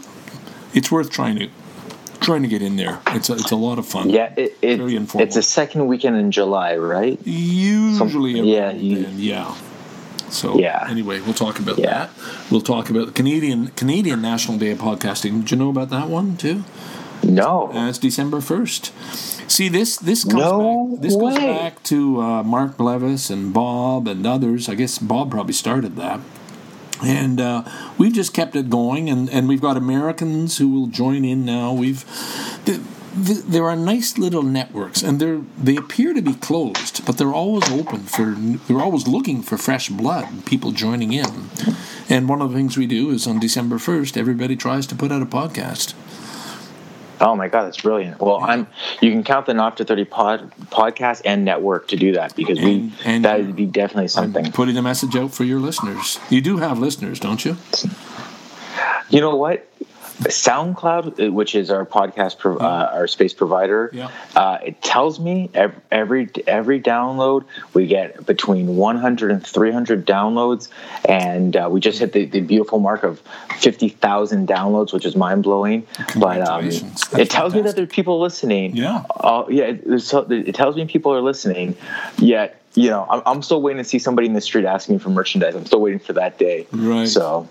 [0.76, 1.50] it's worth trying to
[2.22, 3.00] trying to get in there.
[3.08, 4.10] It's a, it's a lot of fun.
[4.10, 5.28] Yeah, it, it Very informal.
[5.28, 7.20] it's a second weekend in July, right?
[7.26, 8.36] usually.
[8.38, 9.56] Some- yeah, you- yeah.
[10.30, 10.88] So Yeah.
[10.90, 11.88] anyway, we'll talk about Yeah.
[12.08, 12.10] that.
[12.50, 15.42] We'll talk about the Canadian Canadian National Day of Podcasting.
[15.42, 16.64] Did you know about that one too?
[17.24, 17.70] No.
[17.74, 18.92] Uh, it's December first.
[19.52, 21.02] See this this comes No back.
[21.02, 24.70] This goes back to uh, Mark Blevis and Bob and others.
[24.70, 26.20] I guess Bob probably started that.
[27.04, 27.64] And uh,
[27.98, 31.74] we've just kept it going, and, and we've got Americans who will join in now.
[31.74, 32.04] We've
[32.66, 32.80] th-
[33.26, 37.34] th- there are nice little networks, and they're they appear to be closed, but they're
[37.34, 38.36] always open for.
[38.36, 41.50] They're always looking for fresh blood, people joining in.
[42.10, 45.12] And one of the things we do is on December first, everybody tries to put
[45.12, 45.94] out a podcast.
[47.22, 48.20] Oh my god, that's brilliant.
[48.20, 48.68] Well, I'm.
[49.00, 52.60] You can count the Not After Thirty pod podcast and network to do that because
[52.60, 54.52] we and that would be definitely something.
[54.52, 56.20] putting a message out for your listeners.
[56.30, 57.58] You do have listeners, don't you?
[59.10, 59.71] You know what?
[60.30, 64.10] SoundCloud, uh, which is our podcast, pro- uh, our space provider, Yeah.
[64.36, 70.70] uh, it tells me every, every every download we get between 100 and 300 downloads,
[71.06, 73.22] and uh, we just hit the, the beautiful mark of
[73.60, 75.86] 50,000 downloads, which is mind blowing.
[76.18, 77.76] But um, it That's tells me that fantastic.
[77.76, 78.76] there are people listening.
[78.76, 79.04] Yeah.
[79.10, 79.66] Uh, yeah.
[79.66, 81.76] It, it tells me people are listening.
[82.18, 82.61] Yet.
[82.74, 85.10] You know, I'm, I'm still waiting to see somebody in the street asking me for
[85.10, 85.56] merchandise.
[85.56, 86.68] I'm still waiting for that day.
[86.72, 87.08] Right.
[87.08, 87.48] So,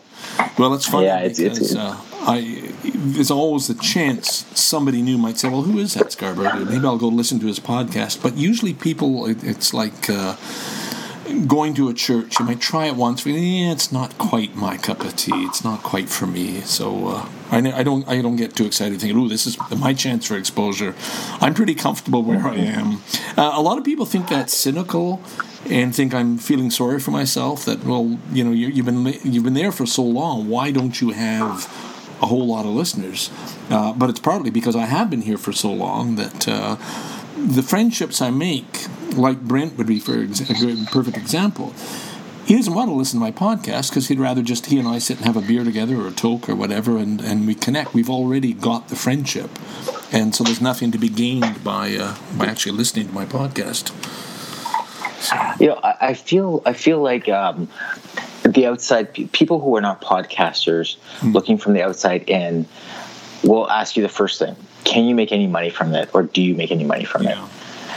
[0.58, 5.16] Well, it's funny Yeah, it's- it's- because uh, I there's always the chance somebody new
[5.18, 6.64] might say, "Well, who is that Scarborough?
[6.66, 10.08] Maybe I'll go listen to his podcast." But usually, people it, it's like.
[10.10, 10.36] Uh,
[11.46, 14.76] Going to a church, you might try it once, but yeah, it's not quite my
[14.76, 15.44] cup of tea.
[15.44, 16.60] It's not quite for me.
[16.62, 19.94] So uh, I, I don't, I don't get too excited thinking, "Ooh, this is my
[19.94, 20.94] chance for exposure."
[21.40, 23.02] I'm pretty comfortable where I am.
[23.36, 25.22] Uh, a lot of people think that's cynical,
[25.68, 27.64] and think I'm feeling sorry for myself.
[27.64, 30.48] That well, you know, you, you've been you've been there for so long.
[30.48, 31.66] Why don't you have
[32.22, 33.30] a whole lot of listeners?
[33.70, 36.76] Uh, but it's partly because I have been here for so long that uh,
[37.36, 41.74] the friendships I make, like Brent would be for a good, perfect example.
[42.46, 44.98] He doesn't want to listen to my podcast because he'd rather just he and I
[44.98, 47.94] sit and have a beer together or a toke or whatever, and, and we connect.
[47.94, 49.50] We've already got the friendship,
[50.10, 53.92] and so there's nothing to be gained by uh, by actually listening to my podcast.
[55.60, 57.68] you know, I, I feel I feel like um,
[58.44, 61.32] the outside people who are not podcasters Hmm.
[61.32, 62.66] looking from the outside in
[63.44, 66.42] will ask you the first thing: Can you make any money from it, or do
[66.42, 67.36] you make any money from it?
[67.36, 67.48] Yeah,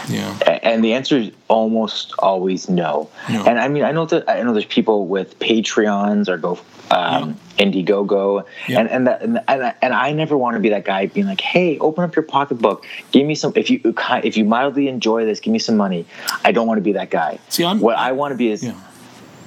[0.09, 0.59] yeah.
[0.63, 3.09] And the answer is almost always no.
[3.29, 3.43] No.
[3.45, 6.59] And I mean, I know that I know there's people with Patreons or go
[6.91, 8.81] um, Indiegogo, Yeah.
[8.81, 11.41] and and, that, and and and I never want to be that guy being like,
[11.41, 13.53] "Hey, open up your pocketbook, give me some.
[13.55, 16.05] If you if you mildly enjoy this, give me some money."
[16.43, 17.39] I don't want to be that guy.
[17.49, 18.63] See, I'm- what I want to be is.
[18.63, 18.73] Yeah.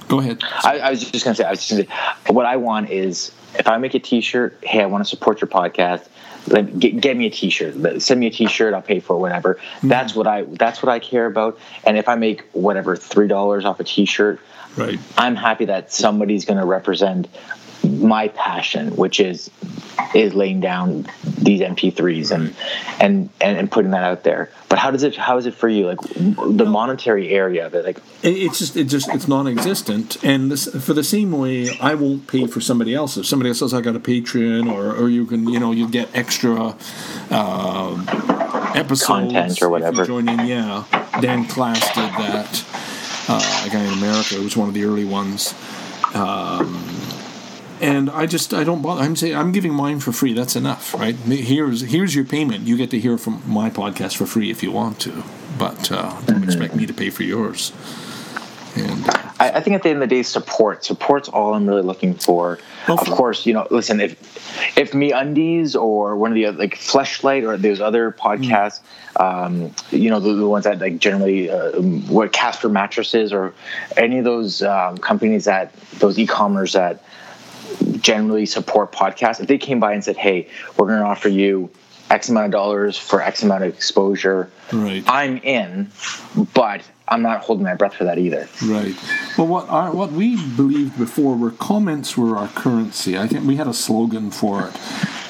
[0.09, 0.41] Go ahead.
[0.63, 1.45] I, I was just gonna say.
[1.45, 2.33] I was just gonna say.
[2.33, 5.49] What I want is, if I make a T-shirt, hey, I want to support your
[5.49, 6.07] podcast.
[6.49, 8.03] Let, get, get me a T-shirt.
[8.03, 8.75] Send me a T-shirt.
[8.75, 9.19] I'll pay for it.
[9.19, 9.55] Whatever.
[9.55, 9.89] Mm-hmm.
[9.89, 10.43] That's what I.
[10.43, 11.59] That's what I care about.
[11.85, 14.41] And if I make whatever three dollars off a T-shirt,
[14.77, 14.99] Right.
[15.17, 17.29] I'm happy that somebody's going to represent
[17.87, 19.51] my passion, which is
[20.15, 21.07] is laying down
[21.39, 22.55] these MP3s and,
[23.01, 24.51] and and and putting that out there.
[24.69, 25.17] But how does it?
[25.17, 25.87] How is it for you?
[25.87, 27.85] Like the monetary area of it.
[27.85, 32.27] Like It's just, it just, it's non-existent, and this, for the same way, I won't
[32.27, 33.17] pay for somebody else.
[33.17, 35.89] If somebody else says I got a Patreon, or, or you can, you know, you
[35.89, 36.77] get extra
[37.31, 40.05] uh, episodes Content or whatever.
[40.05, 40.85] Join in, yeah.
[41.21, 42.65] Dan Klass did that.
[43.29, 45.55] Uh, a guy in America who was one of the early ones.
[46.15, 46.85] Um,
[47.81, 49.03] and I just I don't bother.
[49.03, 50.33] I'm saying I'm giving mine for free.
[50.33, 51.15] That's enough, right?
[51.15, 52.67] Here's here's your payment.
[52.67, 55.25] You get to hear from my podcast for free if you want to,
[55.59, 57.73] but uh, don't expect me to pay for yours.
[58.77, 60.85] And uh, I, I think at the end of the day, support.
[60.85, 62.59] Support's all I'm really looking for.
[62.87, 63.67] Well, of course, you know.
[63.71, 64.13] Listen, if
[64.77, 68.81] if MeUndies or one of the other, like Fleshlight or there's other podcasts,
[69.19, 73.55] um, you know, the, the ones that like generally uh, what Casper mattresses or
[73.97, 77.03] any of those um, companies that those e-commerce that
[78.07, 79.41] generally support podcasts.
[79.41, 80.47] If they came by and said, "Hey,
[80.77, 81.69] we're going to offer you."
[82.09, 84.49] X amount of dollars for X amount of exposure.
[84.73, 85.03] Right.
[85.09, 85.91] I'm in,
[86.55, 88.49] but I'm not holding my breath for that either.
[88.65, 88.95] Right.
[89.37, 93.19] Well, what our, what we believed before were comments were our currency.
[93.19, 94.77] I think we had a slogan for it,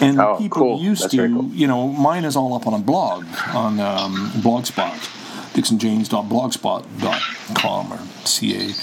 [0.03, 0.79] and Oh, people cool.
[0.83, 1.47] used That's to, cool.
[1.47, 3.24] you know, mine is all up on a blog
[3.55, 5.01] on um, Blogspot,
[5.55, 8.74] dixonjanes.blogspot.com or ca.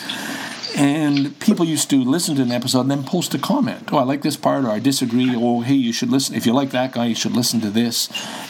[0.76, 3.90] And people used to listen to an episode and then post a comment.
[3.92, 5.34] Oh, I like this part, or I disagree.
[5.36, 6.36] Oh, hey, you should listen.
[6.36, 8.10] If you like that guy, you should listen to this.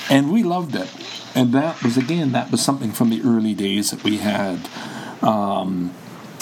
[0.09, 0.89] And we loved it.
[1.35, 4.69] And that was, again, that was something from the early days that we had.
[5.21, 5.93] Um,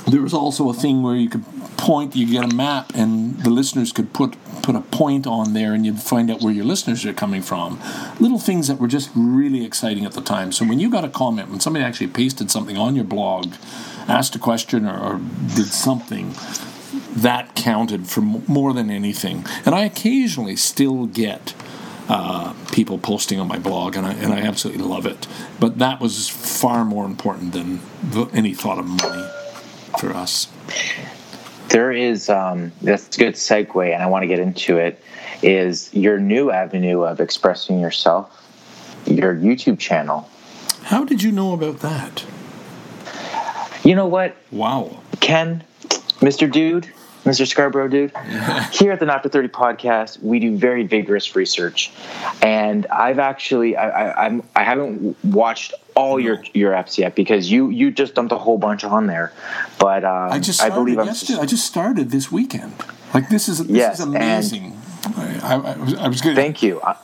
[0.08, 1.46] there was also a thing where you could
[1.78, 5.74] point, you get a map, and the listeners could put put a point on there,
[5.74, 7.80] and you'd find out where your listeners are coming from.
[8.20, 10.52] Little things that were just really exciting at the time.
[10.52, 13.54] So when you got a comment, when somebody actually pasted something on your blog,
[14.08, 15.22] asked a question or, or
[15.56, 16.34] did something,
[17.16, 19.46] that counted for m- more than anything.
[19.66, 21.54] And I occasionally still get
[22.10, 25.28] uh, people posting on my blog, and I, and I absolutely love it.
[25.60, 27.80] But that was far more important than
[28.34, 29.28] any thought of money
[30.00, 30.48] for us.
[31.70, 35.02] There is um, that's a good segue, and I want to get into it.
[35.42, 38.46] Is your new avenue of expressing yourself,
[39.06, 40.30] your YouTube channel?
[40.84, 42.26] How did you know about that?
[43.84, 44.98] You know what, Wow.
[45.20, 45.64] Ken,
[46.22, 46.88] Mister Dude,
[47.26, 48.12] Mister Scarborough Dude.
[48.72, 51.92] Here at the Not to Thirty podcast, we do very vigorous research,
[52.42, 57.52] and I've actually I, I, I'm I haven't watched all your your apps yet because
[57.52, 59.34] you you just dumped a whole bunch on there,
[59.80, 61.40] but um, I just I believe I'm yesterday.
[61.40, 62.74] I just started this weekend.
[63.14, 64.81] Like this is this Yes, is amazing.
[65.18, 66.36] I, I, I was, I was good.
[66.36, 66.82] Thank you.
[66.82, 66.96] I,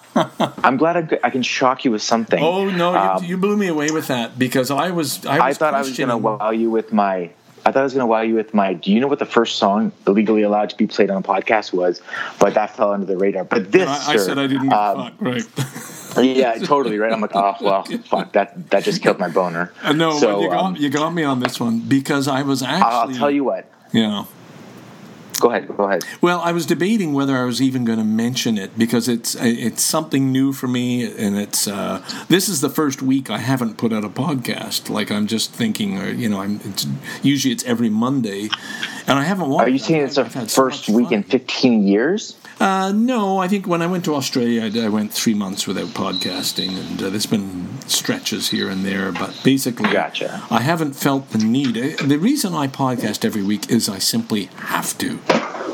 [0.64, 2.42] I'm glad I can shock you with something.
[2.42, 5.26] Oh no, Um, you, you blew me away with that because I was.
[5.26, 7.30] I, was I thought I was going to wow you with my.
[7.66, 8.74] I thought I was going to wow you with my.
[8.74, 11.74] Do you know what the first song illegally allowed to be played on a podcast
[11.74, 12.02] was?
[12.40, 13.44] But that fell under the radar.
[13.44, 15.22] But this, I, I sir, said I didn't um, fuck.
[15.22, 15.44] Right.
[16.18, 17.14] Yeah, totally right.
[17.14, 18.72] I'm like, oh well, fuck that.
[18.72, 19.72] That just killed my boner.
[19.84, 22.64] Uh, no, So, you got um, you got me on this one because I was
[22.64, 23.14] actually.
[23.14, 23.70] I'll tell you what.
[23.94, 24.26] Yeah.
[25.40, 25.68] Go ahead.
[25.76, 26.04] Go ahead.
[26.22, 29.84] Well, I was debating whether I was even going to mention it because it's it's
[29.84, 33.94] something new for me, and it's uh, this is the first week I haven't put
[33.94, 34.90] out a podcast.
[34.90, 36.88] Like I'm just thinking, or you know, I'm it's,
[37.22, 38.50] usually it's every Monday,
[39.08, 39.52] and I haven't.
[39.52, 42.36] Are you saying it's the so first week in 15 years?
[42.60, 45.90] Uh, no, I think when I went to Australia, I, I went three months without
[45.90, 50.44] podcasting, and uh, there's been stretches here and there, but basically, Gotcha.
[50.50, 51.78] I haven't felt the need.
[51.78, 55.20] Uh, The reason I podcast every week is I simply have to.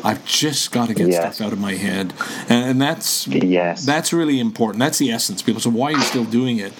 [0.06, 1.36] I've just got to get Yes.
[1.38, 2.14] stuff out of my head,
[2.50, 3.86] and, and that's Yes.
[3.86, 4.80] that's really important.
[4.80, 5.42] That's the essence.
[5.42, 6.74] People say, "Why are you still doing it?"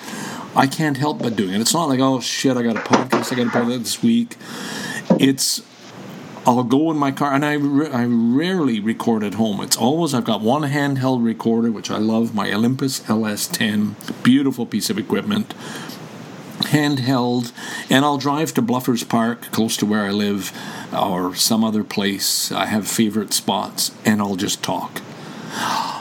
[0.56, 1.62] I can't help but doing it.
[1.62, 3.32] It's not like, "Oh shit, I got a podcast.
[3.32, 4.36] I got to put it this week."
[5.20, 5.62] It's
[6.46, 9.62] I'll go in my car, and I, ra- I rarely record at home.
[9.62, 14.90] It's always I've got one handheld recorder, which I love, my Olympus LS10, beautiful piece
[14.90, 15.54] of equipment,
[16.60, 17.54] handheld,
[17.90, 20.52] and I'll drive to Bluffers Park, close to where I live,
[20.94, 22.52] or some other place.
[22.52, 25.02] I have favorite spots, and I'll just talk.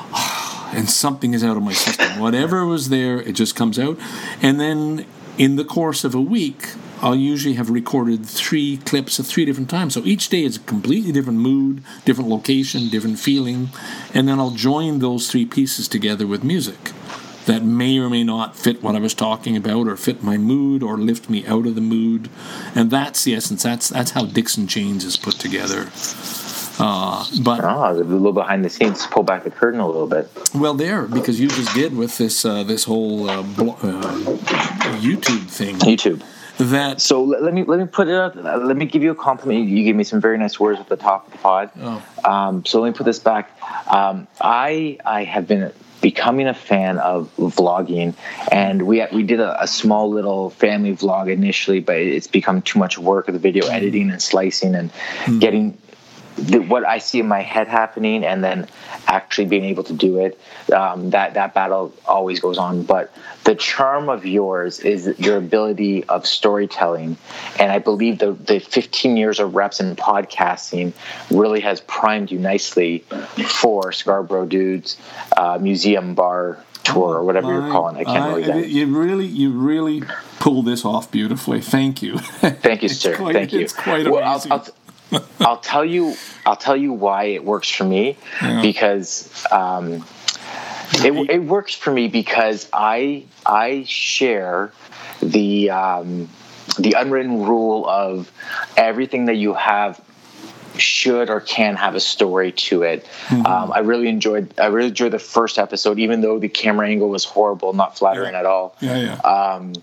[0.74, 2.18] And something is out of my system.
[2.18, 3.99] Whatever was there, it just comes out.
[4.40, 5.05] And then
[5.36, 6.70] in the course of a week,
[7.03, 9.94] I'll usually have recorded three clips at three different times.
[9.94, 13.70] So each day is a completely different mood, different location, different feeling.
[14.14, 16.92] And then I'll join those three pieces together with music
[17.46, 20.80] that may or may not fit what I was talking about or fit my mood
[20.80, 22.28] or lift me out of the mood.
[22.72, 23.64] And that's the essence.
[23.64, 25.90] That's that's how Dixon Janes is put together.
[26.78, 29.07] Uh, but Oh, a little behind the scenes.
[29.09, 30.30] Pull back the curtain a little bit.
[30.55, 34.14] well, there because you just did with this uh, this whole uh, blo- uh,
[35.00, 36.22] YouTube thing YouTube.
[36.70, 38.36] That So let, let me let me put it out.
[38.36, 39.68] Let me give you a compliment.
[39.68, 41.70] You gave me some very nice words at the top of the pod.
[41.80, 42.02] Oh.
[42.24, 43.50] Um, so let me put this back.
[43.88, 48.14] Um, I I have been becoming a fan of vlogging,
[48.50, 52.78] and we we did a, a small little family vlog initially, but it's become too
[52.78, 54.90] much work of the video editing and slicing and
[55.40, 55.78] getting
[56.37, 58.66] the, what I see in my head happening, and then
[59.07, 60.39] actually being able to do it.
[60.72, 63.12] Um, that that battle always goes on, but
[63.45, 67.16] the charm of yours is your ability of storytelling,
[67.59, 70.93] and I believe the the 15 years of reps in podcasting
[71.30, 73.01] really has primed you nicely
[73.47, 74.97] for Scarborough Dudes
[75.37, 77.97] uh, Museum Bar tour or whatever you're calling.
[77.97, 78.01] it.
[78.01, 78.68] I can't I- remember that.
[78.68, 80.03] You really, you really
[80.41, 81.61] pulled this off beautifully.
[81.61, 82.18] Thank you.
[82.18, 83.16] Thank you, sir.
[83.16, 83.61] quite- Thank you.
[83.61, 84.51] It's quite Well, amazing.
[84.53, 84.66] I'll, I'll
[85.62, 86.14] tell you.
[86.46, 88.60] I'll tell you why it works for me Yeah.
[88.62, 90.04] because um,
[90.94, 94.72] it, it works for me because I I share
[95.22, 96.28] the um,
[96.78, 98.30] the unwritten rule of
[98.76, 100.00] everything that you have
[100.78, 103.04] should or can have a story to it.
[103.26, 103.44] Mm-hmm.
[103.46, 107.08] Um, I really enjoyed I really enjoyed the first episode, even though the camera angle
[107.10, 108.38] was horrible, not flattering Yeah.
[108.40, 109.14] at all yeah, yeah.
[109.20, 109.74] um,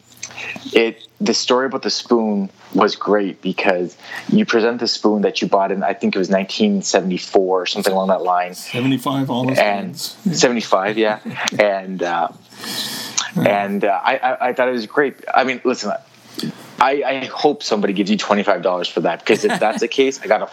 [0.73, 3.97] it the story about the spoon was great because
[4.29, 7.91] you present the spoon that you bought in I think it was 1974 or something
[7.93, 8.53] along that line.
[8.53, 10.39] Seventy-five all those and things.
[10.39, 11.19] 75 yeah.
[11.57, 12.29] And uh,
[13.35, 15.15] and uh, I, I I thought it was great.
[15.33, 15.91] I mean listen
[16.81, 19.87] I, I hope somebody gives you twenty five dollars for that because if that's the
[19.87, 20.49] case, I got a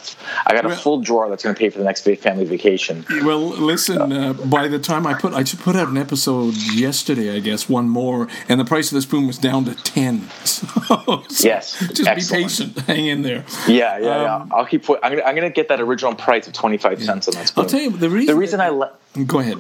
[0.47, 3.05] I got a Well- full drawer that's going to pay for the next family vacation.
[3.25, 4.13] Well, listen.
[4.13, 7.69] Uh, by the time I put, I just put out an episode yesterday, I guess,
[7.69, 10.29] one more, and the price of the spoon was down to ten.
[10.47, 12.17] So, so Yes, just excellent.
[12.39, 12.79] be patient.
[12.87, 13.45] Hang in there.
[13.67, 14.57] Yeah, yeah, Um, yeah.
[14.57, 14.89] I'll keep.
[14.89, 17.65] I'm gonna I'm gonna get that original price of twenty five cents on that spoon.
[17.65, 18.35] I'll tell you the reason.
[18.35, 18.69] the reason I.
[18.69, 18.93] Le-
[19.27, 19.59] Go ahead.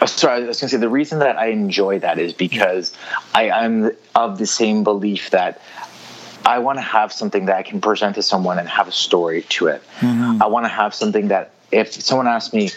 [0.00, 2.92] Oh, sorry, I was going to say the reason that I enjoy that is because
[3.34, 5.60] I, I'm of the same belief that
[6.44, 9.42] I want to have something that I can present to someone and have a story
[9.42, 9.82] to it.
[10.00, 10.42] Mm-hmm.
[10.42, 12.70] I want to have something that if someone asks me,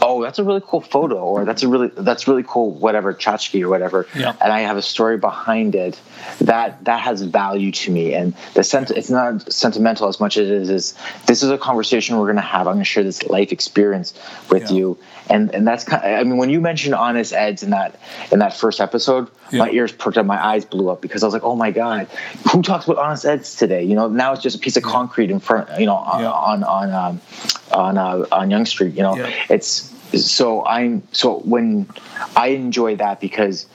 [0.00, 3.62] "Oh, that's a really cool photo," or "That's a really that's really cool," whatever tchotchke
[3.62, 4.32] or whatever, Yeah.
[4.40, 5.98] and I have a story behind it,
[6.40, 8.14] that that has value to me.
[8.14, 10.70] And the sent it's not sentimental as much as it is.
[10.70, 10.94] is
[11.26, 12.66] this is a conversation we're going to have.
[12.66, 14.14] I'm going to share this life experience
[14.50, 14.76] with Yeah.
[14.76, 14.98] you
[15.30, 16.02] and and that's kind.
[16.04, 17.96] Of, I mean, when you mentioned honest eds in that
[18.32, 19.60] in that first episode, Yeah.
[19.60, 22.06] my ears perked up, my eyes blew up because I was like, oh my god,
[22.50, 23.82] who talks about honest eds today?
[23.84, 26.64] You know, now it's just a piece of concrete in front, you know, on on
[26.64, 27.20] on um,
[27.72, 28.94] on, uh, on Yonge Street.
[28.94, 31.88] You know, it's so I'm so when
[32.36, 33.66] I enjoy that because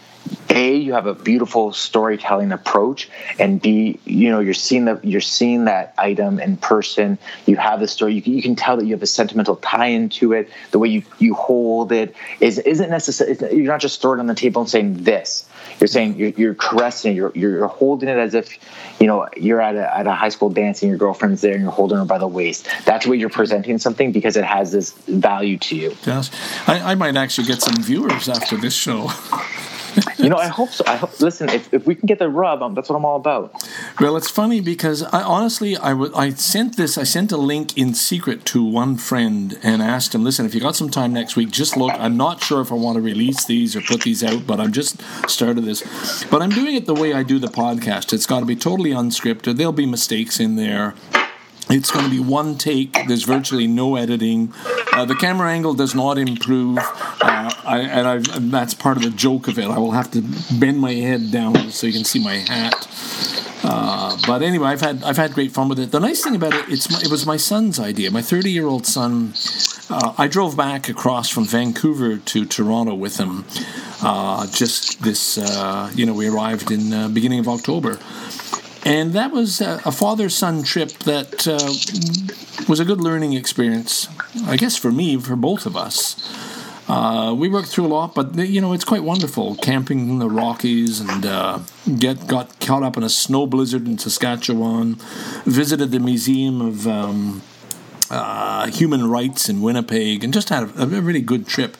[0.49, 3.09] a you have a beautiful storytelling approach
[3.39, 7.17] and b you know you're seeing the you're seeing that item in person.
[7.45, 8.13] You have the story.
[8.13, 10.49] You can, you can tell that you have a sentimental tie into it.
[10.71, 14.27] The way you you hold it is isn't necessary you're not just throwing it on
[14.27, 15.49] the table and saying this.
[15.79, 18.57] You're saying you're, you're caressing you're, you're holding it as if
[18.99, 21.61] you know you're at a, at a high school dance and your girlfriend's there and
[21.63, 22.67] you're holding her by the waist.
[22.85, 25.95] That's where you're presenting something because it has this value to you.
[26.05, 26.29] Yes.
[26.67, 29.09] I, I might actually get some viewers after this show
[30.17, 30.83] you know, I hope so.
[30.87, 31.19] I hope.
[31.19, 33.53] Listen, if, if we can get the rub, um, that's what I'm all about.
[33.99, 36.97] Well, it's funny because I honestly, I, w- I sent this.
[36.97, 40.61] I sent a link in secret to one friend and asked him, "Listen, if you
[40.61, 41.91] got some time next week, just look.
[41.93, 44.71] I'm not sure if I want to release these or put these out, but I'm
[44.71, 46.23] just started this.
[46.25, 48.13] But I'm doing it the way I do the podcast.
[48.13, 49.57] It's got to be totally unscripted.
[49.57, 50.95] There'll be mistakes in there."
[51.69, 52.93] It's going to be one take.
[53.07, 54.53] There's virtually no editing.
[54.91, 59.09] Uh, the camera angle does not improve, uh, I, and, and, that's part of the
[59.09, 59.65] joke of it.
[59.65, 60.21] I will have to
[60.59, 62.87] bend my head down so you can see my hat.
[63.63, 65.91] Uh, but anyway, I've had I've had great fun with it.
[65.91, 68.11] The nice thing about it, it's my, it was my son's idea.
[68.11, 69.33] My 30 year old son.
[69.89, 73.45] Uh, I drove back across from Vancouver to Toronto with him.
[74.01, 77.99] Uh, just this, uh, you know, we arrived in beginning of October
[78.85, 84.07] and that was a father son trip that uh, was a good learning experience,
[84.45, 86.15] I guess, for me, for both of us.
[86.87, 90.29] Uh, we worked through a lot, but you know it's quite wonderful camping in the
[90.29, 91.59] Rockies and uh,
[91.97, 94.95] get got caught up in a snow blizzard in Saskatchewan.
[95.45, 97.41] Visited the Museum of um,
[98.09, 101.77] uh, Human Rights in Winnipeg, and just had a, a really good trip.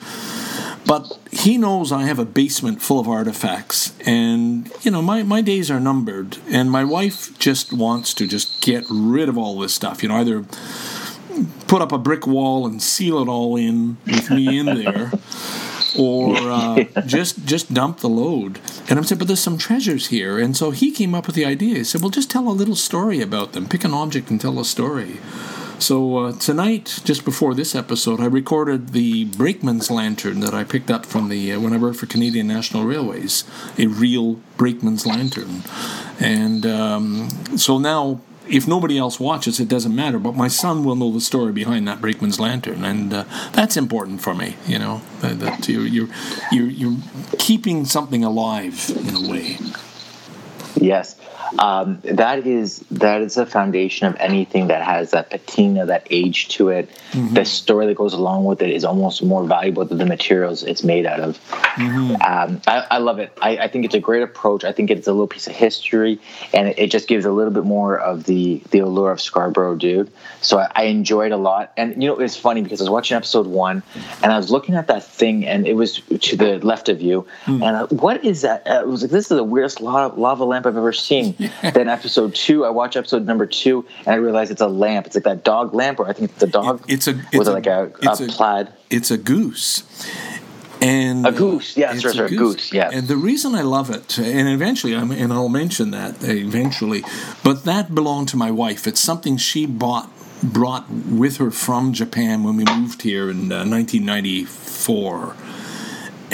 [0.86, 5.40] But he knows I have a basement full of artifacts, and you know my, my
[5.40, 6.38] days are numbered.
[6.48, 10.02] And my wife just wants to just get rid of all this stuff.
[10.02, 10.44] You know, either
[11.66, 15.10] put up a brick wall and seal it all in with me in there,
[15.98, 18.60] or uh, just just dump the load.
[18.88, 20.38] And I'm saying, but there's some treasures here.
[20.38, 21.76] And so he came up with the idea.
[21.76, 23.66] He said, well, just tell a little story about them.
[23.68, 25.18] Pick an object and tell a story.
[25.78, 30.90] So uh, tonight, just before this episode, I recorded the brakeman's lantern that I picked
[30.90, 33.44] up from the uh, when I worked for Canadian National Railways,
[33.76, 35.62] a real brakeman's lantern,
[36.20, 38.20] and um, so now.
[38.46, 40.18] If nobody else watches, it doesn't matter.
[40.18, 44.20] But my son will know the story behind that brakeman's lantern, and uh, that's important
[44.20, 44.56] for me.
[44.66, 46.08] You know that, that you're, you're
[46.52, 46.98] you're you're
[47.38, 49.56] keeping something alive in a way.
[50.76, 51.16] Yes,
[51.58, 56.48] um, that is that is the foundation of anything that has that patina, that age
[56.48, 56.88] to it.
[57.12, 57.34] Mm-hmm.
[57.34, 60.84] The story that goes along with it is almost more valuable than the materials it's
[60.84, 61.38] made out of.
[61.48, 62.22] Mm-hmm.
[62.22, 63.36] Um, I, I, love it.
[63.40, 64.64] I, I, think it's a great approach.
[64.64, 66.20] I think it's a little piece of history,
[66.52, 69.76] and it, it, just gives a little bit more of the the allure of Scarborough
[69.76, 70.10] Dude.
[70.40, 71.72] So I, I enjoyed a lot.
[71.76, 73.82] And you know, it's funny because I was watching episode one,
[74.22, 77.26] and I was looking at that thing, and it was to the left of you,
[77.44, 77.54] mm.
[77.54, 78.66] and I, what is that?
[78.66, 81.33] I was like, this is the weirdest lava, lava lamp I've ever seen.
[81.62, 85.06] then episode two, I watch episode number two, and I realize it's a lamp.
[85.06, 86.84] It's like that dog lamp, or I think it's a dog.
[86.88, 87.18] It's a.
[87.32, 88.72] It's was a, it like a, a, a plaid?
[88.90, 89.84] It's a goose.
[90.80, 92.38] And a goose, yeah, sorry, a goose.
[92.38, 92.90] goose, yeah.
[92.92, 97.02] And the reason I love it, and eventually, I'm, and I'll mention that eventually,
[97.42, 98.86] but that belonged to my wife.
[98.86, 100.10] It's something she bought,
[100.42, 105.36] brought with her from Japan when we moved here in uh, 1994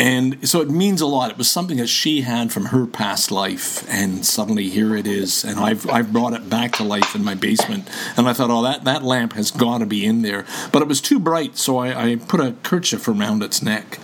[0.00, 1.30] and so it means a lot.
[1.30, 5.44] It was something that she had from her past life, and suddenly here it is,
[5.44, 7.86] and I've I've brought it back to life in my basement.
[8.16, 10.88] And I thought, oh, that that lamp has got to be in there, but it
[10.88, 13.98] was too bright, so I, I put a kerchief around its neck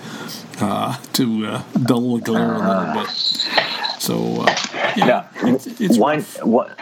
[0.61, 3.11] uh, to uh, dull the glare a little bit.
[3.99, 4.55] So uh,
[4.97, 6.79] yeah, it's, it's one what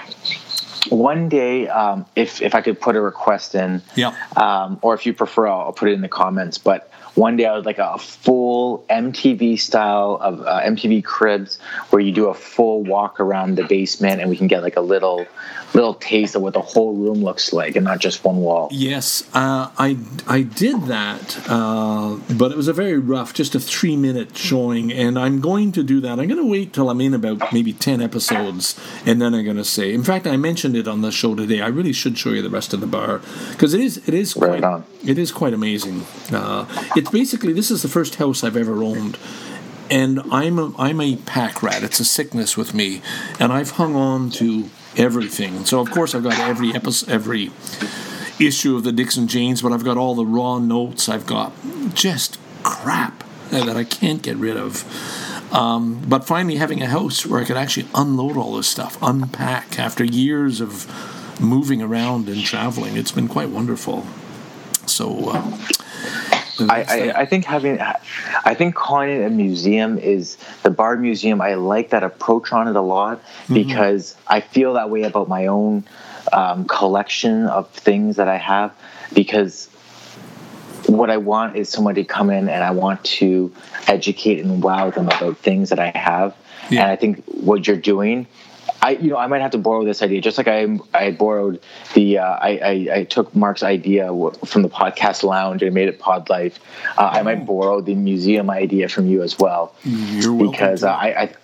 [0.89, 5.07] one day, um, if if I could put a request in, yeah, um, or if
[5.07, 6.59] you prefer, I'll, I'll, put it in the comments.
[6.59, 11.59] But one day I would like a full MTV style of uh, MTV Cribs
[11.91, 14.81] where you do a full walk around the basement and we can get like a
[14.81, 15.27] little
[15.75, 18.69] little taste of what the whole room looks like and not just one wall.
[18.71, 23.61] Yes, uh, I I did that, uh, but it was a very rough, just a
[23.61, 26.19] three minute showing, and I'm going to do that.
[26.21, 29.57] I'm going to wait till I'm in about maybe ten episodes, and then I'm going
[29.57, 29.93] to say.
[29.93, 31.61] In fact, I mentioned it on the show today.
[31.61, 33.21] I really should show you the rest of the bar
[33.51, 36.05] because it is it is quite right it is quite amazing.
[36.33, 36.67] Uh,
[36.97, 39.19] it's basically this is the first house I've ever owned
[39.91, 41.83] and I'm a, I'm a pack rat.
[41.83, 43.03] It's a sickness with me,
[43.39, 45.65] and I've hung on to everything.
[45.65, 47.51] So of course I've got every episode, every
[48.41, 51.09] issue of the Dixon Janes, but I've got all the raw notes.
[51.09, 51.53] I've got
[51.95, 54.85] just crap that I can't get rid of.
[55.53, 59.79] Um, but finally, having a house where I could actually unload all this stuff, unpack
[59.79, 60.91] after years of
[61.41, 64.05] moving around and traveling, it's been quite wonderful.
[64.87, 65.59] So, uh,
[66.61, 71.41] I, I, I, think having, I think calling it a museum is the Bard Museum.
[71.41, 73.55] I like that approach on it a lot mm-hmm.
[73.55, 75.85] because I feel that way about my own
[76.33, 78.75] um, collection of things that I have.
[79.13, 79.69] Because
[80.87, 83.53] what I want is someone to come in and I want to
[83.87, 86.37] educate and wow them about things that I have.
[86.71, 86.83] Yeah.
[86.83, 88.27] And I think what you're doing
[88.85, 91.59] I you know I might have to borrow this idea just like I I borrowed
[91.95, 94.09] the uh, I, I, I took Mark's idea
[94.45, 96.61] from the podcast lounge and made it Pod Life.
[96.99, 97.11] Uh.
[97.15, 101.35] I might borrow the museum idea from you as well You're because uh, I, I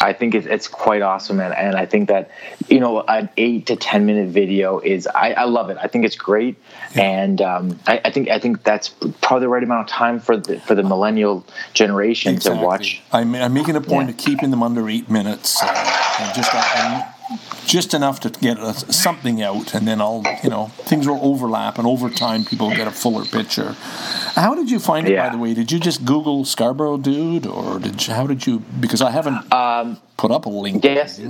[0.00, 2.30] I think it's, it's quite awesome, and, and I think that
[2.68, 5.78] you know an eight to ten minute video is I, I love it.
[5.80, 6.56] I think it's great,
[6.94, 7.02] yeah.
[7.02, 8.88] and um, I, I, think I think that's
[9.20, 12.60] probably the right amount of time for the for the millennial generation exactly.
[12.60, 13.02] to watch.
[13.12, 14.14] I'm, I'm making a point yeah.
[14.14, 17.12] of keeping them under eight minutes, uh, just uh,
[17.66, 18.56] just enough to get
[18.92, 22.86] something out, and then I'll you know things will overlap, and over time people get
[22.86, 23.76] a fuller picture.
[24.34, 25.28] How did you find it, yeah.
[25.28, 25.54] by the way?
[25.54, 28.60] Did you just Google Scarborough Dude, or did you, how did you?
[28.80, 30.84] Because I haven't um, put up a link.
[30.84, 31.20] Yes,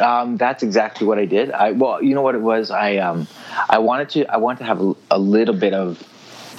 [0.00, 1.50] um, that's exactly what I did.
[1.52, 2.70] I well, you know what it was.
[2.70, 3.28] I um,
[3.68, 6.02] I wanted to I wanted to have a, a little bit of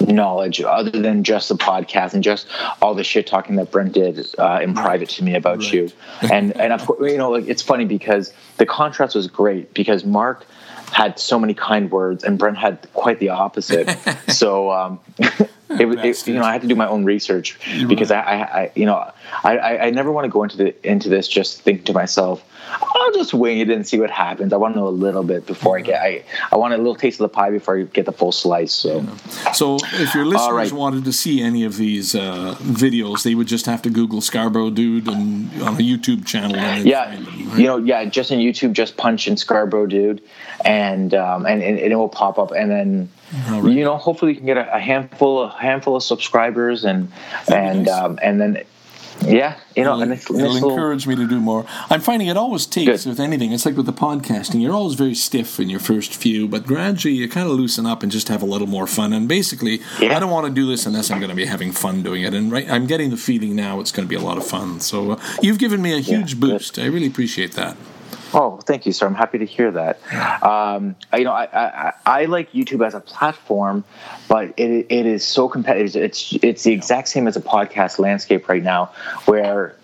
[0.00, 2.46] knowledge other than just the podcast and just
[2.80, 5.72] all the shit talking that Brent did uh, in private to me about right.
[5.72, 5.92] you.
[6.22, 10.04] And and of course, you know, like, it's funny because the contrast was great because
[10.04, 10.46] Mark
[10.92, 13.96] had so many kind words and Brent had quite the opposite.
[14.28, 15.00] so um,
[15.70, 18.72] it, it, you know I had to do my own research because I, I, I,
[18.74, 19.10] you know
[19.44, 23.12] I, I never want to go into the into this just thinking to myself I'll
[23.12, 24.52] just wait and see what happens.
[24.52, 26.00] I want to know a little bit before I get.
[26.00, 28.72] I, I want a little taste of the pie before I get the full slice.
[28.72, 29.04] So,
[29.52, 30.72] so if your listeners right.
[30.72, 34.70] wanted to see any of these uh, videos, they would just have to Google Scarborough
[34.70, 36.56] Dude and on a YouTube channel.
[36.84, 37.58] yeah, them, right?
[37.58, 40.22] you know, yeah, just in YouTube, just punch in Scarborough Dude,
[40.64, 43.10] and um, and, and it will pop up, and then.
[43.48, 43.72] Right.
[43.72, 47.12] You know, hopefully, you can get a, a handful, a handful of subscribers, and
[47.52, 47.94] and nice.
[47.94, 48.64] um, and then
[49.26, 50.70] yeah, you know, it'll, it'll little...
[50.70, 51.66] encourage me to do more.
[51.90, 53.10] I'm finding it always takes Good.
[53.10, 53.52] with anything.
[53.52, 54.62] It's like with the podcasting.
[54.62, 58.02] You're always very stiff in your first few, but gradually you kind of loosen up
[58.02, 59.12] and just have a little more fun.
[59.12, 60.16] And basically, yeah.
[60.16, 62.34] I don't want to do this unless I'm going to be having fun doing it.
[62.34, 64.80] And right, I'm getting the feeling now it's going to be a lot of fun.
[64.80, 66.78] So uh, you've given me a huge yeah, boost.
[66.78, 67.76] I really appreciate that.
[68.32, 69.06] Oh, thank you, sir.
[69.06, 70.00] I'm happy to hear that.
[70.42, 73.84] Um, you know, I, I, I, like YouTube as a platform,
[74.28, 76.02] but it, it is so competitive.
[76.02, 78.86] It's it's the exact same as a podcast landscape right now,
[79.24, 79.76] where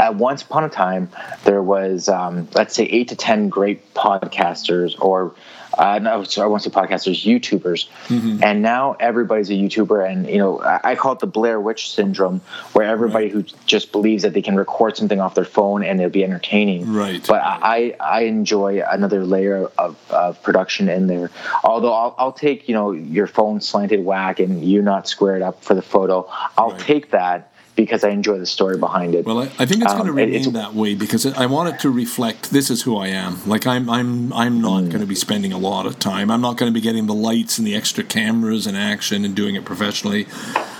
[0.00, 1.10] at once upon a time
[1.44, 5.34] there was um, let's say eight to ten great podcasters or
[5.76, 8.42] uh, no, sorry, I won't say podcasters, YouTubers, mm-hmm.
[8.42, 12.40] and now everybody's a YouTuber, and you know I, call it the Blair Witch syndrome,
[12.72, 13.32] where everybody right.
[13.32, 16.92] who just believes that they can record something off their phone and it'll be entertaining.
[16.92, 17.24] Right.
[17.26, 21.30] But I I enjoy another layer of, of production in there.
[21.62, 25.62] Although I'll, I'll take you know your phone slanted whack and you not squared up
[25.62, 26.28] for the photo.
[26.56, 26.80] I'll right.
[26.80, 29.26] take that because I enjoy the story behind it.
[29.26, 31.78] Well, I, I think it's um, going to remain that way because I want it
[31.80, 33.46] to reflect this is who I am.
[33.46, 34.88] Like I'm, I'm, I'm not mm.
[34.88, 36.30] going to be spending a lot of time.
[36.30, 39.36] I'm not going to be getting the lights and the extra cameras and action and
[39.36, 40.26] doing it professionally.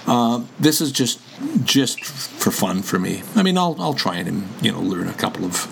[0.06, 1.20] Uh, this is just,
[1.64, 3.22] just for fun for me.
[3.34, 5.70] I mean, I'll, I'll try and you know learn a couple of,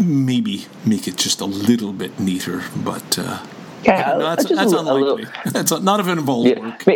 [0.00, 3.18] maybe make it just a little bit neater, but.
[3.18, 3.46] Uh,
[3.84, 5.26] yeah, no, that's, that's unlikely.
[5.44, 6.86] that's not if it involves yeah, work.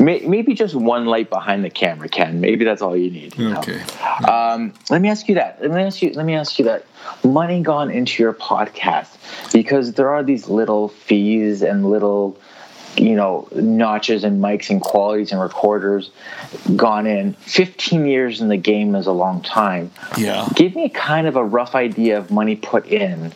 [0.00, 2.40] Maybe just one light behind the camera, Ken.
[2.40, 3.36] Maybe that's all you need.
[3.36, 3.80] You okay.
[4.24, 5.60] Um, let me ask you that.
[5.60, 6.12] Let me ask you.
[6.12, 6.86] Let me ask you that.
[7.24, 9.08] Money gone into your podcast
[9.52, 12.38] because there are these little fees and little,
[12.96, 16.10] you know, notches and mics and qualities and recorders
[16.76, 17.32] gone in.
[17.34, 19.90] Fifteen years in the game is a long time.
[20.16, 20.48] Yeah.
[20.54, 23.32] Give me kind of a rough idea of money put in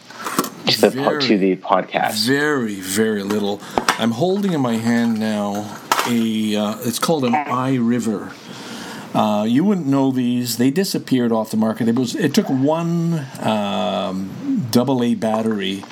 [0.68, 2.24] to the very, to the podcast.
[2.24, 3.60] Very, very little.
[3.98, 8.32] I'm holding in my hand now a uh, it's called an iRiver.
[9.14, 11.88] Uh, you wouldn't know these; they disappeared off the market.
[11.88, 15.84] It was it took one um, double A battery,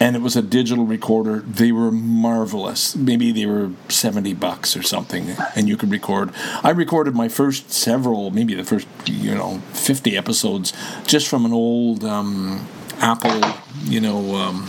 [0.00, 1.40] and it was a digital recorder.
[1.40, 2.96] They were marvelous.
[2.96, 6.32] Maybe they were seventy bucks or something, and you could record.
[6.62, 10.72] I recorded my first several, maybe the first you know fifty episodes,
[11.06, 12.66] just from an old um,
[12.98, 13.40] Apple,
[13.84, 14.66] you know, um,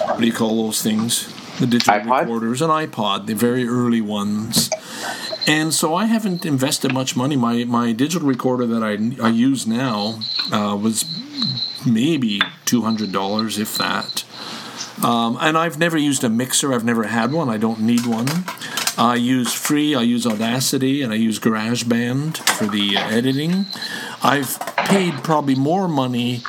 [0.00, 1.32] what do you call those things?
[1.58, 2.20] The digital iPod?
[2.20, 4.70] recorders, an iPod, the very early ones.
[5.46, 7.36] And so I haven't invested much money.
[7.36, 10.20] My my digital recorder that I, I use now
[10.52, 11.04] uh, was
[11.86, 14.24] maybe two hundred dollars, if that.
[15.04, 16.72] Um, and I've never used a mixer.
[16.72, 17.48] I've never had one.
[17.48, 18.26] I don't need one.
[18.98, 19.94] I use free.
[19.94, 23.66] I use Audacity and I use GarageBand for the uh, editing.
[24.22, 26.42] I've paid probably more money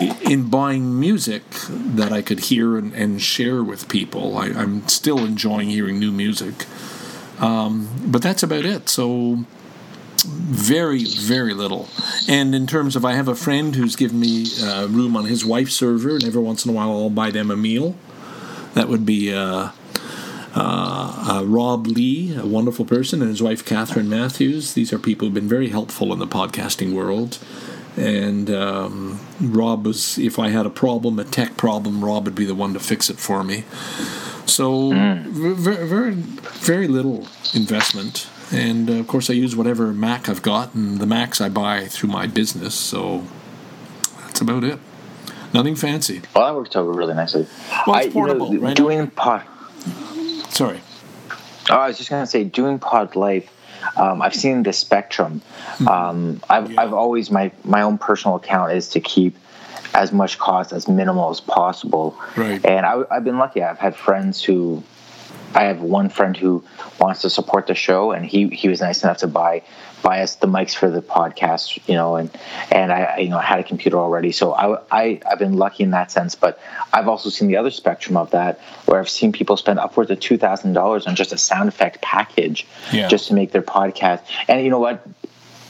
[0.00, 4.36] in buying music that I could hear and, and share with people.
[4.36, 6.66] I, am still enjoying hearing new music.
[7.40, 8.88] Um, but that's about it.
[8.88, 9.44] So
[10.24, 11.88] very, very little.
[12.28, 15.44] And in terms of, I have a friend who's given me uh, room on his
[15.44, 17.96] wife's server, and every once in a while I'll buy them a meal.
[18.74, 19.70] That would be uh,
[20.54, 24.74] uh, uh, Rob Lee, a wonderful person, and his wife Catherine Matthews.
[24.74, 27.38] These are people who've been very helpful in the podcasting world.
[27.96, 32.44] And um, Rob was, if I had a problem, a tech problem, Rob would be
[32.44, 33.64] the one to fix it for me.
[34.46, 40.42] So very, very, very little investment, and uh, of course I use whatever Mac I've
[40.42, 42.74] got, and the Macs I buy through my business.
[42.74, 43.24] So
[44.20, 44.78] that's about it.
[45.54, 46.20] Nothing fancy.
[46.34, 47.46] Well, that worked out really nicely.
[47.86, 48.76] Well, it's I- you know, portable, right?
[48.76, 49.44] doing pod.
[50.50, 50.80] Sorry.
[51.70, 53.48] Oh, I was just gonna say, doing pod life.
[53.96, 55.42] Um, I've seen the spectrum.
[55.88, 56.82] Um, I've, Yeah.
[56.82, 59.36] I've always my my own personal account is to keep
[59.94, 62.16] as much cost as minimal as possible.
[62.36, 62.64] Right.
[62.64, 63.62] And I, I've been lucky.
[63.62, 64.82] I've had friends who.
[65.56, 66.64] I have one friend who
[66.98, 69.62] wants to support the show, and he, he was nice enough to buy
[70.04, 72.30] buy us the mics for the podcast, you know, and
[72.70, 75.90] and I you know had a computer already, so I, I I've been lucky in
[75.90, 76.36] that sense.
[76.36, 76.60] But
[76.92, 80.20] I've also seen the other spectrum of that, where I've seen people spend upwards of
[80.20, 83.08] two thousand dollars on just a sound effect package, Yeah.
[83.08, 84.20] just to make their podcast.
[84.46, 85.04] And you know what?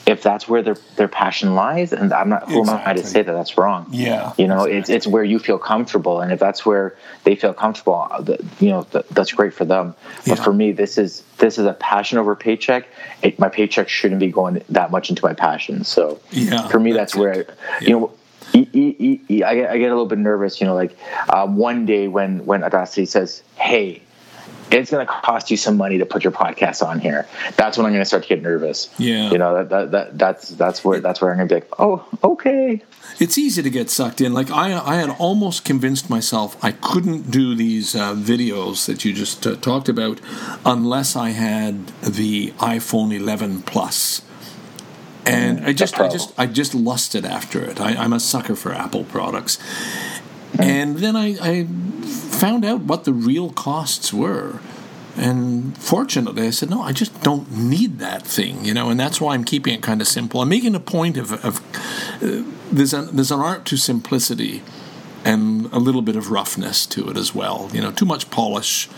[0.07, 3.23] If that's where their their passion lies, and I'm not who am I to say
[3.23, 3.87] that that's wrong?
[3.91, 6.95] Yeah, you know, it's it's where you feel comfortable, and if that's where
[7.25, 8.23] they feel comfortable, uh,
[8.61, 9.95] you know, th- that's great for them.
[10.27, 10.45] But Yeah.
[10.45, 12.87] for me, this is this is a passion over paycheck.
[13.23, 15.85] It, my paycheck shouldn't be going that much into my passion.
[15.85, 17.51] So Yeah, for me, that's that's, where it.
[17.81, 18.11] you know.
[18.53, 20.97] E- e- e- e- I get, I get a little bit nervous, you know, like
[21.33, 24.01] um, one day when when Audacity says, "Hey,
[24.71, 27.27] it's going to cost you some money to put your podcast on here,"
[27.57, 28.89] that's when I'm going to start to get nervous.
[28.99, 29.31] Yeah.
[29.31, 31.71] you know, that, that, that that's that's where that's where I'm going to be like,
[31.79, 32.83] "Oh, okay."
[33.19, 34.33] It's easy to get sucked in.
[34.33, 39.13] Like I, I had almost convinced myself I couldn't do these uh, videos that you
[39.13, 40.21] just uh, talked about
[40.65, 44.23] unless I had the iPhone 11 Plus.
[45.27, 47.81] And I just, I just, I just lusted after it.
[47.81, 49.59] I, I'm a sucker for Apple products.
[50.59, 51.65] And then I, I
[52.05, 54.61] found out what the real costs were.
[55.17, 59.21] And fortunately, I said, no, I just don't need that thing, you know, and that's
[59.21, 60.41] why I'm keeping it kind of simple.
[60.41, 61.61] I'm making a point of, of
[62.21, 64.63] uh, there's, an, there's an art to simplicity
[65.25, 67.71] and a little bit of roughness to it as well.
[67.73, 68.89] You know, too much polish,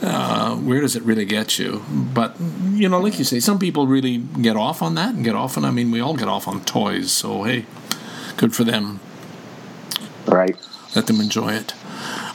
[0.00, 1.82] uh, where does it really get you?
[1.90, 2.36] But,
[2.70, 5.58] you know, like you say, some people really get off on that and get off
[5.58, 7.66] on, I mean, we all get off on toys, so hey,
[8.36, 9.00] good for them
[10.28, 10.56] Right.
[10.94, 11.74] Let them enjoy it.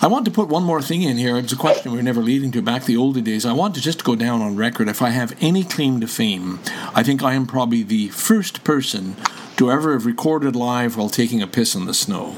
[0.01, 1.37] I want to put one more thing in here.
[1.37, 3.45] It's a question we were never leading to back the older days.
[3.45, 4.89] I want to just go down on record.
[4.89, 6.59] If I have any claim to fame,
[6.93, 9.15] I think I am probably the first person
[9.57, 12.35] to ever have recorded live while taking a piss in the snow.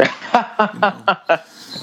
[0.00, 1.38] You know.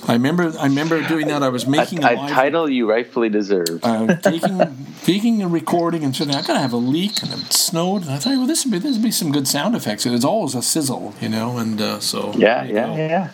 [0.07, 0.53] I remember.
[0.59, 1.43] I remember doing that.
[1.43, 3.79] I was making a, a a live title you rightfully deserve.
[3.83, 8.03] uh, taking taking a recording and saying I gotta have a leak and it snowed
[8.03, 10.05] and I thought well this would be this would be some good sound effects.
[10.05, 12.95] It's always a sizzle, you know, and uh, so yeah, there yeah, go.
[12.95, 13.31] yeah.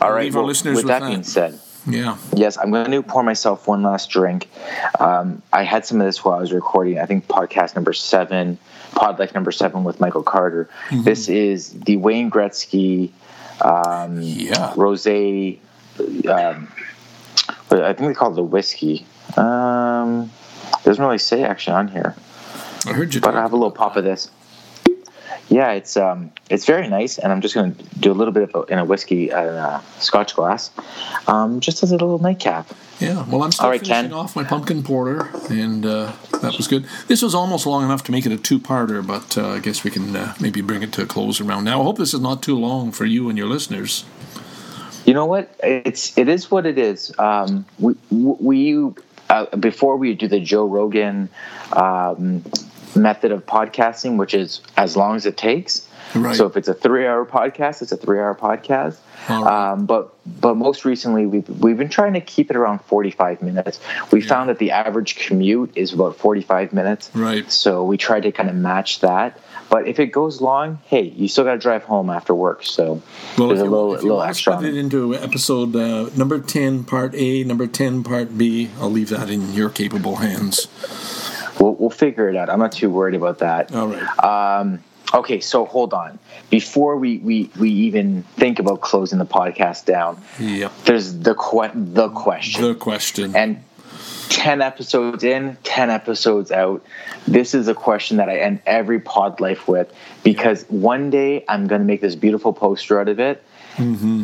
[0.00, 0.24] All right.
[0.24, 1.08] leave our well, listeners with with that, that.
[1.08, 2.16] being said, yeah.
[2.34, 4.48] yes, I'm going to pour myself one last drink.
[5.00, 6.98] Um, I had some of this while I was recording.
[6.98, 8.58] I think podcast number seven,
[8.92, 10.68] pod life number seven with Michael Carter.
[10.88, 11.02] Mm-hmm.
[11.02, 13.10] This is the Wayne Gretzky
[13.60, 14.72] um, Yeah.
[14.74, 15.58] rosé.
[16.28, 16.68] Um,
[17.70, 19.06] I think they call it the whiskey.
[19.36, 20.30] Um,
[20.84, 22.14] doesn't really say actually on here.
[22.86, 23.20] I heard you.
[23.20, 24.30] but I have a little pop of this.
[25.48, 28.44] Yeah, it's um, it's very nice, and I'm just going to do a little bit
[28.44, 30.70] of a, in a whiskey uh, uh, Scotch glass,
[31.26, 32.66] um, just as a little nightcap.
[33.00, 34.12] Yeah, well, I'm still right, finishing Ken.
[34.12, 36.86] off my pumpkin porter, and uh, that was good.
[37.08, 39.90] This was almost long enough to make it a two-parter, but uh, I guess we
[39.90, 41.80] can uh, maybe bring it to a close around now.
[41.80, 44.04] I hope this is not too long for you and your listeners.
[45.04, 45.54] You know what?
[45.62, 47.12] It's it is what it is.
[47.18, 48.92] Um, we we
[49.28, 51.28] uh, before we do the Joe Rogan
[51.72, 52.44] um,
[52.96, 55.88] method of podcasting, which is as long as it takes.
[56.14, 56.36] Right.
[56.36, 58.98] So if it's a three-hour podcast, it's a three-hour podcast.
[59.28, 59.42] Right.
[59.72, 63.80] Um, but but most recently, we've we've been trying to keep it around forty-five minutes.
[64.12, 67.10] We found that the average commute is about forty-five minutes.
[67.14, 67.50] Right.
[67.50, 69.40] So we tried to kind of match that.
[69.70, 72.64] But if it goes long, hey, you still got to drive home after work.
[72.64, 73.02] So
[73.38, 74.54] Well, there's a little little extra.
[74.54, 79.08] on it into episode uh, number 10, part A, number 10, part B, I'll leave
[79.08, 80.68] that in your capable hands.
[81.64, 82.50] We'll, we'll figure it out.
[82.50, 83.74] I'm not too worried about that.
[83.74, 84.22] All right.
[84.22, 84.84] Um,
[85.14, 86.18] okay, so hold on.
[86.50, 90.72] Before we, we, we even think about closing the podcast down, yep.
[90.84, 92.62] there's the que- the question.
[92.62, 93.34] The question.
[93.34, 93.64] and
[94.28, 96.84] 10 episodes in, 10 episodes out,
[97.26, 99.90] this is a question that I end every pod life with
[100.22, 103.42] because one day I'm going to make this beautiful poster out of it.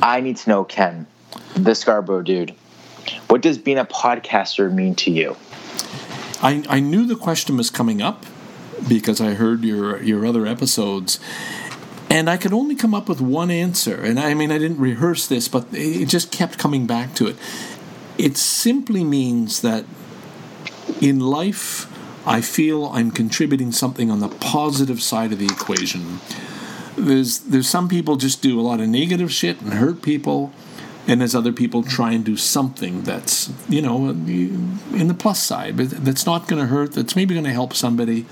[0.02, 1.06] I need to know, Ken,
[1.54, 2.54] the Scarborough dude,
[3.28, 5.36] what does being a podcaster mean to you?
[6.42, 8.24] I, I knew the question was coming up
[8.88, 11.20] because I heard your your other episodes,
[12.08, 14.00] and I could only come up with one answer.
[14.00, 17.36] And I mean, I didn't rehearse this, but it just kept coming back to it.
[18.18, 19.84] It simply means that
[21.00, 21.86] in life,
[22.26, 26.20] I feel I'm contributing something on the positive side of the equation.
[26.96, 30.52] There's there's some people just do a lot of negative shit and hurt people,
[31.10, 35.76] and there's other people try and do something that's you know in the plus side,
[35.76, 36.92] that's not going to hurt.
[36.92, 38.26] That's maybe going to help somebody.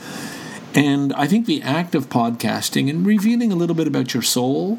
[0.75, 4.79] And I think the act of podcasting and revealing a little bit about your soul,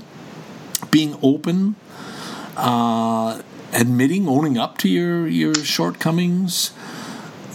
[0.92, 1.76] being open,
[2.56, 3.42] uh,
[3.74, 6.72] admitting, owning up to your your shortcomings,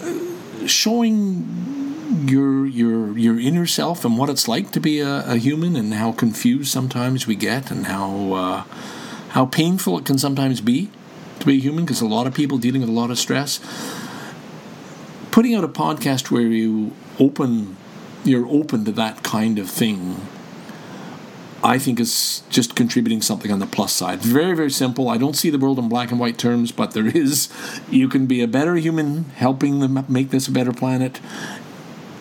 [0.03, 5.37] uh, showing your your your inner self and what it's like to be a, a
[5.37, 8.65] human, and how confused sometimes we get, and how uh,
[9.35, 10.91] how painful it can sometimes be
[11.41, 13.61] to be human, because a lot of people dealing with a lot of stress.
[15.33, 17.77] Putting out a podcast where you open
[18.25, 20.21] you're open to that kind of thing,
[21.65, 24.21] I think is just contributing something on the plus side.
[24.21, 25.09] Very, very simple.
[25.09, 27.49] I don't see the world in black and white terms, but there is.
[27.91, 31.21] You can be a better human helping them make this a better planet,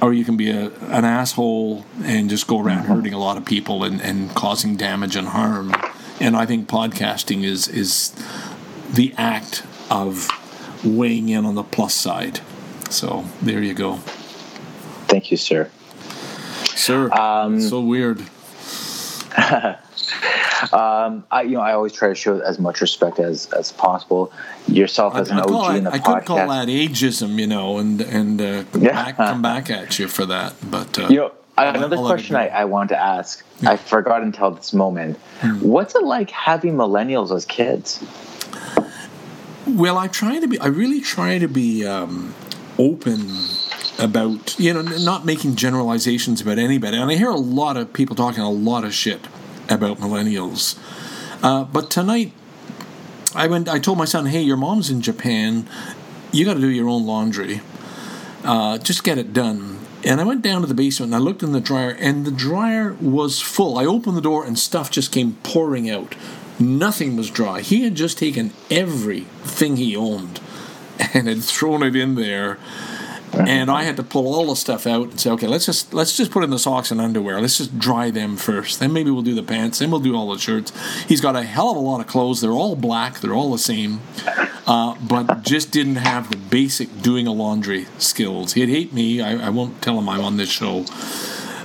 [0.01, 3.45] or you can be a, an asshole and just go around hurting a lot of
[3.45, 5.71] people and, and causing damage and harm.
[6.19, 8.13] And I think podcasting is is
[8.93, 10.27] the act of
[10.83, 12.39] weighing in on the plus side.
[12.89, 13.97] So there you go.
[15.07, 15.69] Thank you, sir.
[16.75, 18.19] Sir, Um, so weird.
[20.71, 24.31] um, I, you know, I always try to show as much respect as as possible.
[24.67, 26.07] Yourself as I, an I OG in the I podcast.
[26.07, 28.91] I could call that ageism, you know, and and uh, come, yeah.
[28.91, 30.53] back, come back at you for that.
[30.69, 33.43] But uh, you know, another question I, I want to ask.
[33.61, 33.71] Yeah.
[33.71, 35.17] I forgot until this moment.
[35.39, 35.59] Hmm.
[35.59, 38.03] What's it like having millennials as kids?
[39.67, 40.59] Well, I try to be.
[40.59, 42.35] I really try to be um,
[42.77, 43.29] open
[43.99, 48.15] about you know not making generalizations about anybody and i hear a lot of people
[48.15, 49.27] talking a lot of shit
[49.69, 50.79] about millennials
[51.43, 52.33] uh, but tonight
[53.35, 55.67] i went i told my son hey your mom's in japan
[56.31, 57.61] you got to do your own laundry
[58.43, 59.72] uh, just get it done
[60.05, 62.31] and i went down to the basement and i looked in the dryer and the
[62.31, 63.77] dryer was full.
[63.77, 66.15] I opened the door and stuff just came pouring out.
[66.59, 67.61] Nothing was dry.
[67.61, 70.39] He had just taken everything he owned
[71.13, 72.59] and had thrown it in there
[73.33, 76.15] and I had to pull all the stuff out and say, okay, let's just let's
[76.15, 77.41] just put in the socks and underwear.
[77.41, 78.79] Let's just dry them first.
[78.79, 79.79] Then maybe we'll do the pants.
[79.79, 80.71] Then we'll do all the shirts.
[81.05, 82.41] He's got a hell of a lot of clothes.
[82.41, 83.19] They're all black.
[83.19, 84.01] They're all the same,
[84.67, 88.53] uh, but just didn't have the basic doing a laundry skills.
[88.53, 89.21] He'd hate me.
[89.21, 90.85] I, I won't tell him I'm on this show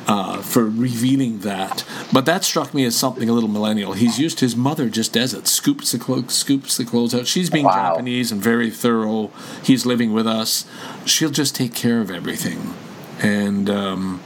[0.08, 1.84] uh, for revealing that.
[2.12, 3.92] But that struck me as something a little millennial.
[3.92, 7.26] He's used his mother just does it, scoops the clothes, scoops the clothes out.
[7.26, 7.92] She's being wow.
[7.92, 9.30] Japanese and very thorough.
[9.62, 10.64] He's living with us.
[11.04, 12.74] She'll just take care of everything,
[13.20, 14.22] and um,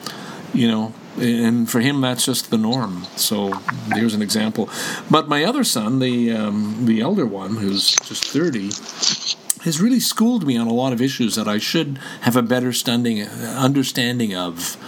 [0.55, 0.95] you know.
[1.19, 3.05] And for him, that's just the norm.
[3.17, 3.53] So
[3.89, 4.71] there's an example.
[5.11, 8.71] But my other son, the um, the elder one, who's just thirty,
[9.65, 12.73] has really schooled me on a lot of issues that I should have a better
[12.73, 14.79] standing, understanding of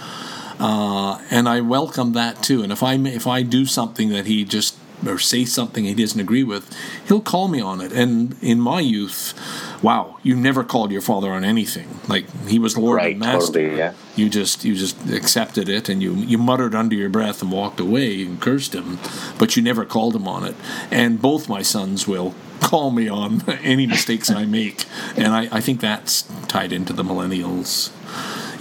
[0.58, 2.62] uh, and I welcome that too.
[2.62, 4.76] And if I if I do something that he just
[5.06, 6.74] or say something he doesn't agree with,
[7.06, 7.92] he'll call me on it.
[7.92, 9.34] And in my youth,
[9.82, 11.88] wow, you never called your father on anything.
[12.08, 13.60] Like he was Lord right, and Master.
[13.60, 13.94] Totally, yeah.
[14.16, 17.80] You just you just accepted it and you you muttered under your breath and walked
[17.80, 18.98] away and cursed him,
[19.38, 20.54] but you never called him on it.
[20.90, 24.86] And both my sons will call me on any mistakes I make.
[25.16, 27.90] And I, I think that's tied into the millennials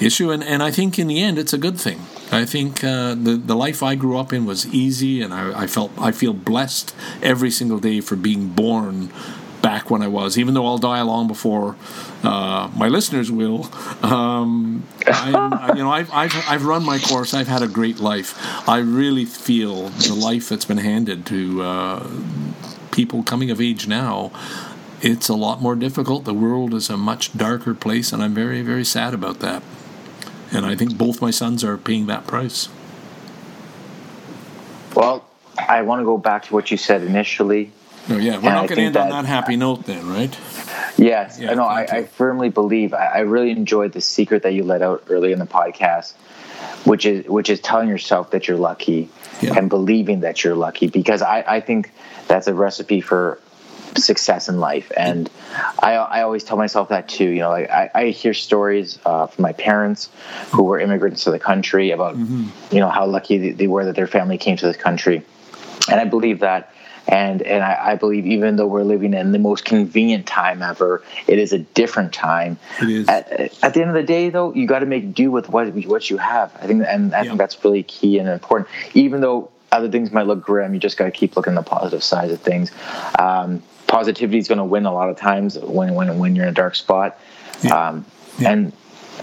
[0.06, 0.32] issue.
[0.32, 2.02] And, and I think in the end, it's a good thing.
[2.32, 5.68] I think uh, the the life I grew up in was easy, and I, I
[5.68, 9.12] felt I feel blessed every single day for being born
[9.62, 10.38] back when I was.
[10.38, 11.76] Even though I'll die long before
[12.24, 13.70] uh, my listeners will,
[14.04, 17.34] um, I, you know, I've, I've I've run my course.
[17.34, 18.36] I've had a great life.
[18.68, 22.10] I really feel the life that's been handed to uh,
[22.92, 24.32] people coming of age now
[25.04, 26.24] it's a lot more difficult.
[26.24, 29.62] The world is a much darker place, and I'm very, very sad about that.
[30.54, 32.70] And I think both my sons are paying that price.
[34.96, 35.26] Well,
[35.58, 37.72] I want to go back to what you said initially.
[38.08, 40.38] No, yeah, we're not going to end that, on that happy note then, right?
[40.98, 42.94] Yes, yeah, no, I, I, firmly believe.
[42.94, 46.14] I, I really enjoyed the secret that you let out early in the podcast,
[46.86, 49.10] which is which is telling yourself that you're lucky
[49.42, 49.58] yeah.
[49.58, 50.88] and believing that you're lucky.
[50.88, 51.92] Because I, I think
[52.28, 53.40] that's a recipe for
[53.98, 54.92] success in life.
[54.98, 55.30] And
[55.82, 57.30] I, I always tell myself that too.
[57.30, 60.10] You know, like I, I hear stories uh, from my parents
[60.52, 62.48] who were immigrants to the country about, mm-hmm.
[62.74, 65.24] you know, how lucky they were that their family came to this country.
[65.90, 66.70] and I believe that.
[67.06, 71.04] And and I, I believe even though we're living in the most convenient time ever,
[71.28, 72.58] it is a different time.
[72.82, 73.10] It is.
[73.10, 73.30] At,
[73.62, 76.10] at the end of the day, though, you got to make do with what what
[76.10, 76.56] you have.
[76.62, 77.24] I think, and I Yeah.
[77.32, 78.70] think that's really key and important.
[78.94, 81.70] Even though other things might look grim, you just got to keep looking at the
[81.70, 82.72] positive side of things.
[83.20, 83.62] Um,
[83.94, 86.60] positivity is going to win a lot of times when when when you're in a
[86.64, 87.20] dark spot.
[87.62, 87.90] Yeah.
[87.90, 88.06] Um,
[88.40, 88.52] Yeah.
[88.52, 88.74] And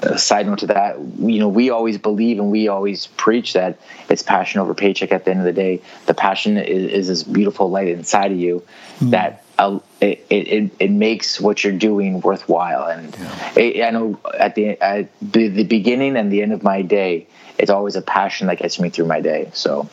[0.03, 3.77] a side note to that, you know, we always believe and we always preach that
[4.09, 5.11] it's passion over paycheck.
[5.13, 8.39] At the end of the day, the passion is, is this beautiful light inside of
[8.39, 8.63] you
[9.11, 12.85] that uh, it, it it makes what you're doing worthwhile.
[12.89, 13.17] And
[13.57, 17.27] I I know at the at the, the beginning and the end of my day,
[17.59, 19.51] it's always a passion that gets me through my day.
[19.53, 19.89] So.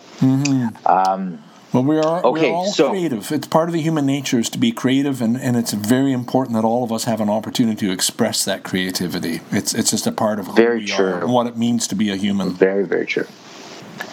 [1.73, 3.31] Well, we are Okay, we're all so- creative.
[3.31, 6.55] It's part of the human nature is to be creative, and, and it's very important
[6.55, 9.41] that all of us have an opportunity to express that creativity.
[9.51, 11.05] It's it's just a part of Very we true.
[11.13, 12.51] are what it means to be a human.
[12.51, 13.27] Very, very true.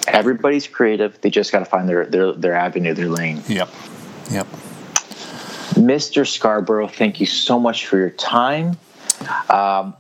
[0.09, 1.21] Everybody's creative.
[1.21, 3.43] They just got to find their, their their avenue, their lane.
[3.49, 3.69] Yep,
[4.31, 4.47] yep.
[5.75, 6.27] Mr.
[6.27, 8.77] Scarborough, thank you so much for your time.
[9.49, 9.95] Um,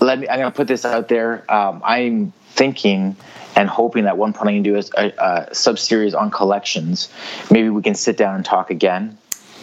[0.00, 0.28] let me.
[0.28, 1.50] I'm going to put this out there.
[1.52, 3.16] Um, I'm thinking
[3.58, 7.08] and hoping that one point I can do is a, a sub series on collections.
[7.50, 9.18] Maybe we can sit down and talk again.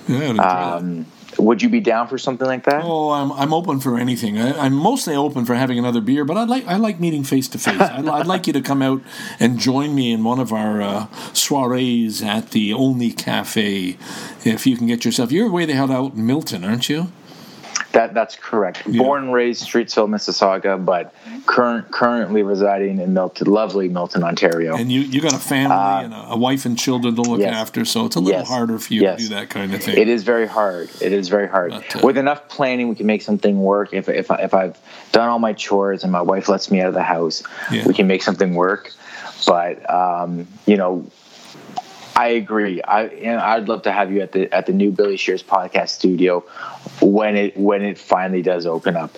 [0.07, 0.31] Yeah.
[0.31, 1.05] Um,
[1.39, 2.81] would you be down for something like that?
[2.83, 4.37] Oh, I'm, I'm open for anything.
[4.37, 7.47] I, I'm mostly open for having another beer, but I like I like meeting face
[7.49, 7.79] to face.
[7.79, 9.01] I'd I'd like you to come out
[9.39, 13.97] and join me in one of our uh, soirees at the Only Cafe,
[14.43, 15.31] if you can get yourself.
[15.31, 17.11] You're way the hell out in Milton, aren't you?
[17.95, 18.83] That that's correct.
[18.97, 21.13] Born and raised Streetsville, Mississauga, but
[21.45, 24.75] current currently residing in Milton, lovely Milton, Ontario.
[24.75, 27.43] And you you got a family and a, a wife and children to look Uh,
[27.43, 27.55] yes.
[27.55, 28.49] after, so it's a little Yes.
[28.49, 29.21] harder for you Yes.
[29.21, 29.97] to do that kind of thing.
[29.97, 30.89] It is very hard.
[30.99, 31.71] It is very hard.
[31.71, 33.93] But, uh, With enough planning, we can make something work.
[33.93, 34.77] If if if I've
[35.13, 37.87] done all my chores and my wife lets me out of the house, Yeah.
[37.87, 38.91] we can make something work.
[39.47, 41.05] But um, you know,
[42.15, 42.81] I agree.
[42.81, 45.89] I and I'd love to have you at the at the new Billy Shears podcast
[45.89, 46.41] studio
[47.01, 49.11] when it when it finally does open up.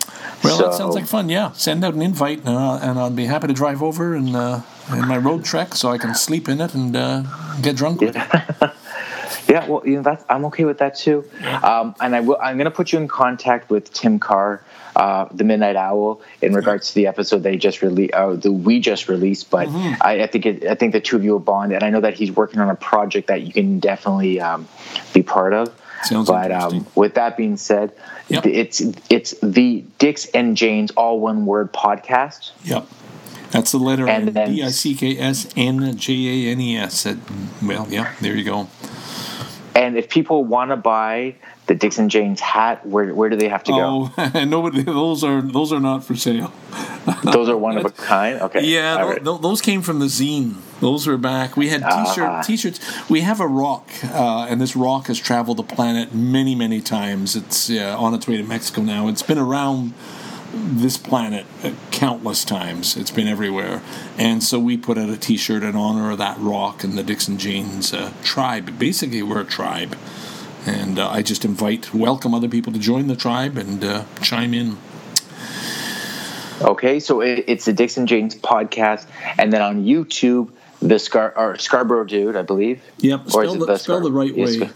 [0.43, 1.29] Well, that sounds like fun.
[1.29, 4.35] Yeah, send out an invite, and, uh, and I'll be happy to drive over and
[4.35, 4.61] uh,
[4.91, 7.23] in my road trek so I can sleep in it and uh,
[7.61, 8.71] get drunk with it.
[9.47, 11.23] Yeah, well, you know, that's, I'm okay with that too.
[11.63, 14.61] Um, and I will, I'm going to put you in contact with Tim Carr,
[14.95, 18.79] uh, the Midnight Owl, in regards to the episode they just released, uh, the we
[18.79, 19.49] just released.
[19.49, 20.01] But Mm-hmm.
[20.01, 22.01] I, I think it, I think the two of you will bond, and I know
[22.01, 24.67] that he's working on a project that you can definitely um,
[25.13, 25.73] be part of.
[26.03, 26.79] Sounds but interesting.
[26.81, 27.91] um, with that being said,
[28.29, 28.45] Yep.
[28.45, 32.51] it's it's the Dixon Janes all one word podcast.
[32.65, 32.85] Yep.
[33.51, 36.59] That's the letter And N, then- D I C K S N J A N
[36.61, 37.07] E S.
[37.63, 38.67] Well, yeah, there you go.
[39.77, 41.35] And if people want to buy
[41.67, 44.09] the Dixon Janes hat, where where do they have to go?
[44.17, 44.81] Oh, nobody.
[44.81, 46.51] Those are those are not for sale.
[47.23, 48.41] Those are one of a kind.
[48.41, 48.65] Okay.
[48.65, 49.23] Yeah, right.
[49.23, 50.55] tho- those came from the zine.
[50.81, 51.55] Those were back.
[51.55, 52.41] We had t-shirt, Ah.
[52.41, 52.79] t-shirts.
[53.09, 57.35] We have a rock, uh, and this rock has traveled the planet many, many times.
[57.37, 59.07] It's uh, on its way to Mexico now.
[59.07, 59.93] It's been around
[60.57, 61.45] this planet
[61.91, 62.97] countless times.
[62.97, 63.81] It's been everywhere,
[64.17, 67.37] and so we put out a T-shirt in honor of that rock and the Dixon
[67.37, 68.77] Janes uh, tribe.
[68.77, 69.97] Basically, we're a tribe,
[70.65, 74.53] and uh, I just invite, welcome other people to join the tribe and uh, chime
[74.53, 74.77] in.
[76.61, 79.05] Okay, so it, it's the Dixon Janes podcast,
[79.37, 80.51] and then on YouTube,
[80.81, 82.81] the Scar or Scarborough dude, I believe.
[82.99, 84.69] Yep, Or is spell it the, the spell the right way.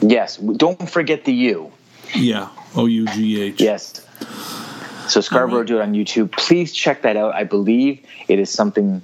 [0.00, 1.72] Yes, don't forget the U.
[2.14, 3.60] Yeah, O U G H.
[3.60, 4.04] Yes.
[5.08, 6.32] So Scarborough Dude on YouTube.
[6.32, 7.34] Please check that out.
[7.34, 9.00] I believe it is something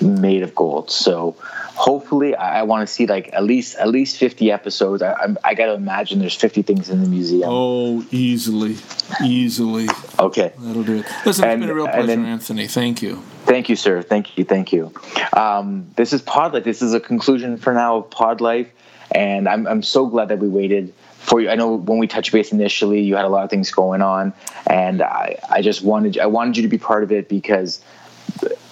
[0.00, 0.88] made of gold.
[0.90, 1.34] So
[1.74, 5.02] hopefully, I, I want to see like at least at least fifty episodes.
[5.02, 7.48] I, I'm, I got to imagine there's fifty things in the museum.
[7.50, 8.76] Oh, easily,
[9.24, 9.88] easily.
[10.20, 10.52] Okay.
[10.58, 11.06] That'll do it.
[11.26, 12.68] Listen, And- it's been a real pleasure, then- Anthony.
[12.68, 13.22] Thank you.
[13.44, 14.02] Thank you, sir.
[14.02, 14.44] Thank you.
[14.44, 14.92] Thank you.
[15.32, 16.64] Um, this is Pod Life.
[16.64, 18.68] This is a conclusion for now of Pod Life,
[19.10, 20.92] and I'm I'm so glad that we waited
[21.28, 21.50] for you.
[21.50, 24.32] I know when we touched base initially, you had a lot of things going on,
[24.66, 27.80] and I I just wanted I wanted you to be part of it because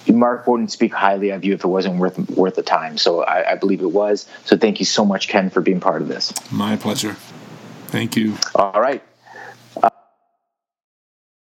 [0.07, 2.97] Mark wouldn't speak highly of you if it wasn't worth worth the time.
[2.97, 4.27] So I, I believe it was.
[4.45, 6.33] So thank you so much, Ken, for being part of this.
[6.51, 7.15] My pleasure.
[7.87, 8.37] Thank you.
[8.55, 9.01] All right.